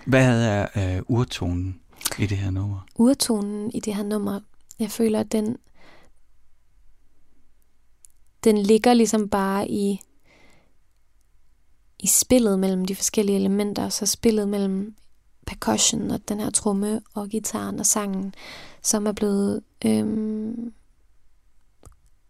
Hvad 0.07 0.47
er 0.47 0.99
uh, 0.99 1.17
urtonen 1.17 1.81
i 2.19 2.27
det 2.27 2.39
her 2.39 2.51
nummer? 2.51 2.87
Urtonen 2.95 3.71
i 3.71 3.81
det 3.81 3.95
her 3.95 4.03
nummer 4.03 4.41
jeg 4.79 4.91
føler, 4.91 5.21
at 5.21 5.33
den, 5.33 5.57
den 8.45 8.59
ligger 8.59 8.95
ligesom 8.95 9.29
bare 9.29 9.71
i, 9.71 10.01
i 11.99 12.07
spillet 12.07 12.59
mellem 12.59 12.85
de 12.85 12.95
forskellige 12.95 13.37
elementer, 13.37 13.89
så 13.89 14.07
spillet 14.07 14.49
mellem 14.49 14.95
percussion 15.47 16.11
og 16.11 16.29
den 16.29 16.41
her 16.41 16.51
tromme 16.51 17.01
og 17.15 17.29
gitaren 17.29 17.81
og 17.81 17.87
sangen, 17.87 18.35
som 18.83 19.07
er 19.07 19.13
blevet 19.13 19.63
øhm, 19.85 20.75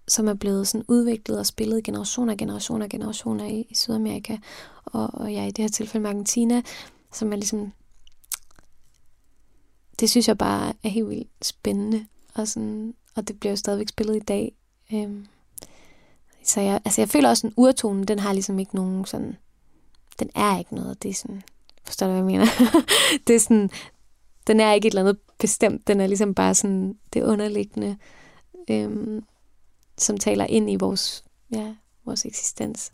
som 0.08 0.28
er 0.28 0.34
blevet 0.34 0.68
sådan 0.68 0.84
udviklet 0.88 1.38
og 1.38 1.46
spillet 1.46 1.84
generationer 1.84 2.32
og 2.32 2.38
generationer 2.38 2.84
og 2.86 2.90
generationer 2.90 3.44
i, 3.44 3.66
i 3.70 3.74
Sydamerika, 3.74 4.36
og, 4.84 5.10
og 5.12 5.32
ja, 5.32 5.46
i 5.46 5.50
det 5.50 5.62
her 5.62 5.68
tilfælde 5.68 6.02
med 6.02 6.10
Argentina, 6.10 6.62
som 7.12 7.32
er 7.32 7.36
ligesom, 7.36 7.72
det 10.00 10.10
synes 10.10 10.28
jeg 10.28 10.38
bare 10.38 10.72
er 10.82 10.88
helt 10.88 11.08
vildt 11.08 11.28
spændende, 11.42 12.06
og, 12.34 12.48
sådan, 12.48 12.94
og 13.14 13.28
det 13.28 13.40
bliver 13.40 13.52
jo 13.52 13.56
stadigvæk 13.56 13.88
spillet 13.88 14.16
i 14.16 14.24
dag. 14.24 14.52
Øhm, 14.92 15.26
så 16.44 16.60
jeg, 16.60 16.80
altså 16.84 17.00
jeg 17.00 17.08
føler 17.08 17.28
også, 17.28 17.46
at 17.46 17.52
urtonen, 17.56 18.08
den 18.08 18.18
har 18.18 18.32
ligesom 18.32 18.58
ikke 18.58 18.74
nogen 18.76 19.04
sådan, 19.04 19.36
den 20.18 20.30
er 20.34 20.58
ikke 20.58 20.74
noget, 20.74 21.02
det 21.02 21.08
er 21.08 21.14
sådan, 21.14 21.42
forstår 21.84 22.06
du, 22.06 22.12
hvad 22.12 22.18
jeg 22.18 22.26
mener? 22.26 22.46
det 23.26 23.36
er 23.36 23.40
sådan, 23.40 23.70
den 24.46 24.60
er 24.60 24.72
ikke 24.72 24.86
et 24.86 24.90
eller 24.90 25.02
andet 25.02 25.18
bestemt, 25.38 25.88
den 25.88 26.00
er 26.00 26.06
ligesom 26.06 26.34
bare 26.34 26.54
sådan 26.54 26.98
det 27.12 27.22
underliggende, 27.22 27.96
øhm, 28.70 29.24
som 29.98 30.18
taler 30.18 30.46
ind 30.46 30.70
i 30.70 30.76
vores, 30.76 31.24
ja, 31.50 31.74
vores 32.06 32.24
eksistens. 32.24 32.92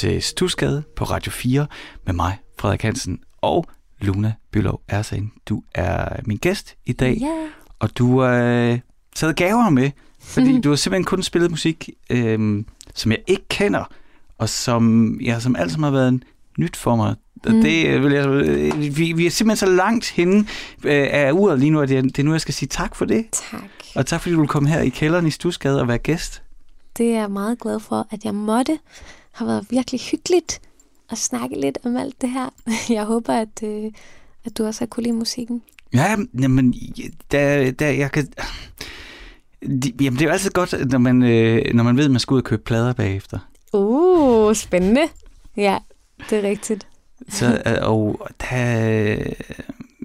Til 0.00 0.22
Stusgade 0.22 0.82
på 0.96 1.04
Radio 1.04 1.32
4 1.32 1.66
med 2.06 2.14
mig, 2.14 2.38
Frederik 2.58 2.82
Hansen 2.82 3.18
og 3.42 3.66
Luna 4.00 4.32
Bylov 4.52 4.80
Ersen. 4.88 5.32
Du 5.48 5.62
er 5.74 6.20
min 6.26 6.36
gæst 6.36 6.74
i 6.86 6.92
dag, 6.92 7.16
Ja. 7.20 7.46
og 7.78 7.98
du 7.98 8.20
har 8.20 8.32
øh, 8.34 8.78
taget 9.14 9.36
gaver 9.36 9.70
med, 9.70 9.90
fordi 10.22 10.60
du 10.64 10.68
har 10.68 10.76
simpelthen 10.76 11.04
kun 11.04 11.22
spillet 11.22 11.50
musik, 11.50 11.90
øh, 12.10 12.64
som 12.94 13.10
jeg 13.12 13.18
ikke 13.26 13.48
kender, 13.48 13.84
og 14.38 14.48
som, 14.48 15.14
ja, 15.20 15.40
som 15.40 15.56
alt 15.56 15.72
som 15.72 15.82
har 15.82 15.90
været 15.90 16.22
nyt 16.58 16.76
for 16.76 16.96
mig. 16.96 17.14
Og 17.46 17.52
Mm. 17.54 17.62
det 17.62 17.86
øh, 17.86 18.02
vil 18.02 18.12
jeg, 18.12 18.26
øh, 18.26 18.96
vi, 18.96 19.12
vi 19.12 19.26
er 19.26 19.30
simpelthen 19.30 19.68
så 19.68 19.74
langt 19.74 20.10
henne 20.10 20.38
øh, 20.84 21.08
af 21.10 21.32
uret 21.32 21.58
lige 21.58 21.70
nu, 21.70 21.80
at 21.80 21.88
det, 21.88 22.04
det 22.04 22.18
er 22.18 22.22
nu, 22.22 22.32
jeg 22.32 22.40
skal 22.40 22.54
sige 22.54 22.68
tak 22.68 22.96
for 22.96 23.04
det. 23.04 23.26
Tak. 23.50 23.60
Og 23.94 24.06
tak 24.06 24.20
fordi 24.20 24.34
du 24.34 24.40
vil 24.40 24.48
komme 24.48 24.68
her 24.68 24.80
i 24.80 24.88
kælderen 24.88 25.26
i 25.26 25.30
Stusgade 25.30 25.80
og 25.80 25.88
være 25.88 25.98
gæst. 25.98 26.42
Det 26.98 27.14
er 27.14 27.20
jeg 27.20 27.30
meget 27.30 27.58
glad 27.58 27.80
for, 27.80 28.06
at 28.10 28.24
jeg 28.24 28.34
måtte. 28.34 28.78
har 29.32 29.46
været 29.46 29.66
virkelig 29.70 30.00
hyggeligt 30.00 30.60
at 31.10 31.18
snakke 31.18 31.60
lidt 31.60 31.78
om 31.84 31.96
alt 31.96 32.20
det 32.20 32.30
her. 32.30 32.48
Jeg 32.96 33.04
håber, 33.04 33.34
at, 33.34 33.62
øh, 33.62 33.92
at 34.44 34.58
du 34.58 34.64
også 34.66 34.80
har 34.80 34.86
kunne 34.86 35.02
lide 35.02 35.14
musikken. 35.14 35.62
Ja, 35.94 36.16
jamen, 36.40 36.74
der, 37.30 37.70
der, 37.70 37.88
jeg 37.88 38.12
kan... 38.12 38.26
De, 39.62 39.92
jamen, 40.00 40.18
det 40.18 40.20
er 40.20 40.26
jo 40.26 40.32
altid 40.32 40.50
godt, 40.50 40.90
når 40.90 40.98
man, 40.98 41.22
øh, 41.22 41.74
når 41.74 41.84
man 41.84 41.96
ved, 41.96 42.04
at 42.04 42.10
man 42.10 42.20
skal 42.20 42.34
ud 42.34 42.38
og 42.38 42.44
købe 42.44 42.62
plader 42.62 42.92
bagefter. 42.92 43.38
Uh, 43.72 44.54
spændende. 44.54 45.02
Ja, 45.56 45.78
det 46.30 46.38
er 46.38 46.42
rigtigt. 46.42 46.86
Så, 47.28 47.62
øh, 47.66 47.72
og 47.82 48.28
der, 48.40 48.56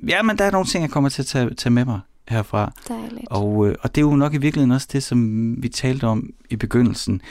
ja, 0.08 0.22
men 0.22 0.38
der 0.38 0.44
er 0.44 0.52
nogle 0.52 0.68
ting, 0.68 0.82
jeg 0.82 0.92
kommer 0.92 1.10
til 1.10 1.22
at 1.22 1.26
tage, 1.26 1.54
tage 1.54 1.74
med 1.74 1.86
mig 1.86 2.00
herfra. 2.30 2.72
Dejligt. 2.88 3.28
Og, 3.30 3.68
øh, 3.68 3.76
og 3.82 3.96
det 3.96 4.02
er 4.02 4.06
jo 4.06 4.16
nok 4.16 4.34
i 4.34 4.38
virkeligheden 4.38 4.72
også 4.72 4.88
det, 4.92 5.04
som 5.04 5.54
vi 5.64 5.70
talte 5.70 6.04
om 6.04 6.30
i 6.50 6.56
begyndelsen. 6.56 7.22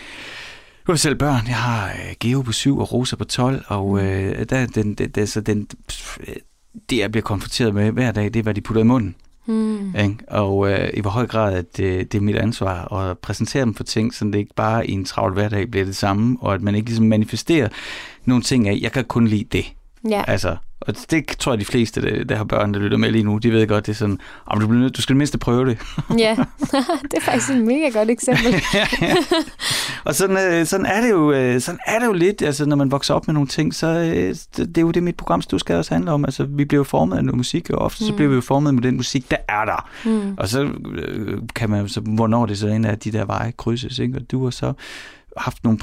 Nu 0.89 0.93
er 0.93 0.97
selv 0.97 1.15
børn. 1.15 1.47
Jeg 1.47 1.57
har 1.57 1.89
øh, 1.89 2.15
Geo 2.21 2.43
på 2.43 2.53
7 2.53 2.79
og 2.79 2.93
Rosa 2.93 3.17
på 3.17 3.25
12, 3.25 3.65
og 3.67 4.05
øh, 4.05 4.47
der, 4.51 4.67
den, 4.67 4.95
den, 4.95 5.27
så 5.27 5.41
den, 5.41 5.69
øh, 6.21 6.35
det, 6.91 6.99
jeg 6.99 7.11
bliver 7.11 7.23
konfronteret 7.23 7.75
med 7.75 7.91
hver 7.91 8.13
dag, 8.13 8.25
det 8.25 8.37
er, 8.37 8.43
hvad 8.43 8.55
de 8.55 8.61
putter 8.61 8.83
i 8.83 8.85
munden. 8.85 9.15
Hmm. 9.47 9.95
Ikke? 9.99 10.17
Og 10.29 10.71
øh, 10.71 10.91
i 10.95 11.01
hvor 11.01 11.11
høj 11.11 11.27
grad, 11.27 11.55
at 11.55 11.81
øh, 11.81 11.99
det 11.99 12.15
er 12.15 12.21
mit 12.21 12.37
ansvar 12.37 12.93
at 12.93 13.19
præsentere 13.19 13.65
dem 13.65 13.75
for 13.75 13.85
ting, 13.85 14.15
så 14.15 14.25
det 14.25 14.35
ikke 14.35 14.55
bare 14.55 14.87
i 14.87 14.93
en 14.93 15.05
travl 15.05 15.33
hverdag 15.33 15.71
bliver 15.71 15.87
det 15.87 15.97
samme, 15.97 16.37
og 16.41 16.55
at 16.55 16.63
man 16.63 16.75
ikke 16.75 16.89
ligesom 16.89 17.07
manifesterer 17.07 17.69
nogle 18.25 18.43
ting 18.43 18.69
af, 18.69 18.79
jeg 18.81 18.93
kan 18.93 19.05
kun 19.05 19.29
lide 19.29 19.45
det. 19.45 19.65
Ja, 20.11 20.23
Altså, 20.27 20.57
og 20.87 20.95
det 21.11 21.27
tror 21.39 21.53
jeg, 21.53 21.61
de 21.61 21.65
fleste, 21.65 22.03
der, 22.03 22.25
der 22.25 22.37
har 22.37 22.45
børn, 22.45 22.75
der 22.75 22.81
lytter 22.81 22.99
med 22.99 23.11
lige 23.11 23.25
nu, 23.25 23.39
de 23.39 23.53
ved 23.53 23.67
godt, 23.67 23.87
det 23.87 23.93
er 23.93 23.97
sådan, 23.97 24.19
om 24.47 24.61
du, 24.61 24.67
bliver 24.67 24.81
nødt, 24.81 24.97
du 24.97 25.03
skal 25.03 25.13
det 25.13 25.19
mindste 25.19 25.39
prøve 25.39 25.67
det. 25.69 25.79
ja. 26.19 26.37
det 27.11 27.17
er 27.17 27.21
faktisk 27.21 27.51
et 27.51 27.65
mega 27.65 27.89
godt 27.89 28.11
eksempel. 28.11 28.55
og 30.05 30.15
sådan, 30.15 30.53
øh, 30.53 30.67
sådan, 30.67 30.87
er 30.87 31.01
det 31.01 31.11
jo, 31.11 31.33
øh, 31.33 31.61
sådan 31.61 31.79
er 31.87 31.99
det 31.99 32.07
jo 32.07 32.13
lidt, 32.13 32.43
altså 32.43 32.67
når 32.67 32.77
man 32.77 32.91
vokser 32.91 33.15
op 33.15 33.27
med 33.29 33.35
nogle 33.35 33.49
ting, 33.49 33.75
så 33.75 33.87
øh, 33.87 34.35
det, 34.57 34.79
er 34.79 34.83
jo 34.83 34.91
det, 34.91 35.03
mit 35.03 35.17
program 35.17 35.41
du 35.41 35.59
skal 35.59 35.77
også 35.77 35.95
handle 35.95 36.11
om. 36.11 36.25
Altså, 36.25 36.45
vi 36.45 36.65
bliver 36.65 36.79
jo 36.81 36.85
formet 36.85 37.17
af 37.17 37.25
noget 37.25 37.37
musik, 37.37 37.71
og 37.71 37.79
ofte 37.79 38.05
mm. 38.05 38.07
så 38.07 38.13
Mm. 38.13 38.17
bliver 38.17 38.29
vi 38.29 38.35
jo 38.35 38.41
formet 38.41 38.75
med 38.75 38.83
den 38.83 38.97
musik, 38.97 39.31
der 39.31 39.37
er 39.49 39.65
der. 39.65 39.89
Hmm. 40.05 40.35
Og 40.39 40.49
så 40.49 40.71
kan 41.55 41.71
man 41.71 41.89
så, 41.89 42.01
hvornår 42.01 42.47
det 42.47 42.59
så 42.59 42.69
er, 42.69 42.89
at 42.89 43.05
de 43.05 43.13
der 43.13 43.25
veje 43.25 43.53
krydses, 43.57 43.99
ikke? 43.99 44.17
Og 44.19 44.31
du 44.31 44.45
har 44.45 44.51
så 44.51 44.73
haft 45.37 45.65
nogle 45.65 45.79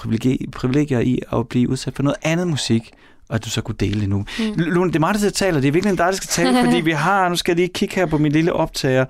privilegier 0.51 0.99
i 0.99 1.19
at 1.33 1.47
blive 1.47 1.69
udsat 1.69 1.95
for 1.95 2.03
noget 2.03 2.17
andet 2.21 2.47
musik, 2.47 2.91
og 3.31 3.35
at 3.35 3.45
du 3.45 3.49
så 3.49 3.61
kunne 3.61 3.75
dele 3.79 4.01
det 4.01 4.09
nu. 4.09 4.17
Mm. 4.17 4.53
Lune, 4.57 4.89
det 4.89 4.95
er 4.95 4.99
mig, 4.99 5.13
der 5.13 5.29
taler. 5.29 5.59
Det 5.59 5.67
er 5.67 5.71
virkelig 5.71 5.97
dig, 5.97 6.05
der 6.05 6.11
skal 6.11 6.27
tale, 6.27 6.63
fordi 6.65 6.81
vi 6.81 6.91
har, 6.91 7.29
nu 7.29 7.35
skal 7.35 7.51
jeg 7.51 7.57
lige 7.57 7.73
kigge 7.73 7.95
her 7.95 8.05
på 8.05 8.17
min 8.17 8.31
lille 8.31 8.53
optager. 8.53 9.05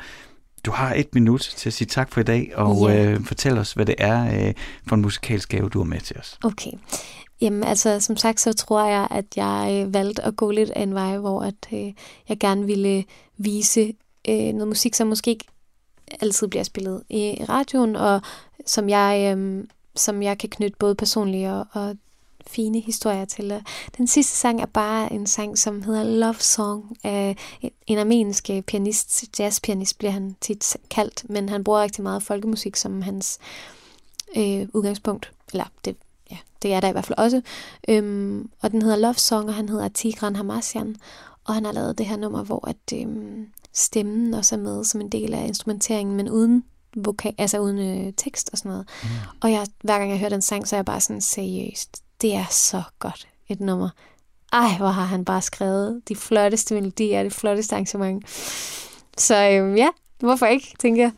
Du 0.65 0.71
har 0.71 0.93
et 0.93 1.15
minut 1.15 1.41
til 1.57 1.69
at 1.69 1.73
sige 1.73 1.87
tak 1.87 2.11
for 2.13 2.21
i 2.21 2.23
dag, 2.23 2.51
og 2.55 2.91
Ja. 2.91 3.05
øh, 3.05 3.25
fortæl 3.25 3.57
os, 3.57 3.73
hvad 3.73 3.85
det 3.85 3.95
er 3.97 4.47
øh, 4.47 4.53
for 4.87 4.95
en 4.95 5.01
musikalsk 5.01 5.49
gave, 5.49 5.69
du 5.69 5.79
har 5.79 5.85
med 5.85 5.99
til 5.99 6.17
os. 6.19 6.37
Okay. 6.43 6.71
Jamen 7.41 7.63
altså, 7.63 7.99
som 7.99 8.17
sagt, 8.17 8.39
så 8.39 8.53
tror 8.53 8.85
jeg, 8.89 9.07
at 9.11 9.25
jeg 9.35 9.83
øh, 9.85 9.93
valgte 9.93 10.21
at 10.25 10.35
gå 10.35 10.51
lidt 10.51 10.69
af 10.69 10.81
en 10.83 10.93
vej, 10.93 11.17
hvor 11.17 11.41
at, 11.41 11.55
øh, 11.73 11.93
jeg 12.29 12.39
gerne 12.39 12.65
ville 12.65 13.03
vise 13.37 13.93
øh, 14.29 14.35
noget 14.53 14.67
musik, 14.67 14.95
som 14.95 15.07
måske 15.07 15.31
ikke 15.31 15.45
altid 16.21 16.47
bliver 16.47 16.63
spillet 16.63 17.03
i 17.09 17.37
radioen, 17.49 17.95
og 17.95 18.21
som 18.65 18.89
jeg, 18.89 19.37
øh, 19.37 19.63
som 19.95 20.23
jeg 20.23 20.37
kan 20.37 20.49
knytte 20.49 20.77
både 20.79 20.95
personlige 20.95 21.53
og, 21.53 21.65
og 21.71 21.95
fine 22.47 22.79
historier 22.79 23.25
til. 23.25 23.51
Og 23.51 23.61
Den 23.97 24.07
sidste 24.07 24.37
sang 24.37 24.61
er 24.61 24.65
bare 24.65 25.13
en 25.13 25.27
sang, 25.27 25.57
som 25.57 25.81
hedder 25.81 26.03
Love 26.03 26.35
Song 26.39 26.97
af 27.03 27.35
en- 27.61 27.71
en 27.87 27.97
armensk 27.97 28.49
øh, 28.49 28.61
pianist, 28.61 29.39
jazzpianist 29.39 29.97
bliver 29.97 30.11
han 30.11 30.35
tit 30.41 30.77
kaldt, 30.89 31.29
men 31.29 31.49
han 31.49 31.63
bruger 31.63 31.81
rigtig 31.81 32.03
meget 32.03 32.23
folkemusik 32.23 32.75
som 32.75 33.01
hans 33.01 33.39
øh, 34.37 34.67
udgangspunkt. 34.73 35.31
Eller 35.51 35.65
det, 35.85 35.95
ja, 36.31 36.37
det 36.61 36.73
er 36.73 36.79
der 36.79 36.87
i 36.87 36.91
hvert 36.91 37.05
fald 37.05 37.19
også. 37.19 37.41
Øhm, 37.87 38.49
og 38.61 38.71
den 38.71 38.81
hedder 38.81 38.97
Love 38.97 39.13
Song, 39.13 39.47
og 39.49 39.55
han 39.55 39.69
hedder 39.69 39.87
Tigran 39.87 40.35
Hamasyan. 40.35 40.95
Og 41.45 41.53
han 41.53 41.65
har 41.65 41.71
lavet 41.71 41.97
det 41.97 42.05
her 42.05 42.17
nummer, 42.17 42.43
hvor 42.43 42.67
at, 42.67 42.99
øhm, 43.01 43.47
stemmen 43.73 44.33
også 44.33 44.55
er 44.55 44.59
med 44.59 44.83
som 44.83 45.01
en 45.01 45.09
del 45.09 45.33
af 45.33 45.47
instrumenteringen, 45.47 46.15
men 46.17 46.29
uden 46.29 46.63
vokal, 46.95 47.35
altså 47.37 47.59
uden 47.59 47.79
øh, 48.07 48.13
tekst 48.17 48.49
og 48.51 48.57
sådan 48.57 48.71
noget. 48.71 48.87
Mm. 49.03 49.09
Og 49.41 49.51
jeg, 49.51 49.67
hver 49.83 49.97
gang 49.97 50.09
jeg 50.11 50.19
hører 50.19 50.29
den 50.29 50.41
sang, 50.41 50.67
så 50.67 50.75
er 50.75 50.77
jeg 50.77 50.85
bare 50.85 51.01
sådan 51.01 51.21
seriøst. 51.21 52.03
Det 52.21 52.35
er 52.35 52.45
så 52.49 52.81
godt 52.99 53.27
et 53.49 53.59
nummer. 53.59 53.89
Ej, 54.53 54.69
hvor 54.77 54.87
har 54.87 55.05
han 55.05 55.25
bare 55.25 55.41
skrevet 55.41 56.01
de 56.07 56.15
flotteste 56.15 56.73
melodier, 56.73 57.23
det 57.23 57.33
flotteste 57.33 57.73
arrangement. 57.75 58.29
Så 59.17 59.49
øhm, 59.49 59.75
ja, 59.75 59.87
hvorfor 60.19 60.45
ikke, 60.45 60.73
tænker 60.79 61.03
jeg. 61.03 61.11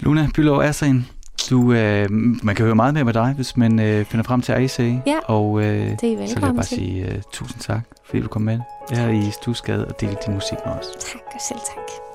Luna 0.00 0.28
Bylov 0.34 0.58
Ersen, 0.58 1.08
du, 1.50 1.72
øh, 1.72 2.06
man 2.42 2.54
kan 2.54 2.64
høre 2.64 2.74
meget 2.74 2.94
mere 2.94 3.04
med 3.04 3.12
dig, 3.12 3.32
hvis 3.36 3.56
man 3.56 3.80
øh, 3.80 4.04
finder 4.04 4.24
frem 4.24 4.42
til 4.42 4.60
ICA. 4.62 5.00
Ja, 5.06 5.18
og 5.24 5.60
øh, 5.60 5.66
Det 6.00 6.12
er 6.12 6.26
så 6.26 6.34
vil 6.34 6.44
jeg 6.44 6.54
bare 6.54 6.62
til. 6.64 6.76
sige 6.76 7.06
uh, 7.16 7.22
tusind 7.32 7.60
tak, 7.60 7.80
fordi 8.04 8.22
du 8.22 8.28
kom 8.28 8.42
med 8.42 8.60
her 8.90 9.08
i 9.08 9.30
Stusgade 9.30 9.86
og 9.88 10.00
delte 10.00 10.16
din 10.26 10.34
musik 10.34 10.58
med 10.66 10.72
os. 10.74 10.86
Tak 10.98 11.22
og 11.34 11.40
selv 11.48 11.58
tak. 11.58 12.11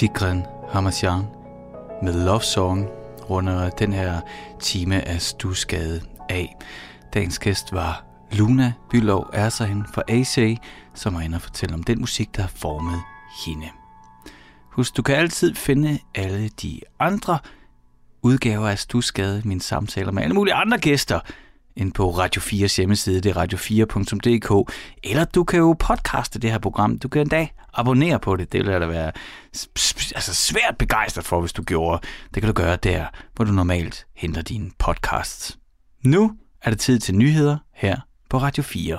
Tigran 0.00 0.46
Hamasyan 0.68 1.26
med 2.02 2.24
Love 2.24 2.42
Song 2.42 2.88
runder 3.30 3.70
den 3.70 3.92
her 3.92 4.20
time 4.60 5.08
af 5.08 5.22
Stusgade 5.22 6.00
af. 6.28 6.56
Dagens 7.14 7.38
gæst 7.38 7.72
var 7.72 8.04
Luna 8.32 8.72
Bylov 8.90 9.30
Ersahin 9.32 9.84
fra 9.94 10.02
AC, 10.08 10.58
som 10.94 11.14
er 11.14 11.20
inde 11.20 11.34
og 11.34 11.42
fortælle 11.42 11.74
om 11.74 11.82
den 11.82 12.00
musik, 12.00 12.36
der 12.36 12.42
har 12.42 12.52
formet 12.56 13.00
hende. 13.46 13.68
Husk, 14.72 14.96
du 14.96 15.02
kan 15.02 15.16
altid 15.16 15.54
finde 15.54 15.98
alle 16.14 16.48
de 16.48 16.80
andre 16.98 17.38
udgaver 18.22 18.68
af 18.68 18.78
Stusgade, 18.78 19.42
mine 19.44 19.62
samtaler 19.62 20.12
med 20.12 20.22
alle 20.22 20.34
mulige 20.34 20.54
andre 20.54 20.78
gæster, 20.78 21.20
ind 21.76 21.92
på 21.92 22.10
Radio 22.10 22.42
4's 22.42 22.76
hjemmeside, 22.76 23.20
det 23.20 23.36
er 23.36 23.46
radio4.dk, 23.46 24.72
eller 25.04 25.24
du 25.24 25.44
kan 25.44 25.58
jo 25.58 25.76
podcaste 25.78 26.38
det 26.38 26.50
her 26.50 26.58
program. 26.58 26.98
Du 26.98 27.08
kan 27.08 27.20
endda 27.20 27.48
abonnere 27.74 28.18
på 28.18 28.36
det. 28.36 28.52
Det 28.52 28.60
vil 28.66 28.72
da 28.72 28.86
være 28.86 29.12
altså 30.14 30.34
svært 30.34 30.76
begejstret 30.78 31.24
for, 31.24 31.40
hvis 31.40 31.52
du 31.52 31.62
gjorde. 31.62 32.06
Det 32.34 32.42
kan 32.42 32.46
du 32.46 32.52
gøre 32.52 32.76
der, 32.76 33.06
hvor 33.36 33.44
du 33.44 33.52
normalt 33.52 34.06
henter 34.16 34.42
dine 34.42 34.70
podcasts. 34.78 35.58
Nu 36.04 36.32
er 36.62 36.70
det 36.70 36.80
tid 36.80 36.98
til 36.98 37.14
nyheder 37.14 37.56
her 37.74 38.00
på 38.30 38.38
Radio 38.38 38.62
4. 38.62 38.98